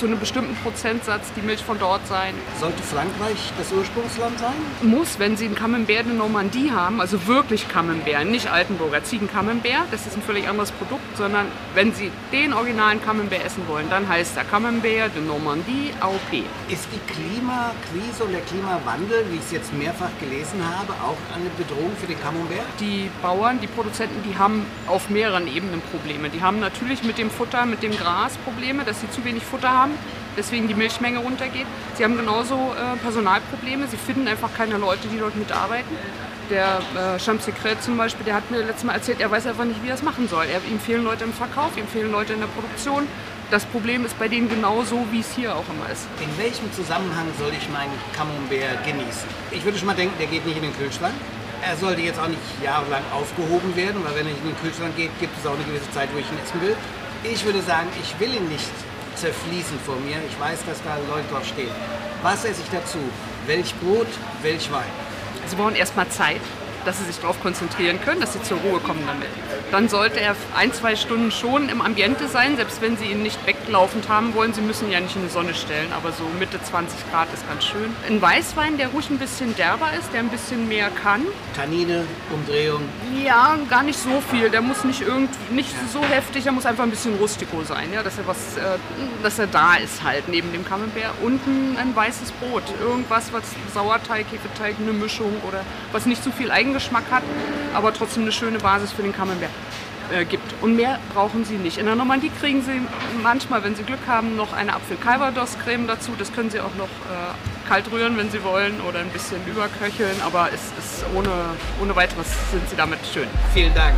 zu 0.00 0.06
einem 0.06 0.18
bestimmten 0.18 0.56
Prozentsatz 0.56 1.30
die 1.36 1.42
Milch 1.42 1.62
von 1.62 1.78
dort 1.78 2.06
sein. 2.06 2.32
Sollte 2.58 2.82
Frankreich 2.82 3.52
das 3.58 3.70
Ursprungsland 3.70 4.38
sein? 4.38 4.54
Muss, 4.80 5.18
wenn 5.18 5.36
Sie 5.36 5.44
einen 5.44 5.54
Camembert 5.54 6.06
de 6.06 6.14
Normandie 6.14 6.70
haben, 6.70 7.02
also 7.02 7.26
wirklich 7.26 7.68
Camembert, 7.68 8.24
nicht 8.24 8.50
Altenburger, 8.50 9.04
Ziegen-Camembert, 9.04 9.88
das 9.90 10.06
ist 10.06 10.16
ein 10.16 10.22
völlig 10.22 10.48
anderes 10.48 10.72
Produkt, 10.72 11.18
sondern 11.18 11.48
wenn 11.74 11.92
Sie 11.92 12.10
den 12.32 12.54
originalen 12.54 13.04
Camembert 13.04 13.44
essen 13.44 13.68
wollen, 13.68 13.90
dann 13.90 14.08
heißt 14.08 14.36
der 14.36 14.44
Camembert 14.44 15.14
de 15.14 15.22
Normandie 15.22 15.92
AOP. 16.00 16.44
Ist 16.70 16.88
die 16.94 17.12
Klimakrise 17.12 18.24
und 18.24 18.32
der 18.32 18.40
Klimawandel, 18.40 19.26
wie 19.30 19.36
ich 19.36 19.42
es 19.42 19.50
jetzt 19.50 19.74
mehrfach 19.74 20.08
gelesen 20.18 20.62
habe, 20.64 20.94
auch 20.94 21.18
eine 21.36 21.50
Bedrohung 21.58 21.92
für 22.00 22.06
den 22.06 22.18
Camembert? 22.22 22.64
Die 22.80 23.10
Bauern, 23.20 23.60
die 23.60 23.66
Produzenten, 23.66 24.22
die 24.26 24.38
haben 24.38 24.64
auf 24.86 25.10
mehreren 25.10 25.46
Ebenen 25.46 25.82
Probleme. 25.90 26.30
Die 26.30 26.40
haben 26.40 26.58
natürlich 26.58 27.02
mit 27.02 27.18
dem 27.18 27.30
Futter, 27.30 27.66
mit 27.66 27.82
dem 27.82 27.94
Gras 27.94 28.38
Probleme, 28.38 28.84
dass 28.84 29.02
sie 29.02 29.10
zu 29.10 29.22
wenig 29.26 29.42
Futter 29.42 29.70
haben. 29.70 29.89
Deswegen 30.36 30.68
die 30.68 30.74
Milchmenge 30.74 31.18
runtergeht. 31.18 31.66
Sie 31.94 32.04
haben 32.04 32.16
genauso 32.16 32.54
äh, 32.54 32.96
Personalprobleme. 33.02 33.86
Sie 33.88 33.96
finden 33.96 34.26
einfach 34.28 34.50
keine 34.56 34.76
Leute, 34.78 35.08
die 35.08 35.18
dort 35.18 35.36
mitarbeiten. 35.36 35.96
Der 36.50 36.80
äh, 37.16 37.18
Secret 37.18 37.82
zum 37.82 37.96
Beispiel, 37.96 38.24
der 38.24 38.34
hat 38.34 38.50
mir 38.50 38.58
letztes 38.58 38.84
Mal 38.84 38.94
erzählt, 38.94 39.20
er 39.20 39.30
weiß 39.30 39.46
einfach 39.46 39.64
nicht, 39.64 39.82
wie 39.84 39.88
er 39.88 39.94
es 39.94 40.02
machen 40.02 40.28
soll. 40.28 40.46
Er, 40.46 40.60
ihm 40.70 40.80
fehlen 40.80 41.04
Leute 41.04 41.24
im 41.24 41.32
Verkauf, 41.32 41.76
ihm 41.76 41.86
fehlen 41.86 42.10
Leute 42.10 42.32
in 42.32 42.40
der 42.40 42.48
Produktion. 42.48 43.06
Das 43.50 43.64
Problem 43.64 44.04
ist 44.04 44.18
bei 44.18 44.28
denen 44.28 44.48
genauso, 44.48 45.06
wie 45.10 45.20
es 45.20 45.34
hier 45.34 45.54
auch 45.54 45.64
immer 45.68 45.90
ist. 45.92 46.06
In 46.20 46.30
welchem 46.38 46.72
Zusammenhang 46.72 47.26
soll 47.38 47.50
ich 47.50 47.68
meinen 47.70 47.92
Camembert 48.16 48.84
genießen? 48.84 49.26
Ich 49.50 49.64
würde 49.64 49.78
schon 49.78 49.86
mal 49.86 49.96
denken, 49.96 50.14
der 50.18 50.28
geht 50.28 50.46
nicht 50.46 50.56
in 50.56 50.62
den 50.62 50.76
Kühlschrank. 50.76 51.14
Er 51.62 51.76
sollte 51.76 52.00
jetzt 52.00 52.18
auch 52.18 52.28
nicht 52.28 52.40
jahrelang 52.62 53.02
aufgehoben 53.12 53.74
werden, 53.76 54.02
weil 54.04 54.14
wenn 54.14 54.26
er 54.26 54.32
in 54.32 54.54
den 54.54 54.56
Kühlschrank 54.62 54.96
geht, 54.96 55.10
gibt 55.20 55.36
es 55.38 55.46
auch 55.46 55.54
eine 55.54 55.64
gewisse 55.64 55.90
Zeit, 55.90 56.08
wo 56.14 56.18
ich 56.18 56.26
ihn 56.30 56.38
essen 56.42 56.60
will. 56.62 56.76
Ich 57.22 57.44
würde 57.44 57.60
sagen, 57.60 57.88
ich 58.00 58.18
will 58.18 58.34
ihn 58.34 58.48
nicht 58.48 58.70
zerfließen 59.20 59.78
vor 59.84 59.96
mir. 59.96 60.16
Ich 60.28 60.40
weiß, 60.40 60.64
dass 60.66 60.82
da 60.82 60.96
Leute 61.08 61.28
drauf 61.30 61.44
stehen. 61.46 61.70
Was 62.22 62.44
esse 62.44 62.62
ich 62.62 62.70
dazu? 62.70 62.98
Welch 63.46 63.74
Brot, 63.76 64.08
welch 64.42 64.70
Wein? 64.72 64.90
Sie 65.46 65.56
brauchen 65.56 65.74
erstmal 65.74 66.08
Zeit 66.08 66.40
dass 66.84 66.98
sie 66.98 67.04
sich 67.04 67.18
darauf 67.18 67.40
konzentrieren 67.42 68.00
können, 68.00 68.20
dass 68.20 68.32
sie 68.32 68.42
zur 68.42 68.58
Ruhe 68.58 68.80
kommen 68.80 69.02
damit. 69.06 69.28
Dann 69.70 69.88
sollte 69.88 70.20
er 70.20 70.34
ein, 70.56 70.72
zwei 70.72 70.96
Stunden 70.96 71.30
schon 71.30 71.68
im 71.68 71.80
Ambiente 71.82 72.28
sein, 72.28 72.56
selbst 72.56 72.80
wenn 72.80 72.96
Sie 72.96 73.06
ihn 73.06 73.22
nicht 73.22 73.38
weglaufend 73.62 74.08
haben 74.08 74.34
wollen. 74.34 74.52
Sie 74.52 74.60
müssen 74.60 74.90
ja 74.90 75.00
nicht 75.00 75.16
in 75.16 75.22
die 75.22 75.28
Sonne 75.28 75.54
stellen, 75.54 75.92
aber 75.92 76.12
so 76.12 76.24
Mitte 76.38 76.62
20 76.62 77.10
Grad 77.10 77.28
ist 77.32 77.46
ganz 77.48 77.64
schön. 77.64 77.94
Ein 78.08 78.20
Weißwein, 78.20 78.76
der 78.76 78.88
ruhig 78.88 79.10
ein 79.10 79.18
bisschen 79.18 79.54
derber 79.56 79.88
ist, 79.98 80.12
der 80.12 80.20
ein 80.20 80.28
bisschen 80.28 80.68
mehr 80.68 80.90
kann. 81.02 81.22
Tannine, 81.54 82.04
Umdrehung? 82.32 82.82
Ja, 83.24 83.58
gar 83.68 83.82
nicht 83.82 83.98
so 83.98 84.20
viel. 84.30 84.50
Der 84.50 84.62
muss 84.62 84.84
nicht 84.84 85.02
irgendwie, 85.02 85.54
nicht 85.54 85.74
so 85.92 86.02
heftig, 86.02 86.46
er 86.46 86.52
muss 86.52 86.66
einfach 86.66 86.84
ein 86.84 86.90
bisschen 86.90 87.14
rustico 87.16 87.62
sein, 87.64 87.92
ja, 87.92 88.02
dass 88.02 88.18
er 88.18 88.26
was, 88.26 88.56
äh, 88.56 88.78
dass 89.22 89.38
er 89.38 89.46
da 89.46 89.76
ist 89.76 90.02
halt 90.02 90.28
neben 90.28 90.52
dem 90.52 90.64
Camembert. 90.64 91.12
Und 91.22 91.46
ein, 91.46 91.76
ein 91.78 91.96
weißes 91.96 92.32
Brot, 92.32 92.64
irgendwas, 92.80 93.32
was 93.32 93.44
Sauerteig, 93.74 94.26
Hefeteig, 94.30 94.76
eine 94.80 94.92
Mischung 94.92 95.32
oder 95.46 95.64
was 95.92 96.06
nicht 96.06 96.22
zu 96.22 96.30
viel 96.30 96.50
Eigen 96.50 96.60
Eigengeschmack 96.60 97.04
hat, 97.10 97.22
aber 97.74 97.92
trotzdem 97.94 98.24
eine 98.24 98.32
schöne 98.32 98.58
Basis 98.58 98.92
für 98.92 99.02
den 99.02 99.14
Camembert 99.14 99.50
äh, 100.12 100.24
gibt. 100.24 100.54
Und 100.62 100.76
mehr 100.76 100.98
brauchen 101.14 101.44
Sie 101.44 101.56
nicht. 101.56 101.78
In 101.78 101.86
der 101.86 101.96
Normandie 101.96 102.30
kriegen 102.40 102.62
Sie 102.62 102.80
manchmal, 103.22 103.64
wenn 103.64 103.74
Sie 103.74 103.82
Glück 103.82 104.06
haben, 104.06 104.36
noch 104.36 104.52
eine 104.52 104.74
Apfel-Calvados-Creme 104.74 105.86
dazu. 105.86 106.12
Das 106.18 106.32
können 106.32 106.50
Sie 106.50 106.60
auch 106.60 106.74
noch 106.76 106.84
äh, 106.84 107.68
kalt 107.68 107.90
rühren, 107.90 108.16
wenn 108.16 108.30
Sie 108.30 108.42
wollen, 108.42 108.80
oder 108.88 109.00
ein 109.00 109.10
bisschen 109.10 109.38
überköcheln. 109.46 110.20
Aber 110.24 110.48
es 110.52 110.72
ist 110.78 111.04
ohne, 111.14 111.30
ohne 111.80 111.96
weiteres 111.96 112.28
sind 112.50 112.68
Sie 112.68 112.76
damit 112.76 112.98
schön. 113.12 113.28
Vielen 113.54 113.74
Dank. 113.74 113.94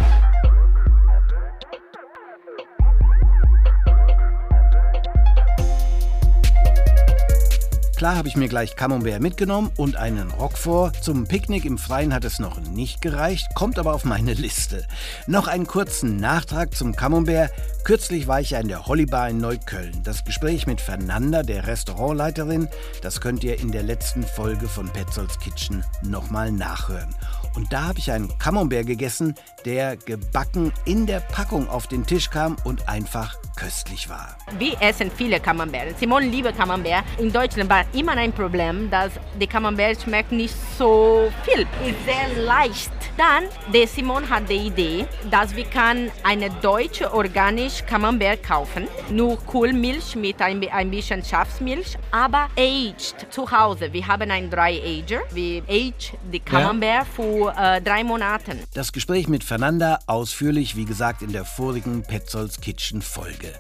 Klar 8.03 8.17
habe 8.17 8.27
ich 8.27 8.37
mir 8.37 8.49
gleich 8.49 8.75
Camembert 8.75 9.23
mitgenommen 9.23 9.71
und 9.77 9.95
einen 9.95 10.33
Roquefort. 10.33 10.91
Zum 11.05 11.29
Picknick 11.29 11.65
im 11.65 11.79
Freien 11.79 12.13
hat 12.13 12.25
es 12.25 12.41
noch 12.41 12.59
nicht 12.59 13.01
gereicht, 13.01 13.47
kommt 13.55 13.79
aber 13.79 13.95
auf 13.95 14.05
meine 14.05 14.35
Liste. 14.35 14.89
Noch 15.29 15.47
einen 15.47 15.69
kurzen 15.69 16.17
Nachtrag 16.17 16.75
zum 16.75 16.97
Camembert. 16.97 17.53
Kürzlich 17.85 18.27
war 18.27 18.41
ich 18.41 18.51
ja 18.51 18.59
in 18.59 18.67
der 18.67 18.87
Hollybar 18.87 19.29
in 19.29 19.39
Neukölln. 19.39 20.03
Das 20.03 20.25
Gespräch 20.25 20.67
mit 20.67 20.81
Fernanda, 20.81 21.45
der 21.45 21.69
Restaurantleiterin, 21.69 22.67
das 23.03 23.21
könnt 23.21 23.45
ihr 23.45 23.61
in 23.61 23.71
der 23.71 23.85
letzten 23.85 24.25
Folge 24.25 24.67
von 24.67 24.89
Petzolds 24.89 25.39
Kitchen 25.39 25.85
nochmal 26.03 26.51
nachhören. 26.51 27.15
Und 27.55 27.73
da 27.73 27.89
habe 27.89 27.99
ich 27.99 28.11
einen 28.11 28.37
Camembert 28.39 28.87
gegessen, 28.87 29.35
der 29.65 29.97
gebacken 29.97 30.73
in 30.85 31.07
der 31.07 31.21
Packung 31.21 31.69
auf 31.69 31.87
den 31.87 32.07
Tisch 32.07 32.31
kam 32.31 32.57
und 32.65 32.89
einfach 32.89 33.37
köstlich 33.57 34.09
war. 34.09 34.37
Wir 34.59 34.81
essen 34.81 35.11
viele 35.11 35.39
Camembert. 35.39 35.99
Simone 35.99 36.27
liebt 36.27 36.57
Camembert. 36.57 37.05
In 37.19 37.33
Deutschland 37.33 37.69
war 37.69 37.85
immer 37.93 38.13
ein 38.13 38.33
Problem, 38.33 38.91
dass 38.91 39.13
der 39.39 39.47
Camembert 39.47 40.01
schmeckt 40.03 40.33
nicht 40.33 40.55
so 40.79 41.31
viel. 41.45 41.63
Ist 41.87 42.05
sehr 42.05 42.43
leicht. 42.43 42.91
Dann, 43.17 43.45
der 43.73 43.87
Simon 43.87 44.29
hat 44.29 44.49
die 44.49 44.69
Idee, 44.69 45.07
dass 45.31 45.55
wir 45.55 45.65
kann 45.65 46.11
eine 46.23 46.49
deutsche 46.63 47.13
organisch 47.13 47.85
Camembert 47.87 48.43
kaufen. 48.43 48.89
Nur 49.11 49.39
Kohlmilch 49.45 50.17
mit 50.17 50.41
ein, 50.41 50.67
ein 50.71 50.91
bisschen 50.91 51.23
Schafsmilch, 51.23 51.99
aber 52.11 52.49
aged 52.57 53.27
zu 53.31 53.51
Hause. 53.51 53.93
Wir 53.93 54.07
haben 54.07 54.31
einen 54.31 54.49
Dry 54.49 54.81
Ager. 54.81 55.21
Wir 55.31 55.63
age 55.69 56.15
die 56.33 56.41
Camembert 56.41 56.91
ja. 56.91 57.05
für 57.05 57.42
äh, 57.49 57.81
drei 57.81 58.05
Monate. 58.05 58.57
Das 58.75 58.93
Gespräch 58.93 59.29
mit 59.29 59.45
Fernanda 59.45 59.99
ausführlich, 60.07 60.77
wie 60.77 60.85
gesagt, 60.85 61.23
in 61.23 61.33
der 61.33 61.45
vorigen 61.45 62.03
Petzolds 62.03 62.61
Kitchen 62.61 63.03
Folge. 63.03 63.53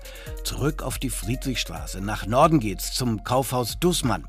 Zurück 0.45 0.83
auf 0.83 0.99
die 0.99 1.11
Friedrichstraße. 1.11 2.01
Nach 2.01 2.27
Norden 2.27 2.61
geht's 2.61 2.92
zum 2.92 3.25
Kaufhaus 3.25 3.79
Dussmann. 3.79 4.27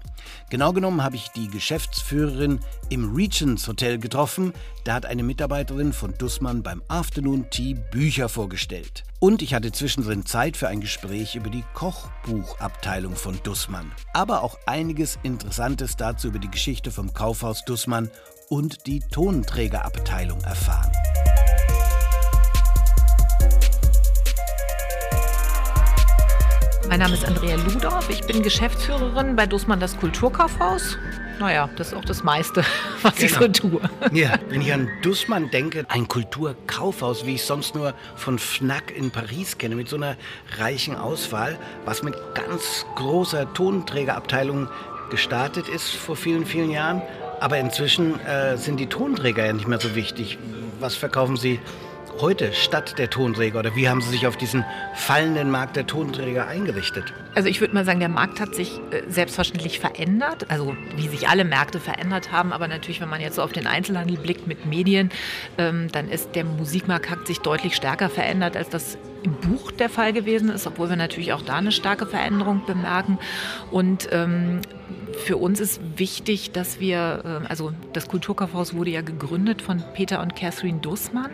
Genau 0.50 0.72
genommen 0.72 1.04
habe 1.04 1.16
ich 1.16 1.30
die 1.30 1.50
Geschäftsführerin 1.50 2.60
im 2.90 3.14
Regents 3.16 3.68
Hotel 3.68 3.98
getroffen. 3.98 4.54
Da 4.84 4.94
hat 4.94 5.06
eine 5.06 5.24
Mitarbeiterin 5.24 5.94
von 5.94 6.14
Dussmann 6.18 6.64
beim 6.64 6.82
Afternoon 6.88 7.50
Tea 7.50 7.76
Bücher 7.92 8.30
vorgestellt. 8.30 9.04
Und 9.20 9.42
ich 9.42 9.54
hatte 9.54 9.72
zwischendrin 9.72 10.26
Zeit 10.26 10.58
für 10.58 10.68
ein 10.68 10.82
Gespräch 10.82 11.36
über 11.36 11.50
die 11.50 11.64
Kochbuchabteilung 11.74 13.16
von 13.16 13.40
Dussmann. 13.44 13.92
Aber 14.14 14.44
auch 14.44 14.58
einiges 14.66 15.18
Interessantes 15.24 15.96
dazu 15.96 16.28
über 16.28 16.40
die 16.40 16.52
Geschichte 16.52 16.92
vom 16.92 17.14
Kaufhaus 17.14 17.64
Dussmann 17.66 18.10
und 18.54 18.86
die 18.86 19.00
Tonträgerabteilung 19.00 20.40
erfahren. 20.42 20.92
Mein 26.88 27.00
Name 27.00 27.16
ist 27.16 27.26
Andrea 27.26 27.56
Ludorf. 27.56 28.12
Ich 28.12 28.22
bin 28.28 28.44
Geschäftsführerin 28.44 29.36
bei 29.36 29.48
Dussmann 29.48 29.80
das 29.80 29.98
Kulturkaufhaus. 29.98 31.00
Naja, 31.40 31.68
das 31.78 31.88
ist 31.88 31.94
auch 31.96 32.06
das 32.06 32.24
meiste, 32.24 32.64
was 33.02 33.16
genau. 33.16 33.26
ich 33.26 33.34
so 33.34 33.48
tue. 33.48 33.82
Ja, 34.12 34.36
wenn 34.50 34.62
ich 34.62 34.72
an 34.72 34.88
Dussmann 35.02 35.50
denke, 35.50 35.88
ein 35.90 36.08
Kulturkaufhaus, 36.08 37.26
wie 37.26 37.34
ich 37.34 37.44
sonst 37.46 37.74
nur 37.74 37.96
von 38.16 38.38
Fnac 38.38 38.96
in 38.96 39.10
Paris 39.10 39.58
kenne, 39.58 39.76
mit 39.76 39.90
so 39.90 39.96
einer 39.96 40.16
reichen 40.60 40.96
Auswahl, 40.96 41.58
was 41.86 42.04
mit 42.04 42.14
ganz 42.36 42.86
großer 42.98 43.52
Tonträgerabteilung 43.56 44.70
gestartet 45.10 45.68
ist 45.70 45.90
vor 45.90 46.16
vielen, 46.16 46.46
vielen 46.46 46.70
Jahren. 46.70 47.02
Aber 47.44 47.58
inzwischen 47.58 48.22
äh, 48.22 48.56
sind 48.56 48.80
die 48.80 48.88
Tonträger 48.88 49.46
ja 49.46 49.52
nicht 49.52 49.68
mehr 49.68 49.78
so 49.78 49.96
wichtig. 49.96 50.38
Was 50.80 50.96
verkaufen 50.96 51.36
Sie 51.36 51.60
heute 52.22 52.54
statt 52.54 52.98
der 52.98 53.10
Tonträger? 53.10 53.60
Oder 53.60 53.76
wie 53.76 53.90
haben 53.90 54.00
Sie 54.00 54.12
sich 54.12 54.28
auf 54.28 54.38
diesen 54.38 54.64
fallenden 54.94 55.52
Markt 55.52 55.76
der 55.76 55.86
Tonträger 55.86 56.48
eingerichtet? 56.48 57.12
Also 57.36 57.50
ich 57.50 57.60
würde 57.60 57.74
mal 57.74 57.84
sagen, 57.84 58.00
der 58.00 58.08
Markt 58.08 58.40
hat 58.40 58.56
sich 58.56 58.80
äh, 58.92 59.02
selbstverständlich 59.10 59.82
verändert, 59.82 60.46
also 60.48 60.74
wie 60.96 61.10
sich 61.10 61.28
alle 61.28 61.44
Märkte 61.44 61.82
verändert 61.82 62.32
haben. 62.32 62.54
Aber 62.54 62.70
natürlich, 62.70 63.02
wenn 63.02 63.10
man 63.10 63.20
jetzt 63.20 63.36
so 63.36 63.42
auf 63.42 63.52
den 63.52 63.68
Einzelhandel 63.68 64.16
blickt 64.16 64.48
mit 64.48 64.66
Medien, 64.66 65.10
ähm, 65.58 65.90
dann 65.92 66.08
ist 66.08 66.36
der 66.36 66.46
Musikmarkt 66.46 67.10
hat 67.10 67.28
sich 67.28 67.40
deutlich 67.40 67.76
stärker 67.76 68.10
verändert, 68.10 68.56
als 68.56 68.70
das 68.70 68.98
im 69.24 69.34
Buch 69.34 69.74
der 69.74 69.90
Fall 69.90 70.14
gewesen 70.14 70.50
ist, 70.50 70.66
obwohl 70.66 70.88
wir 70.88 70.96
natürlich 70.96 71.34
auch 71.34 71.42
da 71.42 71.56
eine 71.56 71.74
starke 71.74 72.06
Veränderung 72.06 72.66
bemerken. 72.66 73.20
Und 73.70 74.08
ähm, 74.14 74.62
für 75.16 75.38
uns 75.38 75.60
ist 75.60 75.80
wichtig, 75.98 76.52
dass 76.52 76.80
wir, 76.80 77.42
äh, 77.44 77.48
also 77.48 77.72
das 77.94 78.08
Kulturkaufhaus 78.08 78.74
wurde 78.74 78.92
ja 78.92 79.02
gegründet 79.02 79.62
von 79.62 79.84
Peter 79.94 80.22
und 80.22 80.36
Catherine 80.36 80.80
Dussmann, 80.80 81.32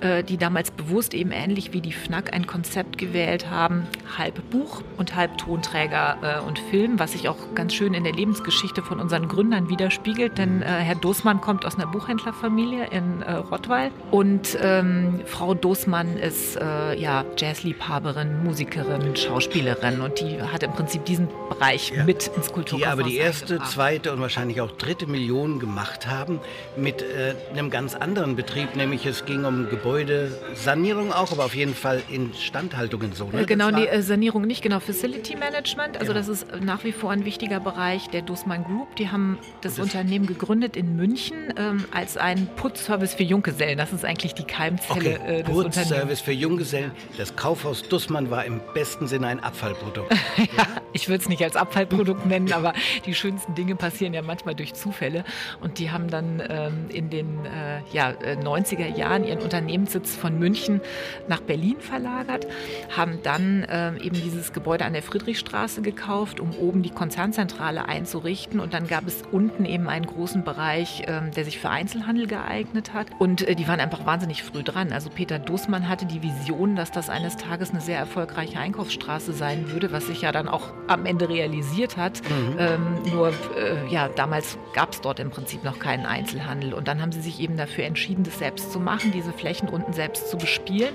äh, 0.00 0.22
die 0.22 0.36
damals 0.36 0.70
bewusst 0.70 1.14
eben 1.14 1.30
ähnlich 1.30 1.72
wie 1.72 1.80
die 1.80 1.92
FNAC 1.92 2.32
ein 2.32 2.46
Konzept 2.46 2.98
gewählt 2.98 3.50
haben, 3.50 3.86
halb 4.16 4.50
Buch 4.50 4.82
und 4.96 5.14
halb 5.16 5.38
Tonträger 5.38 6.18
äh, 6.22 6.46
und 6.46 6.58
Film, 6.58 6.98
was 6.98 7.12
sich 7.12 7.28
auch 7.28 7.54
ganz 7.54 7.74
schön 7.74 7.94
in 7.94 8.04
der 8.04 8.12
Lebensgeschichte 8.12 8.82
von 8.82 9.00
unseren 9.00 9.28
Gründern 9.28 9.68
widerspiegelt, 9.68 10.38
denn 10.38 10.62
Herr 10.62 10.94
Dussmann 10.94 11.40
kommt 11.40 11.64
aus 11.64 11.76
einer 11.76 11.86
Buchhändlerfamilie 11.86 12.86
in 12.90 13.22
Rottweil. 13.22 13.90
Und 14.10 14.58
ähm, 14.60 15.20
Frau 15.24 15.54
Dussmann 15.54 16.16
ist 16.16 16.56
ja 16.56 17.24
Jazzliebhaberin, 17.36 18.44
Musikerin, 18.44 19.14
Schauspielerin. 19.16 20.00
Und 20.00 20.20
die 20.20 20.40
hat 20.40 20.62
im 20.62 20.72
Prinzip 20.72 21.04
diesen 21.04 21.28
Bereich 21.48 21.92
ja. 21.94 22.04
mit 22.04 22.30
ins 22.36 22.52
Kulturkaufhaus 22.52 23.17
erste, 23.18 23.58
zweite 23.60 24.12
und 24.12 24.20
wahrscheinlich 24.20 24.60
auch 24.60 24.70
dritte 24.70 25.06
Million 25.06 25.58
gemacht 25.58 26.06
haben 26.06 26.40
mit 26.76 27.02
äh, 27.02 27.34
einem 27.52 27.70
ganz 27.70 27.94
anderen 27.94 28.36
Betrieb, 28.36 28.76
nämlich 28.76 29.04
es 29.06 29.24
ging 29.24 29.44
um 29.44 29.68
Gebäudesanierung 29.68 31.12
auch, 31.12 31.32
aber 31.32 31.44
auf 31.44 31.54
jeden 31.54 31.74
Fall 31.74 32.02
Instandhaltungen 32.10 33.12
so. 33.12 33.30
Ne? 33.30 33.46
Genau, 33.46 33.70
die 33.70 33.86
äh, 33.86 34.02
Sanierung 34.02 34.42
nicht, 34.42 34.62
genau, 34.62 34.80
Facility 34.80 35.36
Management. 35.36 35.98
Also 35.98 36.12
ja. 36.12 36.18
das 36.18 36.28
ist 36.28 36.46
nach 36.60 36.84
wie 36.84 36.92
vor 36.92 37.10
ein 37.10 37.24
wichtiger 37.24 37.60
Bereich 37.60 38.08
der 38.08 38.22
Dussmann 38.22 38.64
Group. 38.64 38.96
Die 38.96 39.10
haben 39.10 39.38
das, 39.60 39.76
das 39.76 39.84
Unternehmen 39.84 40.26
gegründet 40.26 40.76
in 40.76 40.96
München 40.96 41.52
ähm, 41.56 41.84
als 41.92 42.16
ein 42.16 42.48
Putzservice 42.56 43.14
für 43.14 43.22
Junggesellen. 43.22 43.78
Das 43.78 43.92
ist 43.92 44.04
eigentlich 44.04 44.34
die 44.34 44.44
Keimzelle 44.44 45.18
okay. 45.20 45.38
äh, 45.38 45.42
des 45.42 45.52
Putzservice 45.52 46.20
für 46.20 46.32
Junggesellen. 46.32 46.92
Das 47.16 47.36
Kaufhaus 47.36 47.82
Dussmann 47.88 48.30
war 48.30 48.44
im 48.44 48.60
besten 48.74 49.06
Sinne 49.06 49.28
ein 49.28 49.40
Abfallprodukt. 49.40 50.12
ja, 50.36 50.66
ich 50.92 51.08
würde 51.08 51.22
es 51.22 51.28
nicht 51.28 51.42
als 51.42 51.56
Abfallprodukt 51.56 52.26
nennen, 52.26 52.52
aber 52.52 52.72
die 53.08 53.14
schönsten 53.14 53.54
Dinge 53.54 53.74
passieren 53.74 54.12
ja 54.12 54.22
manchmal 54.22 54.54
durch 54.54 54.74
Zufälle. 54.74 55.24
Und 55.60 55.78
die 55.78 55.90
haben 55.90 56.08
dann 56.08 56.42
ähm, 56.48 56.86
in 56.90 57.10
den 57.10 57.44
äh, 57.46 57.80
ja, 57.92 58.10
90er 58.10 58.80
äh, 58.80 58.98
Jahren 58.98 59.24
ihren 59.24 59.40
Unternehmenssitz 59.40 60.14
von 60.14 60.38
München 60.38 60.80
nach 61.26 61.40
Berlin 61.40 61.76
verlagert, 61.80 62.46
haben 62.94 63.20
dann 63.22 63.64
äh, 63.64 63.96
eben 64.02 64.16
dieses 64.16 64.52
Gebäude 64.52 64.84
an 64.84 64.92
der 64.92 65.02
Friedrichstraße 65.02 65.80
gekauft, 65.80 66.38
um 66.38 66.54
oben 66.54 66.82
die 66.82 66.90
Konzernzentrale 66.90 67.86
einzurichten. 67.86 68.60
Und 68.60 68.74
dann 68.74 68.86
gab 68.86 69.06
es 69.06 69.22
unten 69.32 69.64
eben 69.64 69.88
einen 69.88 70.06
großen 70.06 70.44
Bereich, 70.44 71.02
äh, 71.06 71.30
der 71.34 71.44
sich 71.44 71.58
für 71.58 71.70
Einzelhandel 71.70 72.26
geeignet 72.26 72.92
hat. 72.92 73.06
Und 73.18 73.48
äh, 73.48 73.54
die 73.54 73.66
waren 73.66 73.80
einfach 73.80 74.04
wahnsinnig 74.04 74.42
früh 74.42 74.62
dran. 74.62 74.92
Also 74.92 75.08
Peter 75.08 75.38
Dussmann 75.38 75.88
hatte 75.88 76.04
die 76.04 76.22
Vision, 76.22 76.76
dass 76.76 76.90
das 76.90 77.08
eines 77.08 77.38
Tages 77.38 77.70
eine 77.70 77.80
sehr 77.80 77.98
erfolgreiche 77.98 78.58
Einkaufsstraße 78.58 79.32
sein 79.32 79.72
würde, 79.72 79.92
was 79.92 80.06
sich 80.06 80.20
ja 80.20 80.30
dann 80.30 80.48
auch 80.48 80.72
am 80.88 81.06
Ende 81.06 81.30
realisiert 81.30 81.96
hat. 81.96 82.20
Mhm. 82.28 82.56
Ähm, 82.58 82.97
nur 83.06 83.28
äh, 83.56 83.86
ja, 83.88 84.08
damals 84.08 84.58
gab 84.74 84.92
es 84.92 85.00
dort 85.00 85.20
im 85.20 85.30
Prinzip 85.30 85.64
noch 85.64 85.78
keinen 85.78 86.06
Einzelhandel. 86.06 86.74
Und 86.74 86.88
dann 86.88 87.00
haben 87.00 87.12
sie 87.12 87.20
sich 87.20 87.40
eben 87.40 87.56
dafür 87.56 87.84
entschieden, 87.84 88.24
das 88.24 88.38
selbst 88.38 88.72
zu 88.72 88.80
machen, 88.80 89.12
diese 89.12 89.32
Flächen 89.32 89.68
unten 89.68 89.92
selbst 89.92 90.28
zu 90.30 90.36
bespielen. 90.36 90.94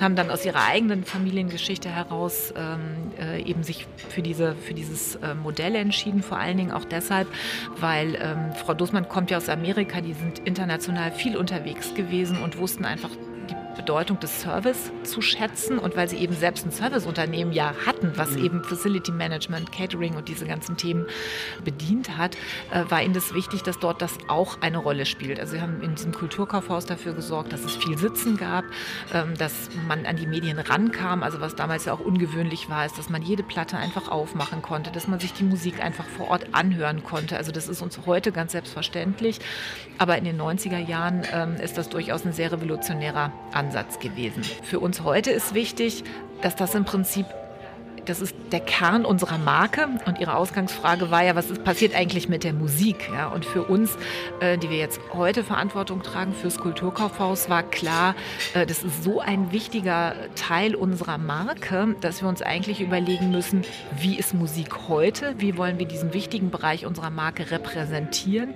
Haben 0.00 0.16
dann 0.16 0.30
aus 0.30 0.44
ihrer 0.44 0.64
eigenen 0.64 1.04
Familiengeschichte 1.04 1.88
heraus 1.88 2.52
ähm, 2.56 3.12
äh, 3.18 3.42
eben 3.42 3.62
sich 3.62 3.86
für, 4.08 4.22
diese, 4.22 4.54
für 4.54 4.74
dieses 4.74 5.16
äh, 5.16 5.34
Modell 5.34 5.74
entschieden. 5.74 6.22
Vor 6.22 6.38
allen 6.38 6.56
Dingen 6.56 6.72
auch 6.72 6.84
deshalb, 6.84 7.28
weil 7.78 8.16
ähm, 8.20 8.52
Frau 8.54 8.74
Dussmann 8.74 9.08
kommt 9.08 9.30
ja 9.30 9.36
aus 9.36 9.48
Amerika, 9.48 10.00
die 10.00 10.14
sind 10.14 10.40
international 10.40 11.12
viel 11.12 11.36
unterwegs 11.36 11.94
gewesen 11.94 12.42
und 12.42 12.58
wussten 12.58 12.84
einfach, 12.84 13.10
Bedeutung 13.76 14.18
des 14.20 14.40
Service 14.40 14.90
zu 15.04 15.22
schätzen 15.22 15.78
und 15.78 15.96
weil 15.96 16.08
sie 16.08 16.16
eben 16.18 16.34
selbst 16.34 16.66
ein 16.66 16.70
Serviceunternehmen 16.70 17.52
ja 17.52 17.74
hatten, 17.86 18.12
was 18.16 18.32
mhm. 18.32 18.44
eben 18.44 18.64
Facility 18.64 19.12
Management, 19.12 19.72
Catering 19.72 20.16
und 20.16 20.28
diese 20.28 20.46
ganzen 20.46 20.76
Themen 20.76 21.06
bedient 21.64 22.16
hat, 22.16 22.36
äh, 22.70 22.84
war 22.88 23.02
ihnen 23.02 23.14
das 23.14 23.34
wichtig, 23.34 23.62
dass 23.62 23.78
dort 23.78 24.02
das 24.02 24.18
auch 24.28 24.60
eine 24.60 24.78
Rolle 24.78 25.06
spielt. 25.06 25.40
Also 25.40 25.52
sie 25.52 25.60
haben 25.60 25.80
in 25.82 25.94
diesem 25.94 26.12
Kulturkaufhaus 26.12 26.86
dafür 26.86 27.14
gesorgt, 27.14 27.52
dass 27.52 27.64
es 27.64 27.74
viel 27.76 27.96
Sitzen 27.96 28.36
gab, 28.36 28.64
ähm, 29.14 29.36
dass 29.36 29.70
man 29.86 30.06
an 30.06 30.16
die 30.16 30.26
Medien 30.26 30.58
rankam. 30.58 31.22
Also 31.22 31.40
was 31.40 31.54
damals 31.54 31.84
ja 31.84 31.92
auch 31.92 32.00
ungewöhnlich 32.00 32.68
war, 32.68 32.86
ist, 32.86 32.98
dass 32.98 33.08
man 33.08 33.22
jede 33.22 33.42
Platte 33.42 33.76
einfach 33.76 34.08
aufmachen 34.08 34.62
konnte, 34.62 34.90
dass 34.90 35.08
man 35.08 35.20
sich 35.20 35.32
die 35.32 35.44
Musik 35.44 35.82
einfach 35.82 36.06
vor 36.06 36.28
Ort 36.28 36.46
anhören 36.52 37.02
konnte. 37.02 37.36
Also 37.36 37.52
das 37.52 37.68
ist 37.68 37.82
uns 37.82 38.00
heute 38.06 38.32
ganz 38.32 38.52
selbstverständlich. 38.52 39.38
Aber 39.98 40.18
in 40.18 40.24
den 40.24 40.40
90er 40.40 40.78
Jahren 40.78 41.22
ähm, 41.32 41.56
ist 41.56 41.78
das 41.78 41.88
durchaus 41.88 42.24
ein 42.24 42.32
sehr 42.32 42.52
revolutionärer 42.52 43.32
Ansatz. 43.52 43.59
Ansatz 43.60 43.98
gewesen. 43.98 44.42
Für 44.62 44.80
uns 44.80 45.02
heute 45.02 45.30
ist 45.30 45.52
wichtig, 45.52 46.02
dass 46.40 46.56
das 46.56 46.74
im 46.74 46.86
Prinzip 46.86 47.26
das 48.06 48.22
ist 48.22 48.34
der 48.50 48.60
Kern 48.60 49.04
unserer 49.04 49.36
Marke. 49.36 49.86
Und 50.06 50.18
Ihre 50.18 50.34
Ausgangsfrage 50.34 51.10
war 51.10 51.22
ja, 51.22 51.36
was 51.36 51.50
ist, 51.50 51.62
passiert 51.62 51.94
eigentlich 51.94 52.30
mit 52.30 52.44
der 52.44 52.54
Musik? 52.54 53.10
Ja, 53.12 53.28
und 53.28 53.44
für 53.44 53.62
uns, 53.62 53.96
äh, 54.40 54.56
die 54.56 54.70
wir 54.70 54.78
jetzt 54.78 55.00
heute 55.12 55.44
Verantwortung 55.44 56.02
tragen 56.02 56.32
fürs 56.32 56.58
Kulturkaufhaus, 56.58 57.50
war 57.50 57.62
klar, 57.62 58.14
äh, 58.54 58.64
das 58.64 58.82
ist 58.82 59.04
so 59.04 59.20
ein 59.20 59.52
wichtiger 59.52 60.14
Teil 60.34 60.74
unserer 60.74 61.18
Marke, 61.18 61.94
dass 62.00 62.22
wir 62.22 62.28
uns 62.28 62.40
eigentlich 62.40 62.80
überlegen 62.80 63.30
müssen, 63.30 63.62
wie 64.00 64.16
ist 64.16 64.34
Musik 64.34 64.88
heute? 64.88 65.34
Wie 65.36 65.58
wollen 65.58 65.78
wir 65.78 65.86
diesen 65.86 66.14
wichtigen 66.14 66.50
Bereich 66.50 66.86
unserer 66.86 67.10
Marke 67.10 67.50
repräsentieren? 67.50 68.54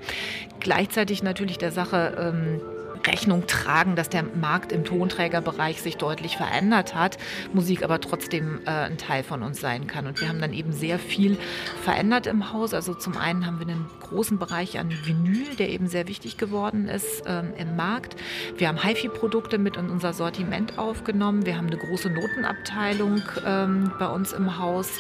Gleichzeitig 0.59 1.23
natürlich 1.23 1.59
der 1.59 1.71
Sache, 1.71 2.17
ähm, 2.19 2.61
Rechnung 3.07 3.47
tragen, 3.47 3.97
dass 3.97 4.09
der 4.09 4.23
Markt 4.23 4.73
im 4.73 4.85
Tonträgerbereich 4.85 5.83
sich 5.83 5.97
deutlich 5.97 6.37
verändert 6.37 6.95
hat, 6.95 7.19
Musik 7.53 7.83
aber 7.83 8.01
trotzdem 8.01 8.61
äh, 8.67 8.71
ein 8.71 8.99
Teil 8.99 9.23
von 9.23 9.43
uns 9.43 9.61
sein 9.61 9.87
kann. 9.87 10.07
Und 10.07 10.21
wir 10.21 10.29
haben 10.29 10.41
dann 10.41 10.53
eben 10.53 10.73
sehr 10.73 10.99
viel 10.99 11.39
verändert 11.83 12.27
im 12.27 12.53
Haus. 12.53 12.75
Also 12.75 12.95
zum 12.95 13.17
einen 13.17 13.47
haben 13.47 13.59
wir 13.59 13.67
einen 13.67 13.87
großen 14.01 14.39
Bereich 14.39 14.79
an 14.79 14.91
Vinyl, 15.05 15.57
der 15.57 15.69
eben 15.69 15.87
sehr 15.87 16.09
wichtig 16.09 16.37
geworden 16.39 16.89
ist 16.89 17.23
ähm, 17.27 17.53
im 17.59 17.77
Markt. 17.77 18.17
Wir 18.57 18.69
haben 18.69 18.83
HiFi-Produkte 18.83 19.59
mit 19.59 19.77
in 19.77 19.91
unser 19.91 20.13
Sortiment 20.13 20.79
aufgenommen. 20.79 21.47
Wir 21.47 21.57
haben 21.57 21.67
eine 21.67 21.77
große 21.77 22.11
Notenabteilung 22.11 23.23
ähm, 23.45 23.93
bei 23.99 24.09
uns 24.09 24.33
im 24.33 24.59
Haus 24.59 24.91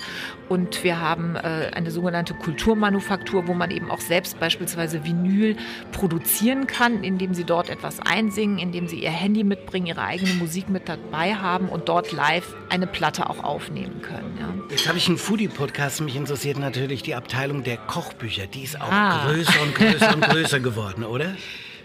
und 0.48 0.84
wir 0.84 1.00
haben 1.00 1.36
äh, 1.36 1.70
eine 1.74 1.90
sogenannte 1.90 2.34
Kulturmanufaktur, 2.34 3.46
wo 3.46 3.54
man 3.54 3.70
eben 3.70 3.90
auch 3.90 4.00
selbst 4.00 4.38
beispielsweise 4.38 5.04
Vinyl 5.04 5.56
produzieren 5.92 6.66
kann, 6.66 7.02
indem 7.02 7.34
sie 7.34 7.44
dort 7.44 7.70
etwas 7.70 7.93
einsingen, 8.00 8.58
indem 8.58 8.88
sie 8.88 9.02
ihr 9.02 9.10
Handy 9.10 9.44
mitbringen, 9.44 9.86
ihre 9.86 10.02
eigene 10.02 10.34
Musik 10.34 10.68
mit 10.68 10.88
dabei 10.88 11.34
haben 11.34 11.68
und 11.68 11.88
dort 11.88 12.12
live 12.12 12.54
eine 12.68 12.86
Platte 12.86 13.28
auch 13.28 13.42
aufnehmen 13.42 14.02
können. 14.02 14.36
Ja. 14.38 14.54
Jetzt 14.70 14.88
habe 14.88 14.98
ich 14.98 15.08
einen 15.08 15.18
Foodie-Podcast. 15.18 16.00
Mich 16.00 16.16
interessiert 16.16 16.58
natürlich 16.58 17.02
die 17.02 17.14
Abteilung 17.14 17.62
der 17.62 17.76
Kochbücher. 17.76 18.46
Die 18.46 18.62
ist 18.62 18.80
auch 18.80 18.90
ah. 18.90 19.26
größer 19.26 19.62
und 19.62 19.74
größer 19.74 20.14
und 20.14 20.22
größer 20.22 20.60
geworden, 20.60 21.04
oder? 21.04 21.36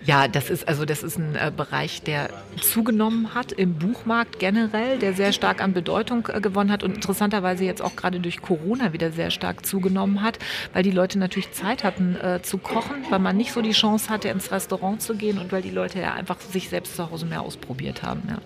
Ja, 0.06 0.28
das 0.28 0.50
ist 0.50 0.68
also 0.68 0.86
das 0.86 1.04
ist 1.04 1.18
ein 1.18 1.36
äh, 1.36 1.52
Bereich, 1.56 2.02
der 2.02 2.30
zugenommen 2.62 3.34
hat 3.34 3.52
im 3.52 3.76
Buchmarkt 3.76 4.40
generell, 4.40 4.98
der 4.98 5.14
sehr 5.14 5.34
stark 5.34 5.62
an 5.62 5.74
Bedeutung 5.74 6.28
äh, 6.32 6.40
gewonnen 6.40 6.72
hat 6.72 6.84
und 6.84 6.96
interessanterweise 6.96 7.66
jetzt 7.66 7.82
auch 7.82 7.96
gerade 7.96 8.20
durch 8.20 8.42
Corona 8.42 8.94
wieder 8.94 9.12
sehr 9.12 9.30
stark 9.30 9.66
zugenommen 9.66 10.22
hat, 10.22 10.40
weil 10.74 10.84
die 10.84 10.92
Leute 10.92 11.20
natürlich 11.20 11.52
Zeit 11.52 11.84
hatten 11.84 12.16
äh, 12.16 12.42
zu 12.42 12.58
kochen, 12.58 13.04
weil 13.10 13.20
man 13.20 13.36
nicht 13.36 13.52
so 13.52 13.62
die 13.62 13.72
Chance 13.72 14.10
hatte, 14.10 14.30
ins 14.30 14.52
Restaurant 14.52 15.02
zu 15.02 15.16
gehen 15.16 15.38
und 15.38 15.52
weil 15.52 15.62
die 15.62 15.72
Leute 15.72 16.00
ja 16.00 16.14
einfach 16.14 16.40
sich 16.40 16.70
selbst 16.70 16.96
zu 16.96 17.12
Hause 17.12 17.26
mehr 17.26 17.42
ausprobiert 17.42 18.04
haben. 18.04 18.24
Ja. 18.30 18.38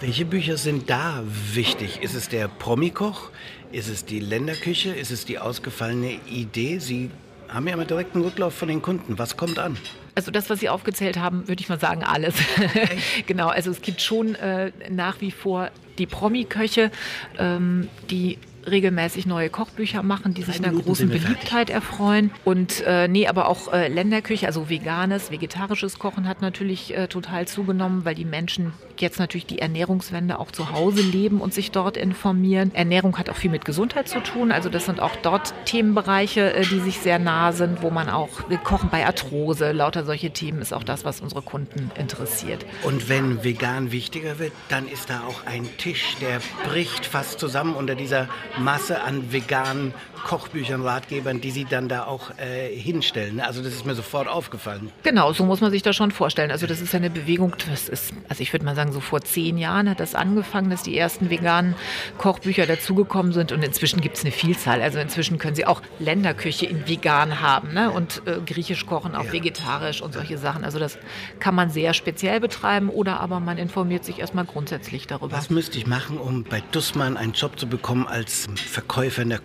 Welche 0.00 0.24
Bücher 0.24 0.56
sind 0.56 0.88
da 0.88 1.22
wichtig? 1.52 2.02
Ist 2.02 2.14
es 2.14 2.28
der 2.30 2.48
Promikoch? 2.48 3.30
Ist 3.70 3.88
es 3.88 4.06
die 4.06 4.18
Länderküche? 4.18 4.90
Ist 4.90 5.10
es 5.10 5.26
die 5.26 5.38
ausgefallene 5.38 6.18
Idee? 6.30 6.78
Sie 6.78 7.10
haben 7.48 7.68
ja 7.68 7.74
immer 7.74 7.84
direkten 7.84 8.22
Rücklauf 8.22 8.54
von 8.54 8.68
den 8.68 8.80
Kunden. 8.80 9.18
Was 9.18 9.36
kommt 9.36 9.58
an? 9.58 9.76
Also 10.20 10.32
das, 10.32 10.50
was 10.50 10.60
Sie 10.60 10.68
aufgezählt 10.68 11.18
haben, 11.18 11.48
würde 11.48 11.62
ich 11.62 11.70
mal 11.70 11.80
sagen, 11.80 12.04
alles. 12.04 12.34
genau, 13.26 13.48
also 13.48 13.70
es 13.70 13.80
gibt 13.80 14.02
schon 14.02 14.34
äh, 14.34 14.70
nach 14.90 15.22
wie 15.22 15.30
vor 15.30 15.70
die 15.96 16.04
Promi-Köche, 16.04 16.90
ähm, 17.38 17.88
die 18.10 18.36
regelmäßig 18.68 19.26
neue 19.26 19.50
Kochbücher 19.50 20.02
machen, 20.02 20.34
die 20.34 20.42
sich 20.42 20.64
einer 20.64 20.72
großen 20.72 21.08
Beliebtheit 21.08 21.70
erfreuen. 21.70 22.30
Und 22.44 22.82
äh, 22.86 23.08
nee, 23.08 23.26
aber 23.26 23.48
auch 23.48 23.72
äh, 23.72 23.88
Länderküche, 23.88 24.46
also 24.46 24.68
veganes, 24.68 25.30
vegetarisches 25.30 25.98
Kochen 25.98 26.28
hat 26.28 26.42
natürlich 26.42 26.96
äh, 26.96 27.08
total 27.08 27.46
zugenommen, 27.46 28.04
weil 28.04 28.14
die 28.14 28.24
Menschen 28.24 28.72
jetzt 28.98 29.18
natürlich 29.18 29.46
die 29.46 29.60
Ernährungswende 29.60 30.38
auch 30.38 30.50
zu 30.50 30.72
Hause 30.72 31.02
leben 31.02 31.40
und 31.40 31.54
sich 31.54 31.70
dort 31.70 31.96
informieren. 31.96 32.70
Ernährung 32.74 33.18
hat 33.18 33.30
auch 33.30 33.36
viel 33.36 33.50
mit 33.50 33.64
Gesundheit 33.64 34.08
zu 34.08 34.20
tun. 34.20 34.52
Also 34.52 34.68
das 34.68 34.84
sind 34.84 35.00
auch 35.00 35.16
dort 35.16 35.54
Themenbereiche, 35.64 36.52
äh, 36.52 36.62
die 36.66 36.80
sich 36.80 36.98
sehr 36.98 37.18
nah 37.18 37.52
sind, 37.52 37.82
wo 37.82 37.90
man 37.90 38.08
auch, 38.08 38.30
kochen 38.64 38.90
bei 38.90 39.06
Arthrose, 39.06 39.72
lauter 39.72 40.04
solche 40.04 40.30
Themen 40.30 40.60
ist 40.60 40.72
auch 40.72 40.84
das, 40.84 41.04
was 41.04 41.20
unsere 41.20 41.42
Kunden 41.42 41.90
interessiert. 41.98 42.66
Und 42.82 43.08
wenn 43.08 43.42
vegan 43.42 43.92
wichtiger 43.92 44.38
wird, 44.38 44.52
dann 44.68 44.86
ist 44.88 45.10
da 45.10 45.22
auch 45.26 45.46
ein 45.46 45.68
Tisch, 45.78 46.16
der 46.20 46.40
bricht 46.68 47.06
fast 47.06 47.40
zusammen 47.40 47.74
unter 47.74 47.94
dieser 47.94 48.28
Masse 48.58 49.00
an 49.02 49.32
veganen 49.32 49.94
Kochbüchern, 50.24 50.82
Ratgebern, 50.82 51.40
die 51.40 51.50
Sie 51.50 51.64
dann 51.64 51.88
da 51.88 52.04
auch 52.04 52.30
äh, 52.38 52.74
hinstellen. 52.74 53.40
Also 53.40 53.62
das 53.62 53.72
ist 53.72 53.86
mir 53.86 53.94
sofort 53.94 54.28
aufgefallen. 54.28 54.90
Genau, 55.02 55.32
so 55.32 55.44
muss 55.44 55.60
man 55.60 55.70
sich 55.70 55.82
das 55.82 55.96
schon 55.96 56.10
vorstellen. 56.10 56.50
Also 56.50 56.66
das 56.66 56.80
ist 56.80 56.94
eine 56.94 57.10
Bewegung, 57.10 57.54
das 57.68 57.88
ist, 57.88 58.12
also 58.28 58.42
ich 58.42 58.52
würde 58.52 58.64
mal 58.64 58.74
sagen, 58.74 58.92
so 58.92 59.00
vor 59.00 59.20
zehn 59.20 59.58
Jahren 59.58 59.88
hat 59.88 60.00
das 60.00 60.14
angefangen, 60.14 60.70
dass 60.70 60.82
die 60.82 60.96
ersten 60.96 61.30
veganen 61.30 61.74
Kochbücher 62.18 62.66
dazugekommen 62.66 63.32
sind 63.32 63.52
und 63.52 63.62
inzwischen 63.62 64.00
gibt 64.00 64.16
es 64.16 64.24
eine 64.24 64.32
Vielzahl. 64.32 64.82
Also 64.82 64.98
inzwischen 64.98 65.38
können 65.38 65.54
Sie 65.54 65.66
auch 65.66 65.82
Länderküche 65.98 66.66
in 66.66 66.88
vegan 66.88 67.40
haben 67.40 67.72
ne? 67.72 67.90
und 67.90 68.22
äh, 68.26 68.40
griechisch 68.44 68.86
kochen, 68.86 69.14
auch 69.14 69.24
ja. 69.24 69.32
vegetarisch 69.32 70.02
und 70.02 70.14
solche 70.14 70.38
Sachen. 70.38 70.64
Also 70.64 70.78
das 70.78 70.98
kann 71.38 71.54
man 71.54 71.70
sehr 71.70 71.94
speziell 71.94 72.40
betreiben 72.40 72.88
oder 72.88 73.20
aber 73.20 73.40
man 73.40 73.58
informiert 73.58 74.04
sich 74.04 74.18
erstmal 74.18 74.44
grundsätzlich 74.44 75.06
darüber. 75.06 75.36
Was 75.36 75.50
müsste 75.50 75.78
ich 75.78 75.86
machen, 75.86 76.18
um 76.18 76.44
bei 76.44 76.62
Dussmann 76.72 77.16
einen 77.16 77.32
Job 77.32 77.58
zu 77.58 77.66
bekommen 77.66 78.06
als 78.06 78.48
Verkäufer 78.56 79.22
in 79.22 79.30
der 79.30 79.38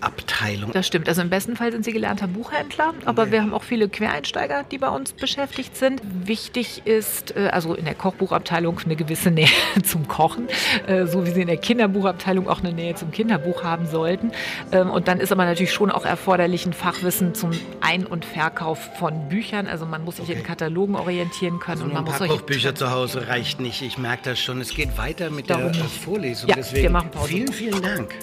Kochbuchabteilung. 0.00 0.72
Das 0.72 0.86
stimmt. 0.86 1.08
Also 1.08 1.22
im 1.22 1.30
besten 1.30 1.56
Fall 1.56 1.72
sind 1.72 1.84
Sie 1.84 1.92
gelernter 1.92 2.26
Buchhändler, 2.26 2.94
aber 3.04 3.22
okay. 3.22 3.32
wir 3.32 3.42
haben 3.42 3.54
auch 3.54 3.62
viele 3.62 3.88
Quereinsteiger, 3.88 4.64
die 4.70 4.78
bei 4.78 4.88
uns 4.88 5.12
beschäftigt 5.12 5.76
sind. 5.76 6.00
Wichtig 6.24 6.82
ist, 6.84 7.36
äh, 7.36 7.48
also 7.48 7.74
in 7.74 7.84
der 7.84 7.94
Kochbuchabteilung 7.94 8.80
eine 8.84 8.96
gewisse 8.96 9.30
Nähe 9.30 9.48
zum 9.82 10.08
Kochen, 10.08 10.48
äh, 10.86 11.06
so 11.06 11.26
wie 11.26 11.30
Sie 11.30 11.42
in 11.42 11.48
der 11.48 11.56
Kinderbuchabteilung 11.56 12.48
auch 12.48 12.60
eine 12.60 12.72
Nähe 12.72 12.94
zum 12.94 13.10
Kinderbuch 13.10 13.62
haben 13.62 13.86
sollten. 13.86 14.32
Ähm, 14.72 14.90
und 14.90 15.08
dann 15.08 15.20
ist 15.20 15.32
aber 15.32 15.44
natürlich 15.44 15.72
schon 15.72 15.90
auch 15.90 16.04
erforderlich 16.04 16.66
ein 16.66 16.72
Fachwissen 16.72 17.34
zum 17.34 17.50
Ein- 17.80 18.06
und 18.06 18.24
Verkauf 18.24 18.78
von 18.98 19.28
Büchern. 19.28 19.66
Also 19.66 19.86
man 19.86 20.04
muss 20.04 20.16
sich 20.16 20.28
okay. 20.28 20.38
in 20.38 20.44
Katalogen 20.44 20.96
orientieren 20.96 21.58
können. 21.58 21.82
Also 21.82 21.84
und 21.84 21.92
man 21.92 22.04
ein 22.04 22.10
paar 22.10 22.20
muss 22.20 22.36
Kochbücher 22.36 22.74
zu 22.74 22.90
Hause 22.90 23.28
reicht 23.28 23.60
nicht. 23.60 23.82
Ich 23.82 23.98
merke 23.98 24.22
das 24.24 24.40
schon. 24.40 24.60
Es 24.60 24.74
geht 24.74 24.96
weiter 24.98 25.30
mit 25.30 25.50
Darum 25.50 25.72
der 25.72 25.84
Vorlesung. 25.84 26.48
Ja, 26.48 26.56
Deswegen 26.56 26.82
wir 26.84 26.90
machen 26.90 27.10
Pause. 27.10 27.28
Vielen, 27.28 27.52
vielen 27.52 27.82
Dank. 27.82 28.14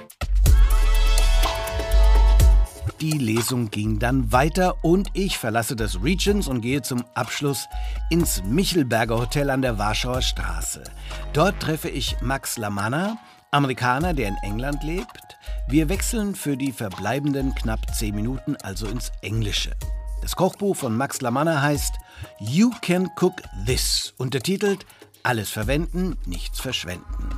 Die 2.99 3.11
Lesung 3.11 3.69
ging 3.69 3.99
dann 3.99 4.31
weiter 4.31 4.83
und 4.83 5.09
ich 5.13 5.37
verlasse 5.37 5.75
das 5.75 6.01
Regents 6.01 6.47
und 6.47 6.61
gehe 6.61 6.81
zum 6.81 7.05
Abschluss 7.13 7.67
ins 8.09 8.41
Michelberger 8.43 9.19
Hotel 9.19 9.51
an 9.51 9.61
der 9.61 9.77
Warschauer 9.77 10.23
Straße. 10.23 10.83
Dort 11.31 11.59
treffe 11.59 11.89
ich 11.89 12.19
Max 12.21 12.57
Lamanna, 12.57 13.19
Amerikaner, 13.51 14.15
der 14.15 14.29
in 14.29 14.37
England 14.41 14.83
lebt. 14.83 15.37
Wir 15.67 15.89
wechseln 15.89 16.33
für 16.33 16.57
die 16.57 16.71
verbleibenden 16.71 17.53
knapp 17.53 17.93
zehn 17.93 18.15
Minuten 18.15 18.55
also 18.63 18.87
ins 18.87 19.11
Englische. 19.21 19.75
Das 20.23 20.35
Kochbuch 20.35 20.75
von 20.75 20.97
Max 20.97 21.21
Lamanna 21.21 21.61
heißt 21.61 21.93
You 22.39 22.71
Can 22.81 23.11
Cook 23.15 23.43
This, 23.67 24.15
untertitelt 24.17 24.87
Alles 25.21 25.51
verwenden, 25.51 26.17
nichts 26.25 26.59
verschwenden. 26.59 27.29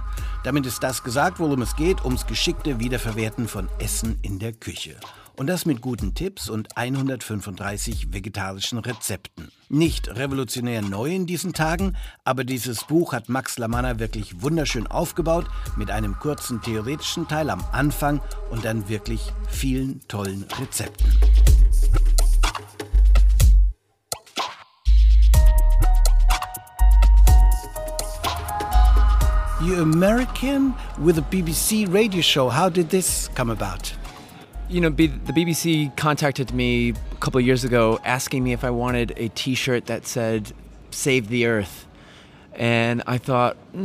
Damit 0.45 0.65
ist 0.65 0.84
das 0.84 1.04
gesagt, 1.04 1.38
worum 1.39 1.62
es 1.62 1.76
geht, 1.76 2.06
ums 2.06 2.28
geschickte 2.28 2.80
Wiederverwerten 2.80 3.50
von 3.50 3.67
Essen 3.80 4.19
in 4.22 4.39
der 4.39 4.54
Küche. 4.54 4.95
Und 5.39 5.47
das 5.47 5.65
mit 5.65 5.80
guten 5.80 6.15
Tipps 6.15 6.49
und 6.49 6.75
135 6.75 8.12
vegetarischen 8.12 8.78
Rezepten. 8.78 9.54
Nicht 9.69 10.10
revolutionär 10.10 10.82
neu 10.82 11.15
in 11.15 11.28
diesen 11.28 11.54
Tagen, 11.54 11.95
aber 12.25 12.43
dieses 12.43 12.84
Buch 12.84 13.13
hat 13.13 13.30
Max 13.30 13.58
Lamanna 13.58 13.99
wirklich 13.99 14.41
wunderschön 14.41 14.86
aufgebaut, 14.86 15.45
mit 15.78 15.91
einem 15.91 16.19
kurzen 16.19 16.62
theoretischen 16.62 17.30
Teil 17.30 17.49
am 17.49 17.63
Anfang 17.71 18.19
und 18.52 18.65
dann 18.65 18.89
wirklich 18.89 19.32
vielen 19.47 20.06
tollen 20.10 20.45
Rezepten. 20.60 21.10
You're 29.62 29.82
American 29.82 30.73
with 30.97 31.17
a 31.17 31.21
BBC 31.21 31.88
radio 31.88 32.21
show. 32.21 32.49
How 32.49 32.69
did 32.69 32.89
this 32.89 33.30
come 33.36 33.54
about? 33.54 33.99
You 34.69 34.82
know, 34.82 34.91
B- 34.91 35.08
the 35.08 35.34
BBC 35.34 35.95
contacted 35.97 36.53
me 36.53 36.89
a 36.89 37.15
couple 37.15 37.39
of 37.39 37.45
years 37.45 37.63
ago 37.63 37.99
asking 38.05 38.43
me 38.43 38.53
if 38.53 38.63
I 38.63 38.69
wanted 38.69 39.13
a 39.17 39.29
t 39.29 39.55
shirt 39.55 39.88
that 39.88 40.05
said, 40.05 40.53
Save 40.91 41.27
the 41.29 41.47
Earth. 41.47 41.88
And 42.53 43.01
I 43.08 43.17
thought, 43.17 43.58
mm, 43.73 43.79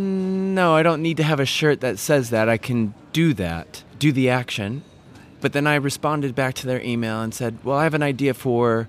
no, 0.53 0.75
I 0.75 0.83
don't 0.83 1.01
need 1.01 1.17
to 1.17 1.23
have 1.23 1.41
a 1.41 1.47
shirt 1.47 1.81
that 1.81 1.99
says 1.99 2.29
that. 2.31 2.51
I 2.51 2.59
can 2.59 2.93
do 3.15 3.33
that, 3.33 3.83
do 3.99 4.13
the 4.13 4.29
action. 4.29 4.83
But 5.41 5.55
then 5.55 5.67
I 5.67 5.77
responded 5.77 6.35
back 6.35 6.55
to 6.57 6.67
their 6.67 6.83
email 6.83 7.23
and 7.23 7.33
said, 7.33 7.65
well, 7.65 7.79
I 7.79 7.85
have 7.85 7.95
an 7.95 8.03
idea 8.03 8.35
for 8.35 8.87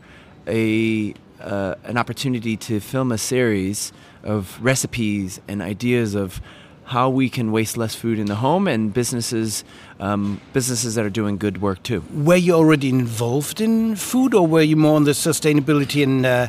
a, 0.48 1.14
uh, 1.40 1.76
an 1.86 1.98
opportunity 1.98 2.58
to 2.58 2.82
film 2.82 3.14
a 3.14 3.18
series 3.18 3.94
of 4.22 4.60
recipes 4.62 5.40
and 5.48 5.62
ideas 5.62 6.14
of 6.14 6.42
how 6.86 7.10
we 7.10 7.30
can 7.30 7.52
waste 7.52 7.78
less 7.78 7.96
food 7.96 8.20
in 8.20 8.28
the 8.28 8.36
home 8.36 8.68
and 8.68 8.94
businesses 8.94 9.64
um, 10.00 10.40
businesses 10.54 10.96
that 10.96 11.06
are 11.06 11.10
doing 11.10 11.38
good 11.38 11.62
work 11.62 11.82
too. 11.84 12.04
Were 12.14 12.36
you 12.36 12.54
already 12.54 12.90
involved 12.90 13.60
in 13.60 13.96
food, 13.96 14.34
or 14.34 14.46
were 14.46 14.62
you 14.62 14.76
more 14.76 14.96
on 14.96 15.04
the 15.06 15.12
sustainability 15.12 16.04
and 16.04 16.26
uh, 16.26 16.48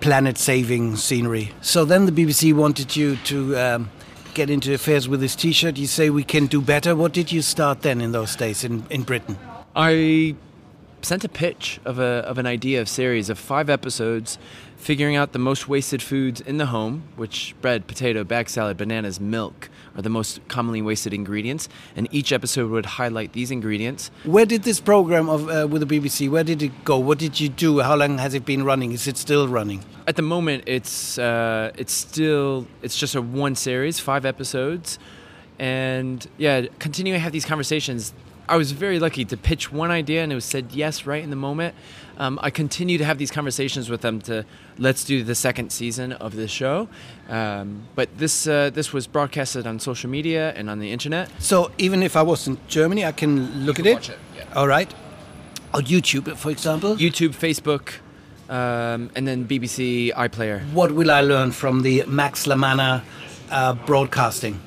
planet-saving 0.00 0.96
scenery? 0.96 1.52
So 1.60 1.84
then 1.84 2.06
the 2.06 2.12
BBC 2.12 2.52
wanted 2.52 2.96
you 2.96 3.16
to. 3.24 3.56
Um, 3.56 3.90
get 4.34 4.50
into 4.50 4.72
affairs 4.72 5.08
with 5.08 5.18
this 5.18 5.34
T-shirt. 5.34 5.78
You 5.78 5.88
say 5.88 6.10
we 6.10 6.22
can 6.22 6.46
do 6.46 6.60
better. 6.60 6.94
What 6.94 7.12
did 7.12 7.32
you 7.32 7.42
start 7.42 7.82
then 7.82 8.00
in 8.00 8.12
those 8.12 8.36
days 8.36 8.62
in, 8.62 8.84
in 8.88 9.02
Britain? 9.02 9.36
I 9.74 10.36
sent 11.02 11.24
a 11.24 11.28
pitch 11.28 11.80
of 11.84 11.98
a 11.98 12.22
of 12.26 12.38
an 12.38 12.46
idea 12.46 12.80
of 12.80 12.88
series 12.88 13.30
of 13.30 13.38
five 13.38 13.68
episodes 13.68 14.38
figuring 14.78 15.16
out 15.16 15.32
the 15.32 15.38
most 15.38 15.68
wasted 15.68 16.00
foods 16.00 16.40
in 16.40 16.56
the 16.56 16.66
home, 16.66 17.02
which 17.16 17.54
bread, 17.60 17.86
potato, 17.86 18.24
bag 18.24 18.48
salad, 18.48 18.76
bananas, 18.76 19.20
milk 19.20 19.68
are 19.96 20.02
the 20.02 20.08
most 20.08 20.40
commonly 20.48 20.80
wasted 20.80 21.12
ingredients, 21.12 21.68
and 21.96 22.08
each 22.12 22.32
episode 22.32 22.70
would 22.70 22.86
highlight 22.86 23.32
these 23.32 23.50
ingredients. 23.50 24.10
Where 24.24 24.46
did 24.46 24.62
this 24.62 24.80
program 24.80 25.28
of 25.28 25.48
uh, 25.48 25.66
with 25.68 25.86
the 25.86 26.00
BBC? 26.00 26.30
Where 26.30 26.44
did 26.44 26.62
it 26.62 26.84
go? 26.84 26.98
What 26.98 27.18
did 27.18 27.38
you 27.40 27.48
do? 27.48 27.80
How 27.80 27.96
long 27.96 28.18
has 28.18 28.32
it 28.34 28.44
been 28.46 28.64
running? 28.64 28.92
Is 28.92 29.06
it 29.06 29.16
still 29.16 29.48
running? 29.48 29.84
At 30.06 30.16
the 30.16 30.22
moment, 30.22 30.64
it's 30.66 31.18
uh, 31.18 31.72
it's 31.76 31.92
still 31.92 32.66
it's 32.82 32.96
just 32.96 33.14
a 33.14 33.20
one 33.20 33.56
series, 33.56 33.98
five 33.98 34.24
episodes, 34.24 34.98
and 35.58 36.26
yeah, 36.38 36.66
continuing 36.78 37.16
to 37.16 37.20
have 37.20 37.32
these 37.32 37.44
conversations. 37.44 38.14
I 38.48 38.56
was 38.56 38.72
very 38.72 38.98
lucky 38.98 39.24
to 39.26 39.36
pitch 39.36 39.70
one 39.70 39.90
idea 39.90 40.22
and 40.22 40.32
it 40.32 40.34
was 40.34 40.44
said 40.44 40.72
yes 40.72 41.04
right 41.04 41.22
in 41.22 41.30
the 41.30 41.36
moment. 41.36 41.74
Um, 42.16 42.38
I 42.42 42.50
continue 42.50 42.96
to 42.98 43.04
have 43.04 43.18
these 43.18 43.30
conversations 43.30 43.90
with 43.90 44.00
them 44.00 44.20
to 44.22 44.44
let's 44.78 45.04
do 45.04 45.22
the 45.22 45.34
second 45.34 45.70
season 45.70 46.12
of 46.12 46.34
the 46.34 46.48
show. 46.48 46.88
Um, 47.28 47.82
but 47.94 48.08
this 48.16 48.46
uh, 48.46 48.70
this 48.70 48.92
was 48.92 49.06
broadcasted 49.06 49.66
on 49.66 49.78
social 49.78 50.10
media 50.10 50.52
and 50.56 50.70
on 50.70 50.78
the 50.78 50.90
internet. 50.90 51.30
So 51.38 51.70
even 51.78 52.02
if 52.02 52.16
I 52.16 52.22
was 52.22 52.48
in 52.48 52.58
Germany, 52.68 53.04
I 53.04 53.12
can 53.12 53.66
look 53.66 53.78
at 53.78 53.86
it. 53.86 54.08
it, 54.08 54.18
yeah. 54.36 54.44
All 54.56 54.66
right. 54.66 54.92
On 55.74 55.84
YouTube, 55.84 56.34
for 56.36 56.50
example. 56.50 56.96
YouTube, 56.96 57.34
Facebook, 57.36 57.96
um, 58.48 59.10
and 59.14 59.28
then 59.28 59.46
BBC 59.46 60.12
iPlayer. 60.14 60.62
What 60.72 60.92
will 60.92 61.10
I 61.10 61.20
learn 61.20 61.52
from 61.52 61.82
the 61.82 62.04
Max 62.06 62.46
Lamanna 62.46 63.02
uh, 63.50 63.74
broadcasting? 63.74 64.58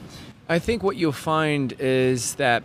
I 0.48 0.60
think 0.60 0.84
what 0.84 0.98
you'll 0.98 1.12
find 1.12 1.74
is 1.80 2.36
that 2.36 2.64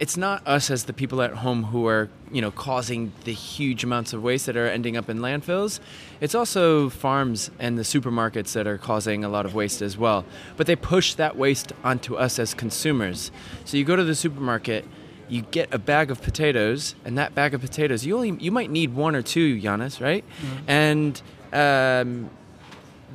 it's 0.00 0.16
not 0.16 0.46
us 0.46 0.70
as 0.70 0.84
the 0.84 0.92
people 0.92 1.22
at 1.22 1.32
home 1.32 1.64
who 1.64 1.86
are 1.86 2.08
you 2.30 2.40
know 2.40 2.50
causing 2.50 3.12
the 3.24 3.32
huge 3.32 3.84
amounts 3.84 4.12
of 4.12 4.22
waste 4.22 4.46
that 4.46 4.56
are 4.56 4.66
ending 4.66 4.96
up 4.96 5.08
in 5.08 5.18
landfills. 5.18 5.80
It's 6.20 6.34
also 6.34 6.88
farms 6.88 7.50
and 7.58 7.78
the 7.78 7.82
supermarkets 7.82 8.52
that 8.54 8.66
are 8.66 8.78
causing 8.78 9.24
a 9.24 9.28
lot 9.28 9.46
of 9.46 9.54
waste 9.54 9.82
as 9.82 9.96
well. 9.96 10.24
But 10.56 10.66
they 10.66 10.76
push 10.76 11.14
that 11.14 11.36
waste 11.36 11.72
onto 11.82 12.16
us 12.16 12.38
as 12.38 12.54
consumers. 12.54 13.30
So 13.64 13.76
you 13.76 13.84
go 13.84 13.96
to 13.96 14.04
the 14.04 14.14
supermarket 14.14 14.84
you 15.26 15.40
get 15.40 15.72
a 15.72 15.78
bag 15.78 16.10
of 16.10 16.20
potatoes 16.20 16.94
and 17.02 17.16
that 17.16 17.34
bag 17.34 17.54
of 17.54 17.60
potatoes 17.62 18.04
you 18.04 18.14
only 18.14 18.36
you 18.40 18.52
might 18.52 18.70
need 18.70 18.94
one 18.94 19.14
or 19.16 19.22
two 19.22 19.58
Giannis 19.58 19.98
right? 19.98 20.22
Mm-hmm. 20.42 20.70
and 20.70 21.22
um, 21.54 22.30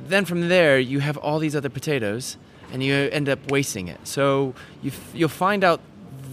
then 0.08 0.24
from 0.24 0.48
there 0.48 0.78
you 0.78 0.98
have 1.00 1.16
all 1.18 1.38
these 1.38 1.54
other 1.54 1.68
potatoes 1.68 2.36
and 2.72 2.82
you 2.82 2.94
end 2.94 3.28
up 3.28 3.50
wasting 3.50 3.88
it. 3.88 3.98
So 4.06 4.54
you 4.82 4.90
f- 4.90 5.10
you'll 5.14 5.28
find 5.28 5.64
out 5.64 5.80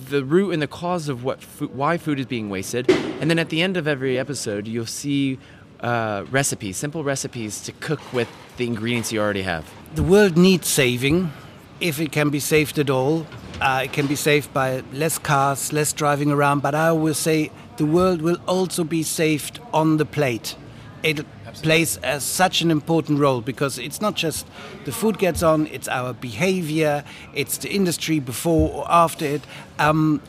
the 0.09 0.23
root 0.23 0.51
and 0.51 0.61
the 0.61 0.67
cause 0.67 1.09
of 1.09 1.23
what 1.23 1.41
why 1.71 1.97
food 1.97 2.19
is 2.19 2.25
being 2.25 2.49
wasted 2.49 2.89
and 2.89 3.29
then 3.29 3.39
at 3.39 3.49
the 3.49 3.61
end 3.61 3.77
of 3.77 3.87
every 3.87 4.17
episode 4.17 4.67
you'll 4.67 4.85
see 4.85 5.37
uh, 5.81 6.25
recipes 6.31 6.77
simple 6.77 7.03
recipes 7.03 7.61
to 7.61 7.71
cook 7.73 8.01
with 8.13 8.27
the 8.57 8.65
ingredients 8.65 9.11
you 9.11 9.19
already 9.21 9.43
have 9.43 9.65
The 9.95 10.03
world 10.03 10.37
needs 10.37 10.67
saving, 10.67 11.31
if 11.79 11.99
it 11.99 12.11
can 12.11 12.29
be 12.29 12.39
saved 12.39 12.77
at 12.77 12.89
all. 12.89 13.25
Uh, 13.59 13.81
it 13.85 13.93
can 13.93 14.05
be 14.05 14.15
saved 14.15 14.53
by 14.53 14.83
less 14.93 15.17
cars, 15.17 15.73
less 15.73 15.91
driving 15.93 16.29
around, 16.29 16.59
but 16.59 16.75
I 16.75 16.91
will 16.91 17.15
say 17.15 17.51
the 17.77 17.85
world 17.85 18.21
will 18.21 18.37
also 18.47 18.83
be 18.83 19.01
saved 19.01 19.59
on 19.73 19.97
the 19.97 20.05
plate. 20.05 20.55
It 21.01 21.25
plays 21.53 21.97
as 21.97 22.23
such 22.23 22.61
an 22.61 22.71
important 22.71 23.19
role 23.19 23.41
because 23.41 23.77
it's 23.77 24.01
not 24.01 24.15
just 24.15 24.47
the 24.85 24.91
food 24.91 25.17
gets 25.17 25.43
on, 25.43 25.67
it's 25.67 25.87
our 25.87 26.13
behavior, 26.13 27.03
it's 27.33 27.57
the 27.57 27.69
industry 27.69 28.19
before 28.19 28.71
or 28.71 28.85
after 28.89 29.25
it. 29.25 29.41
Um, 29.79 30.21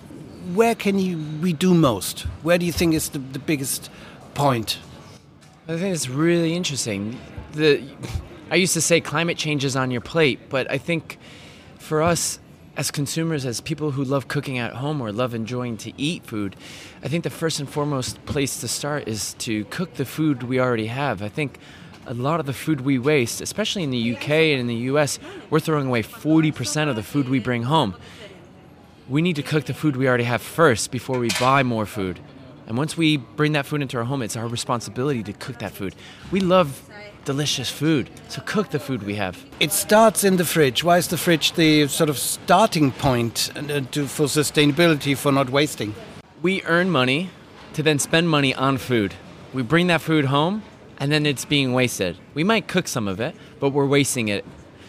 where 0.54 0.74
can 0.74 0.98
you, 0.98 1.18
we 1.42 1.52
do 1.52 1.74
most? 1.74 2.20
Where 2.42 2.58
do 2.58 2.64
you 2.64 2.72
think 2.72 2.94
is 2.94 3.10
the, 3.10 3.18
the 3.18 3.38
biggest 3.38 3.90
point? 4.34 4.78
I 5.68 5.76
think 5.76 5.94
it's 5.94 6.08
really 6.08 6.54
interesting. 6.54 7.18
The 7.52 7.82
I 8.50 8.54
used 8.54 8.72
to 8.74 8.80
say 8.80 9.00
climate 9.00 9.36
change 9.36 9.64
is 9.64 9.76
on 9.76 9.90
your 9.90 10.00
plate, 10.00 10.48
but 10.48 10.70
I 10.70 10.78
think 10.78 11.18
for 11.78 12.02
us 12.02 12.38
as 12.78 12.92
consumers, 12.92 13.44
as 13.44 13.60
people 13.60 13.90
who 13.90 14.04
love 14.04 14.28
cooking 14.28 14.56
at 14.56 14.74
home 14.74 15.00
or 15.00 15.10
love 15.10 15.34
enjoying 15.34 15.76
to 15.76 15.92
eat 16.00 16.24
food, 16.24 16.54
I 17.02 17.08
think 17.08 17.24
the 17.24 17.30
first 17.30 17.58
and 17.58 17.68
foremost 17.68 18.24
place 18.24 18.60
to 18.60 18.68
start 18.68 19.08
is 19.08 19.34
to 19.40 19.64
cook 19.64 19.94
the 19.94 20.04
food 20.04 20.44
we 20.44 20.60
already 20.60 20.86
have. 20.86 21.20
I 21.20 21.28
think 21.28 21.58
a 22.06 22.14
lot 22.14 22.38
of 22.38 22.46
the 22.46 22.52
food 22.52 22.82
we 22.82 22.96
waste, 22.96 23.40
especially 23.40 23.82
in 23.82 23.90
the 23.90 24.14
UK 24.14 24.30
and 24.30 24.60
in 24.60 24.68
the 24.68 24.76
US, 24.92 25.18
we're 25.50 25.58
throwing 25.58 25.88
away 25.88 26.04
40% 26.04 26.88
of 26.88 26.94
the 26.94 27.02
food 27.02 27.28
we 27.28 27.40
bring 27.40 27.64
home. 27.64 27.96
We 29.08 29.22
need 29.22 29.34
to 29.36 29.42
cook 29.42 29.64
the 29.64 29.74
food 29.74 29.96
we 29.96 30.06
already 30.06 30.24
have 30.24 30.40
first 30.40 30.92
before 30.92 31.18
we 31.18 31.30
buy 31.40 31.64
more 31.64 31.84
food. 31.84 32.20
And 32.68 32.78
once 32.78 32.96
we 32.96 33.16
bring 33.16 33.52
that 33.52 33.66
food 33.66 33.82
into 33.82 33.96
our 33.96 34.04
home, 34.04 34.22
it's 34.22 34.36
our 34.36 34.46
responsibility 34.46 35.24
to 35.24 35.32
cook 35.32 35.58
that 35.58 35.72
food. 35.72 35.96
We 36.30 36.38
love 36.38 36.87
delicious 37.28 37.68
food, 37.68 38.08
so 38.28 38.40
cook 38.46 38.70
the 38.70 38.78
food 38.78 39.02
we 39.02 39.16
have. 39.16 39.44
It 39.60 39.70
starts 39.70 40.24
in 40.24 40.38
the 40.38 40.46
fridge. 40.46 40.82
Why 40.82 40.96
is 40.96 41.08
the 41.08 41.18
fridge 41.18 41.52
the 41.52 41.86
sort 41.86 42.08
of 42.08 42.16
starting 42.16 42.90
point 42.90 43.50
uh, 43.54 43.82
to, 43.92 44.06
for 44.06 44.26
sustainability, 44.28 45.14
for 45.14 45.30
not 45.30 45.50
wasting? 45.50 45.94
We 46.40 46.62
earn 46.62 46.88
money 46.90 47.28
to 47.74 47.82
then 47.82 47.98
spend 47.98 48.30
money 48.30 48.54
on 48.54 48.78
food. 48.78 49.12
We 49.52 49.62
bring 49.62 49.88
that 49.88 50.00
food 50.00 50.24
home 50.24 50.62
and 50.96 51.12
then 51.12 51.26
it's 51.26 51.44
being 51.44 51.74
wasted. 51.74 52.16
We 52.32 52.44
might 52.44 52.66
cook 52.66 52.88
some 52.88 53.06
of 53.06 53.20
it, 53.20 53.36
but 53.60 53.74
we're 53.74 53.92
wasting 53.98 54.28
it. 54.28 54.42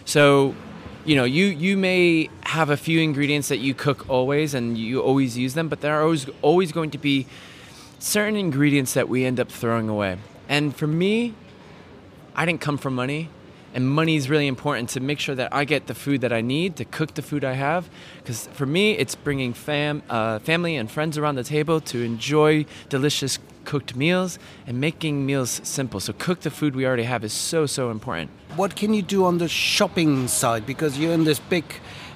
So, 0.06 0.56
you 1.04 1.18
know, 1.18 1.26
you, 1.26 1.46
you 1.48 1.76
may 1.76 2.30
have 2.44 2.70
a 2.70 2.78
few 2.78 3.02
ingredients 3.02 3.50
that 3.50 3.58
you 3.58 3.74
cook 3.74 4.10
always 4.10 4.54
and 4.54 4.78
you 4.78 5.02
always 5.02 5.38
use 5.38 5.56
them, 5.56 5.68
but 5.68 5.82
there 5.82 5.94
are 6.00 6.04
always, 6.04 6.26
always 6.42 6.72
going 6.72 6.92
to 6.92 6.98
be 6.98 7.28
certain 8.00 8.38
ingredients 8.38 8.94
that 8.94 9.10
we 9.10 9.26
end 9.26 9.42
up 9.42 9.52
throwing 9.52 9.90
away. 9.90 10.18
And 10.48 10.74
for 10.74 10.88
me, 10.88 11.34
I 12.36 12.46
didn't 12.46 12.62
come 12.62 12.78
from 12.78 12.96
money, 12.96 13.30
and 13.74 13.90
money 13.90 14.16
is 14.16 14.30
really 14.30 14.48
important 14.48 14.90
to 14.90 15.00
make 15.00 15.20
sure 15.20 15.36
that 15.36 15.54
I 15.54 15.66
get 15.66 15.88
the 15.88 15.94
food 15.94 16.22
that 16.22 16.34
I 16.34 16.42
need 16.42 16.76
to 16.78 16.86
cook 16.86 17.14
the 17.14 17.22
food 17.22 17.44
I 17.44 17.54
have. 17.54 17.90
Because 18.18 18.48
for 18.48 18.66
me, 18.66 18.94
it's 18.94 19.16
bringing 19.16 19.54
fam, 19.54 20.02
uh, 20.10 20.40
family 20.40 20.76
and 20.76 20.90
friends 20.90 21.18
around 21.18 21.36
the 21.36 21.44
table 21.44 21.80
to 21.82 22.02
enjoy 22.04 22.66
delicious 22.90 23.40
cooked 23.66 23.96
meals 23.96 24.40
and 24.66 24.82
making 24.82 25.26
meals 25.26 25.62
simple. 25.64 26.00
So 26.00 26.14
cook 26.14 26.40
the 26.42 26.50
food 26.50 26.76
we 26.76 26.88
already 26.88 27.04
have 27.04 27.24
is 27.24 27.34
so 27.34 27.68
so 27.68 27.92
important. 27.92 28.32
What 28.56 28.76
can 28.76 28.94
you 28.94 29.04
do 29.04 29.26
on 29.26 29.38
the 29.38 29.48
shopping 29.48 30.28
side? 30.28 30.66
Because 30.66 30.98
you're 30.98 31.14
in 31.14 31.24
this 31.24 31.40
big 31.40 31.66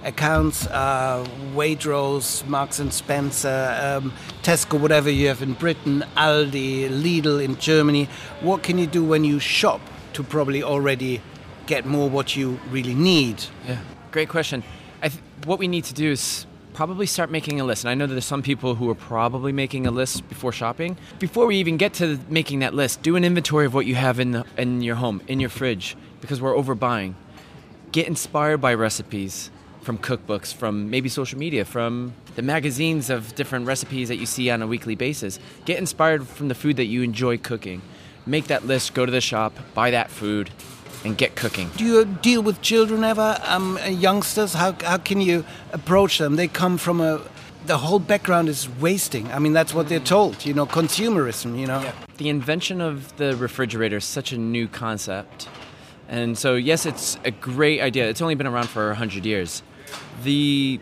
accounts, 0.03 0.65
uh, 0.67 1.25
Waitrose, 1.53 2.45
Marks 2.47 2.79
and 2.79 2.91
Spencer, 2.91 3.99
um, 4.01 4.11
Tesco, 4.41 4.79
whatever 4.79 5.09
you 5.09 5.27
have 5.27 5.41
in 5.41 5.53
Britain, 5.53 6.03
Aldi, 6.17 6.89
Lidl 6.89 7.43
in 7.43 7.57
Germany. 7.57 8.09
What 8.41 8.63
can 8.63 8.77
you 8.79 8.87
do 8.87 9.03
when 9.03 9.23
you 9.23 9.39
shop 9.39 9.79
to 10.13 10.23
probably 10.23 10.63
already 10.63 11.21
get 11.65 11.85
more 11.85 12.09
what 12.09 12.35
you 12.35 12.59
really 12.69 12.93
need? 12.93 13.43
Yeah, 13.67 13.79
great 14.11 14.29
question. 14.29 14.63
I 15.01 15.09
th- 15.09 15.21
what 15.45 15.59
we 15.59 15.67
need 15.67 15.83
to 15.85 15.93
do 15.93 16.11
is 16.11 16.45
probably 16.73 17.05
start 17.05 17.29
making 17.29 17.59
a 17.59 17.63
list. 17.63 17.83
And 17.83 17.91
I 17.91 17.93
know 17.93 18.07
that 18.07 18.13
there's 18.13 18.25
some 18.25 18.41
people 18.41 18.75
who 18.75 18.89
are 18.89 18.95
probably 18.95 19.51
making 19.51 19.85
a 19.85 19.91
list 19.91 20.27
before 20.27 20.51
shopping. 20.51 20.97
Before 21.19 21.45
we 21.45 21.57
even 21.57 21.77
get 21.77 21.93
to 21.95 22.19
making 22.29 22.59
that 22.59 22.73
list, 22.73 23.01
do 23.01 23.15
an 23.15 23.23
inventory 23.23 23.65
of 23.65 23.73
what 23.73 23.85
you 23.85 23.95
have 23.95 24.19
in 24.19 24.31
the 24.31 24.45
in 24.57 24.81
your 24.81 24.95
home, 24.95 25.21
in 25.27 25.39
your 25.39 25.49
fridge, 25.49 25.95
because 26.21 26.41
we're 26.41 26.53
overbuying. 26.53 27.13
Get 27.91 28.07
inspired 28.07 28.57
by 28.57 28.73
recipes 28.73 29.51
from 29.81 29.97
cookbooks, 29.97 30.53
from 30.53 30.89
maybe 30.89 31.09
social 31.09 31.37
media, 31.37 31.65
from 31.65 32.13
the 32.35 32.41
magazines 32.41 33.09
of 33.09 33.35
different 33.35 33.67
recipes 33.67 34.07
that 34.07 34.15
you 34.15 34.25
see 34.25 34.49
on 34.49 34.61
a 34.61 34.67
weekly 34.67 34.95
basis. 34.95 35.39
Get 35.65 35.77
inspired 35.77 36.27
from 36.27 36.47
the 36.47 36.55
food 36.55 36.77
that 36.77 36.85
you 36.85 37.03
enjoy 37.03 37.37
cooking. 37.37 37.81
Make 38.25 38.47
that 38.47 38.65
list, 38.65 38.93
go 38.93 39.05
to 39.05 39.11
the 39.11 39.21
shop, 39.21 39.53
buy 39.73 39.91
that 39.91 40.09
food, 40.09 40.49
and 41.03 41.17
get 41.17 41.35
cooking. 41.35 41.69
Do 41.75 41.83
you 41.83 42.05
deal 42.05 42.41
with 42.41 42.61
children 42.61 43.03
ever, 43.03 43.37
um, 43.43 43.77
uh, 43.77 43.87
youngsters? 43.87 44.53
How, 44.53 44.73
how 44.81 44.97
can 44.97 45.19
you 45.19 45.45
approach 45.71 46.17
them? 46.17 46.35
They 46.35 46.47
come 46.47 46.77
from 46.77 47.01
a. 47.01 47.21
The 47.65 47.77
whole 47.77 47.99
background 47.99 48.49
is 48.49 48.67
wasting. 48.67 49.31
I 49.31 49.39
mean, 49.39 49.53
that's 49.53 49.73
what 49.73 49.87
they're 49.87 50.01
told, 50.01 50.45
you 50.45 50.53
know, 50.53 50.65
consumerism, 50.65 51.57
you 51.57 51.65
know. 51.65 51.93
The 52.17 52.27
invention 52.27 52.81
of 52.81 53.15
the 53.15 53.37
refrigerator 53.37 53.97
is 53.97 54.03
such 54.03 54.33
a 54.33 54.37
new 54.37 54.67
concept. 54.67 55.47
And 56.09 56.37
so, 56.37 56.55
yes, 56.55 56.85
it's 56.85 57.17
a 57.23 57.31
great 57.31 57.79
idea. 57.79 58.09
It's 58.09 58.21
only 58.21 58.35
been 58.35 58.47
around 58.47 58.67
for 58.67 58.87
100 58.87 59.25
years. 59.25 59.63
The 60.23 60.81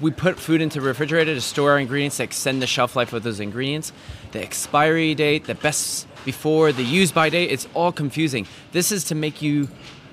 we 0.00 0.10
put 0.10 0.38
food 0.38 0.60
into 0.60 0.80
the 0.80 0.86
refrigerator 0.86 1.34
to 1.34 1.40
store 1.40 1.70
our 1.72 1.78
ingredients 1.78 2.18
to 2.18 2.24
extend 2.24 2.60
the 2.60 2.66
shelf 2.66 2.96
life 2.96 3.12
of 3.12 3.22
those 3.22 3.40
ingredients. 3.40 3.92
The 4.32 4.42
expiry 4.42 5.14
date, 5.14 5.44
the 5.44 5.54
best 5.54 6.06
before, 6.26 6.72
the 6.72 6.82
use 6.82 7.10
by 7.10 7.30
date, 7.30 7.50
it's 7.50 7.66
all 7.72 7.92
confusing. 7.92 8.46
This 8.72 8.92
is 8.92 9.04
to 9.04 9.14
make 9.14 9.40
you 9.40 9.68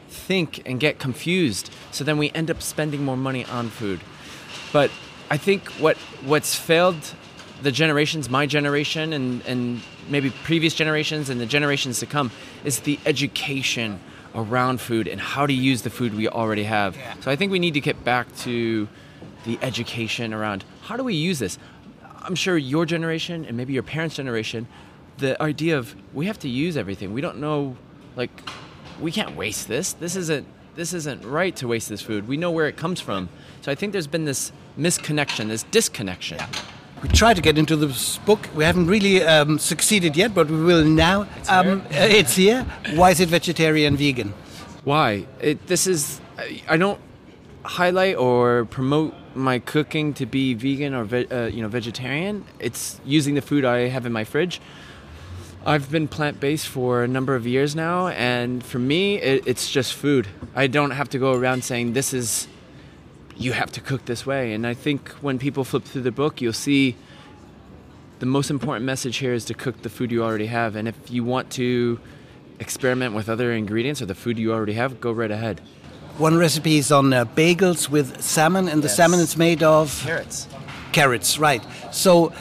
think 0.07 0.61
and 0.65 0.79
get 0.79 0.99
confused. 0.99 1.69
So 1.91 2.05
then 2.05 2.17
we 2.17 2.31
end 2.31 2.49
up 2.49 2.61
spending 2.61 3.03
more 3.03 3.17
money 3.17 3.43
on 3.45 3.67
food. 3.67 3.99
But 4.71 4.89
I 5.29 5.35
think 5.35 5.67
what 5.71 5.97
what's 6.23 6.55
failed 6.55 7.15
the 7.61 7.71
generations, 7.71 8.29
my 8.29 8.45
generation 8.45 9.13
and, 9.13 9.41
and 9.45 9.81
maybe 10.09 10.29
previous 10.43 10.75
generations 10.75 11.29
and 11.29 11.39
the 11.39 11.45
generations 11.45 11.99
to 11.99 12.05
come, 12.05 12.29
is 12.63 12.81
the 12.81 12.99
education 13.05 13.99
around 14.35 14.81
food 14.81 15.07
and 15.07 15.21
how 15.21 15.45
to 15.45 15.53
use 15.53 15.83
the 15.83 15.89
food 15.89 16.13
we 16.13 16.27
already 16.27 16.63
have. 16.63 16.97
So 17.21 17.31
I 17.31 17.35
think 17.35 17.51
we 17.51 17.59
need 17.59 17.73
to 17.75 17.81
get 17.81 18.03
back 18.03 18.35
to 18.37 18.87
the 19.45 19.57
education 19.61 20.33
around 20.33 20.63
how 20.81 20.97
do 20.97 21.03
we 21.03 21.15
use 21.15 21.39
this. 21.39 21.57
I'm 22.21 22.35
sure 22.35 22.57
your 22.57 22.85
generation 22.85 23.45
and 23.45 23.55
maybe 23.57 23.73
your 23.73 23.83
parents' 23.83 24.15
generation, 24.15 24.67
the 25.23 25.41
idea 25.41 25.77
of 25.77 25.95
we 26.13 26.25
have 26.27 26.39
to 26.39 26.49
use 26.49 26.75
everything. 26.75 27.13
We 27.13 27.21
don't 27.21 27.39
know, 27.39 27.77
like, 28.17 28.29
we 28.99 29.11
can't 29.11 29.35
waste 29.35 29.67
this. 29.67 29.93
This 29.93 30.15
isn't 30.15 30.45
this 30.75 30.91
isn't 30.91 31.23
right 31.23 31.55
to 31.57 31.67
waste 31.67 31.87
this 31.89 32.01
food. 32.01 32.27
We 32.27 32.35
know 32.35 32.49
where 32.49 32.67
it 32.67 32.77
comes 32.77 32.99
from. 32.99 33.29
So 33.61 33.71
I 33.71 33.75
think 33.75 33.93
there's 33.93 34.07
been 34.07 34.25
this 34.25 34.51
misconnection, 34.75 35.47
this 35.49 35.63
disconnection. 35.77 36.39
We 37.03 37.09
try 37.09 37.35
to 37.35 37.41
get 37.41 37.59
into 37.59 37.75
this 37.75 38.17
book. 38.29 38.49
We 38.55 38.63
haven't 38.63 38.87
really 38.87 39.21
um, 39.21 39.59
succeeded 39.59 40.17
yet, 40.17 40.33
but 40.33 40.47
we 40.49 40.63
will 40.63 40.83
now. 40.83 41.27
It's, 41.37 41.49
um, 41.49 41.81
here. 41.91 42.19
it's 42.19 42.35
here. 42.35 42.65
Why 42.95 43.11
is 43.11 43.19
it 43.19 43.29
vegetarian 43.29 43.95
vegan? 43.97 44.33
Why? 44.83 45.27
It, 45.39 45.67
this 45.67 45.85
is. 45.85 46.19
I, 46.39 46.61
I 46.73 46.77
don't 46.77 46.99
highlight 47.63 48.15
or 48.17 48.65
promote 48.65 49.13
my 49.35 49.59
cooking 49.59 50.13
to 50.13 50.25
be 50.25 50.53
vegan 50.53 50.93
or 50.93 51.03
uh, 51.03 51.47
you 51.47 51.61
know 51.61 51.67
vegetarian. 51.67 52.45
It's 52.59 52.99
using 53.05 53.35
the 53.35 53.41
food 53.41 53.63
I 53.63 53.89
have 53.89 54.05
in 54.07 54.11
my 54.11 54.23
fridge. 54.23 54.59
I've 55.65 55.89
been 55.89 56.09
plant 56.09 56.39
based 56.41 56.67
for 56.67 57.03
a 57.03 57.07
number 57.07 57.35
of 57.35 57.47
years 57.47 57.73
now, 57.75 58.07
and 58.09 58.63
for 58.63 58.79
me, 58.79 59.15
it, 59.15 59.47
it's 59.47 59.71
just 59.71 59.93
food. 59.93 60.27
I 60.53 60.67
don't 60.67 60.91
have 60.91 61.07
to 61.09 61.17
go 61.17 61.33
around 61.33 61.63
saying 61.63 61.93
this 61.93 62.13
is 62.13 62.47
you 63.37 63.53
have 63.53 63.71
to 63.71 63.81
cook 63.81 64.05
this 64.05 64.25
way. 64.25 64.53
And 64.53 64.67
I 64.67 64.73
think 64.73 65.09
when 65.21 65.39
people 65.39 65.63
flip 65.63 65.83
through 65.85 66.01
the 66.01 66.11
book, 66.11 66.41
you'll 66.41 66.53
see 66.53 66.95
the 68.19 68.25
most 68.25 68.49
important 68.49 68.85
message 68.85 69.17
here 69.17 69.33
is 69.33 69.45
to 69.45 69.53
cook 69.53 69.81
the 69.81 69.89
food 69.89 70.11
you 70.11 70.23
already 70.23 70.47
have. 70.47 70.75
And 70.75 70.87
if 70.87 70.95
you 71.09 71.23
want 71.23 71.49
to 71.51 71.99
experiment 72.59 73.15
with 73.15 73.29
other 73.29 73.51
ingredients 73.51 74.01
or 74.01 74.05
the 74.05 74.15
food 74.15 74.37
you 74.37 74.53
already 74.53 74.73
have, 74.73 75.01
go 75.01 75.11
right 75.11 75.31
ahead. 75.31 75.61
One 76.17 76.37
recipe 76.37 76.77
is 76.77 76.91
on 76.91 77.11
uh, 77.11 77.25
bagels 77.25 77.89
with 77.89 78.21
salmon, 78.21 78.67
and 78.67 78.83
the 78.83 78.87
yes. 78.87 78.97
salmon 78.97 79.19
is 79.19 79.35
made 79.35 79.63
of 79.63 79.99
carrots. 80.05 80.47
Carrots, 80.91 81.39
right. 81.39 81.63
So, 81.91 82.33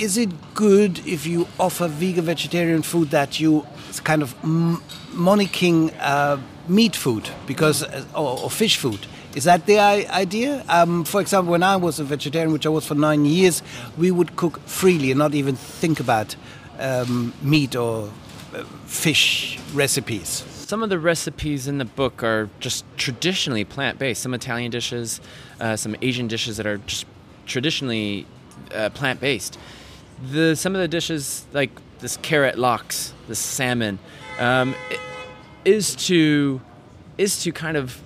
is 0.00 0.16
it 0.16 0.30
good 0.54 0.98
if 1.06 1.26
you 1.26 1.46
offer 1.58 1.86
vegan 1.86 2.24
vegetarian 2.24 2.80
food 2.80 3.10
that 3.10 3.38
you 3.38 3.66
kind 4.02 4.22
of 4.22 4.34
monicking 4.42 5.92
uh, 6.00 6.38
meat 6.68 6.96
food 6.96 7.28
because 7.46 7.82
uh, 7.82 8.04
or, 8.14 8.40
or, 8.44 8.50
fish 8.50 8.78
food? 8.78 9.06
Is 9.34 9.44
that 9.44 9.66
the 9.66 9.78
idea? 9.78 10.64
Um, 10.68 11.04
for 11.04 11.20
example, 11.20 11.52
when 11.52 11.62
I 11.62 11.76
was 11.76 12.00
a 12.00 12.04
vegetarian, 12.04 12.50
which 12.52 12.66
I 12.66 12.70
was 12.70 12.86
for 12.86 12.94
nine 12.94 13.26
years, 13.26 13.62
we 13.98 14.10
would 14.10 14.36
cook 14.36 14.58
freely 14.60 15.10
and 15.10 15.18
not 15.18 15.34
even 15.34 15.54
think 15.54 16.00
about 16.00 16.34
um, 16.78 17.34
meat 17.42 17.76
or 17.76 18.10
uh, 18.54 18.64
fish 18.86 19.58
recipes. 19.74 20.28
Some 20.66 20.82
of 20.82 20.88
the 20.88 20.98
recipes 20.98 21.68
in 21.68 21.78
the 21.78 21.84
book 21.84 22.22
are 22.22 22.48
just 22.58 22.84
traditionally 22.96 23.64
plant 23.64 23.98
based. 23.98 24.22
Some 24.22 24.34
Italian 24.34 24.70
dishes, 24.70 25.20
uh, 25.60 25.76
some 25.76 25.94
Asian 26.00 26.26
dishes 26.26 26.56
that 26.56 26.66
are 26.66 26.78
just 26.78 27.06
traditionally 27.46 28.26
uh, 28.74 28.88
plant 28.90 29.20
based. 29.20 29.58
The 30.22 30.54
some 30.54 30.74
of 30.74 30.80
the 30.80 30.88
dishes 30.88 31.46
like 31.52 31.70
this 32.00 32.16
carrot 32.18 32.58
lox, 32.58 33.14
this 33.28 33.38
salmon, 33.38 33.98
um, 34.38 34.74
is 35.64 35.94
to 36.06 36.60
is 37.16 37.42
to 37.42 37.52
kind 37.52 37.76
of 37.76 38.02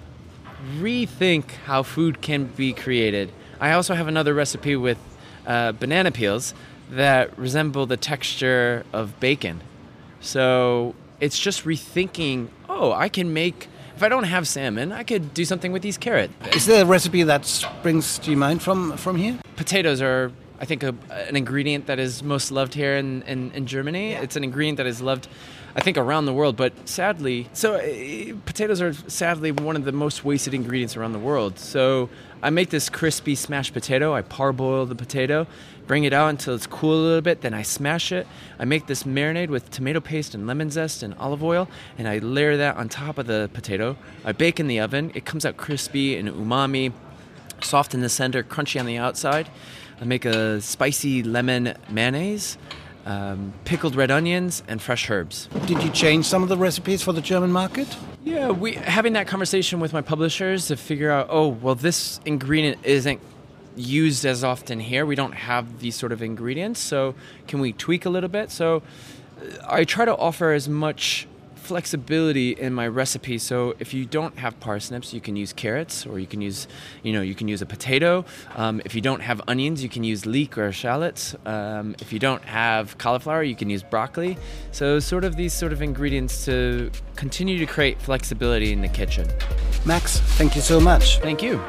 rethink 0.79 1.51
how 1.67 1.83
food 1.83 2.21
can 2.21 2.47
be 2.47 2.73
created. 2.73 3.33
I 3.61 3.73
also 3.73 3.95
have 3.95 4.09
another 4.09 4.35
recipe 4.35 4.77
with 4.77 4.99
uh, 5.47 5.73
banana 5.73 6.11
peels 6.11 6.55
that 6.91 7.37
resemble 7.39 7.87
the 7.87 7.97
texture 7.97 8.85
of 8.93 9.19
bacon. 9.21 9.61
So 10.21 10.95
it's 11.21 11.39
just 11.39 11.65
rethinking. 11.65 12.49
Oh, 12.69 12.93
I 12.93 13.09
can 13.09 13.33
make. 13.33 13.69
If 13.97 14.03
I 14.03 14.09
don't 14.09 14.25
have 14.25 14.49
salmon, 14.49 14.91
I 14.91 15.05
could 15.05 15.35
do 15.35 15.45
something 15.45 15.71
with 15.71 15.83
these 15.83 15.97
carrots. 15.97 16.33
Is 16.53 16.67
there 16.67 16.83
a 16.83 16.87
recipe 16.87 17.23
that 17.23 17.47
springs 17.47 18.19
to 18.21 18.31
your 18.31 18.39
mind 18.39 18.61
from 18.63 18.97
from 18.97 19.17
here? 19.17 19.39
Potatoes 19.57 20.03
are, 20.03 20.33
I 20.61 20.65
think, 20.65 20.83
a, 20.83 20.95
an 21.11 21.37
ingredient 21.37 21.87
that 21.87 21.99
is 21.99 22.23
most 22.23 22.51
loved 22.51 22.75
here 22.75 22.97
in, 22.97 23.23
in, 23.23 23.51
in 23.53 23.67
Germany. 23.67 24.13
Yeah. 24.13 24.23
It's 24.23 24.37
an 24.37 24.45
ingredient 24.45 24.77
that 24.79 24.87
is 24.87 25.01
loved 25.01 25.29
I 25.77 25.81
think 25.81 25.97
around 25.99 26.27
the 26.27 26.33
world, 26.33 26.57
but 26.57 26.89
sadly, 26.89 27.49
so 27.53 27.75
uh, 27.75 28.37
potatoes 28.47 28.81
are 28.81 28.93
sadly 28.93 29.51
one 29.51 29.75
of 29.75 29.85
the 29.85 29.91
most 29.91 30.25
wasted 30.25 30.55
ingredients 30.55 30.97
around 30.97 31.15
the 31.15 31.19
world. 31.19 31.59
So 31.59 32.09
I 32.45 32.51
make 32.51 32.71
this 32.71 32.89
crispy 32.89 33.35
smashed 33.35 33.73
potato. 33.73 34.15
I 34.15 34.23
parboil 34.23 34.87
the 34.87 34.95
potato, 34.95 35.49
bring 35.89 36.05
it 36.05 36.13
out 36.13 36.29
until 36.29 36.55
it's 36.55 36.69
cool 36.69 36.95
a 36.95 37.03
little 37.03 37.23
bit, 37.23 37.41
then 37.41 37.55
I 37.55 37.63
smash 37.63 38.13
it. 38.13 38.29
I 38.61 38.65
make 38.65 38.87
this 38.87 39.03
marinade 39.03 39.49
with 39.49 39.69
tomato 39.73 39.99
paste 39.99 40.33
and 40.33 40.47
lemon 40.47 40.71
zest 40.71 41.03
and 41.03 41.13
olive 41.15 41.43
oil, 41.43 41.67
and 41.99 42.07
I 42.07 42.19
layer 42.19 42.57
that 42.57 42.77
on 42.77 42.89
top 42.89 43.19
of 43.19 43.27
the 43.27 43.51
potato. 43.53 43.97
I 44.25 44.31
bake 44.31 44.61
in 44.61 44.69
the 44.69 44.79
oven. 44.79 45.11
It 45.15 45.25
comes 45.25 45.45
out 45.45 45.57
crispy 45.57 46.17
and 46.17 46.29
umami, 46.29 46.93
soft 47.63 47.95
in 47.95 48.01
the 48.01 48.09
center, 48.09 48.45
crunchy 48.45 48.79
on 48.79 48.87
the 48.87 48.99
outside. 48.99 49.49
I 50.01 50.05
make 50.05 50.25
a 50.25 50.61
spicy 50.61 51.23
lemon 51.23 51.75
mayonnaise 51.91 52.59
um, 53.07 53.53
pickled 53.65 53.95
red 53.95 54.11
onions, 54.11 54.63
and 54.69 54.81
fresh 54.81 55.11
herbs. 55.11 55.49
Did 55.67 55.83
you 55.83 55.91
change 55.91 56.27
some 56.27 56.43
of 56.43 56.49
the 56.49 56.57
recipes 56.57 57.03
for 57.03 57.13
the 57.13 57.21
German 57.21 57.53
market? 57.53 57.97
Yeah, 58.25 58.51
we 58.51 58.73
having 58.73 59.13
that 59.15 59.27
conversation 59.27 59.81
with 59.81 59.93
my 59.93 60.01
publishers 60.01 60.69
to 60.69 60.77
figure 60.77 61.11
out, 61.11 61.27
oh, 61.31 61.49
well, 61.49 61.75
this 61.75 62.21
ingredient 62.25 62.79
isn't 62.85 63.21
used 63.77 64.25
as 64.25 64.43
often 64.43 64.81
here. 64.81 65.05
We 65.05 65.17
don't 65.17 65.35
have 65.35 65.81
these 65.81 65.97
sort 65.97 66.13
of 66.13 66.23
ingredients, 66.23 66.81
so 66.81 67.15
can 67.47 67.61
we 67.61 67.73
tweak 67.73 68.07
a 68.07 68.11
little 68.11 68.31
bit? 68.31 68.51
So 68.51 68.83
I 69.69 69.85
try 69.85 70.05
to 70.05 70.17
offer 70.17 70.53
as 70.53 70.69
much 70.69 71.27
flexibility 71.65 72.53
in 72.53 72.73
my 72.73 72.87
recipe. 72.87 73.39
So 73.39 73.75
if 73.79 73.95
you 73.95 74.05
don't 74.05 74.39
have 74.39 74.59
parsnips, 74.61 75.13
you 75.13 75.21
can 75.21 75.37
use 75.37 75.53
carrots, 75.53 76.07
or 76.07 76.19
you 76.19 76.27
can 76.27 76.41
use, 76.41 76.67
you 77.03 77.13
know, 77.13 77.23
you 77.23 77.35
can 77.35 77.49
use 77.49 77.63
a 77.63 77.67
potato. 77.67 78.25
Um, 78.57 78.81
if 78.85 78.95
you 78.95 79.01
don't 79.01 79.21
have 79.21 79.41
onions, 79.49 79.83
you 79.83 79.89
can 79.89 80.05
use 80.05 80.27
leek 80.27 80.59
or 80.59 80.73
shallots. 80.73 81.35
Um, 81.47 81.95
if 82.01 82.13
you 82.13 82.19
don't 82.19 82.45
have 82.45 82.97
cauliflower, 82.99 83.43
you 83.43 83.57
can 83.57 83.71
use 83.71 83.83
broccoli. 83.83 84.37
So 84.73 84.99
sort 84.99 85.25
of 85.25 85.37
these 85.37 85.53
sort 85.53 85.73
of 85.73 85.83
ingredients 85.83 86.45
to 86.47 86.91
continue 87.17 87.59
to 87.59 87.67
create 87.67 88.01
flexibility 88.01 88.73
in 88.73 88.81
the 88.81 88.89
kitchen. 88.89 89.29
Max, 89.85 90.19
thank 90.39 90.57
you 90.57 90.63
so 90.63 90.81
much. 90.81 91.19
Thank 91.21 91.43
you. 91.43 91.63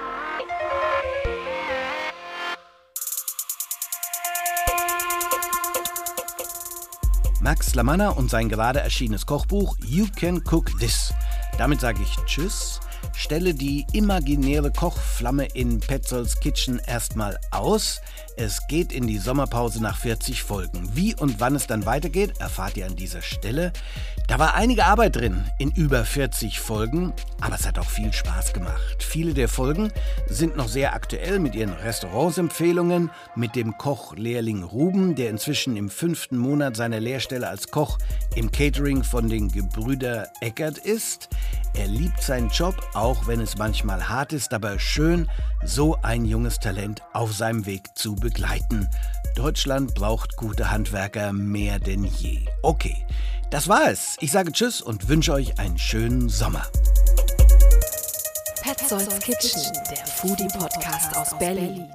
Max 7.45 7.75
Lamanna 7.75 8.09
und 8.09 8.31
sein 8.31 8.49
gerade 8.49 8.79
erschienenes 8.79 9.27
Kochbuch 9.27 9.77
You 9.85 10.07
Can 10.19 10.41
Cook 10.49 10.79
This. 10.79 11.13
Damit 11.59 11.79
sage 11.79 11.99
ich 12.01 12.15
Tschüss. 12.25 12.79
stelle 13.13 13.53
die 13.53 13.85
imaginäre 13.93 14.71
Kochflamme 14.71 15.45
in 15.53 15.79
Petzolds 15.79 16.39
Kitchen 16.39 16.79
erstmal 16.79 17.37
aus. 17.51 18.01
Es 18.35 18.65
geht 18.67 18.91
in 18.91 19.05
die 19.05 19.19
Sommerpause 19.19 19.79
nach 19.79 19.99
40 19.99 20.41
Folgen. 20.41 20.89
Wie 20.95 21.13
und 21.13 21.39
wann 21.39 21.53
es 21.55 21.67
dann 21.67 21.85
weitergeht, 21.85 22.39
erfahrt 22.39 22.77
ihr 22.77 22.87
an 22.87 22.95
dieser 22.95 23.21
Stelle. 23.21 23.73
Da 24.27 24.39
war 24.39 24.55
einige 24.55 24.85
Arbeit 24.85 25.17
drin 25.17 25.43
in 25.59 25.69
über 25.71 26.03
40 26.03 26.59
Folgen, 26.59 27.13
aber 27.41 27.55
es 27.55 27.67
hat 27.67 27.77
auch 27.77 27.89
viel 27.89 28.11
Spaß 28.11 28.53
gemacht. 28.53 29.03
Viele 29.03 29.35
der 29.35 29.47
Folgen 29.47 29.91
sind 30.27 30.57
noch 30.57 30.67
sehr 30.67 30.95
aktuell 30.95 31.37
mit 31.37 31.53
ihren 31.53 31.73
Restaurantsempfehlungen, 31.73 33.11
mit 33.35 33.55
dem 33.55 33.77
Kochlehrling 33.77 34.63
Ruben, 34.63 35.13
der 35.13 35.29
inzwischen 35.29 35.77
im 35.77 35.91
fünften 35.91 36.37
Monat 36.37 36.75
seiner 36.75 36.99
Lehrstelle 36.99 37.47
als 37.47 37.69
Koch 37.69 37.99
im 38.35 38.51
Catering 38.51 39.03
von 39.03 39.29
den 39.29 39.51
Gebrüder 39.51 40.27
Eckert 40.41 40.79
ist. 40.79 41.29
Er 41.75 41.87
liebt 41.87 42.23
seinen 42.23 42.49
Job, 42.49 42.75
auch 42.93 43.27
wenn 43.27 43.41
es 43.41 43.57
manchmal 43.57 44.09
hart 44.09 44.33
ist, 44.33 44.53
aber 44.53 44.79
schön, 44.79 45.29
so 45.63 45.97
ein 46.01 46.25
junges 46.25 46.59
Talent 46.59 47.03
auf 47.13 47.33
seinem 47.33 47.65
Weg 47.65 47.95
zu 47.95 48.15
begleiten. 48.15 48.89
Deutschland 49.35 49.93
braucht 49.93 50.37
gute 50.37 50.71
Handwerker 50.71 51.33
mehr 51.33 51.77
denn 51.77 52.05
je. 52.05 52.45
Okay, 52.61 53.05
das 53.55 53.69
war 53.69 53.89
es. 53.89 54.17
Ich 54.19 54.33
sage 54.33 54.51
Tschüss 54.51 54.81
und 54.81 55.07
wünsche 55.07 55.31
euch 55.31 55.57
einen 55.59 55.77
schönen 55.77 56.27
Sommer. 56.27 56.67
Petzolds 58.61 59.17
Kitchen, 59.19 59.61
der 59.89 60.05
Foodie-Podcast 60.05 61.15
aus 61.15 61.39
Berlin. 61.39 61.89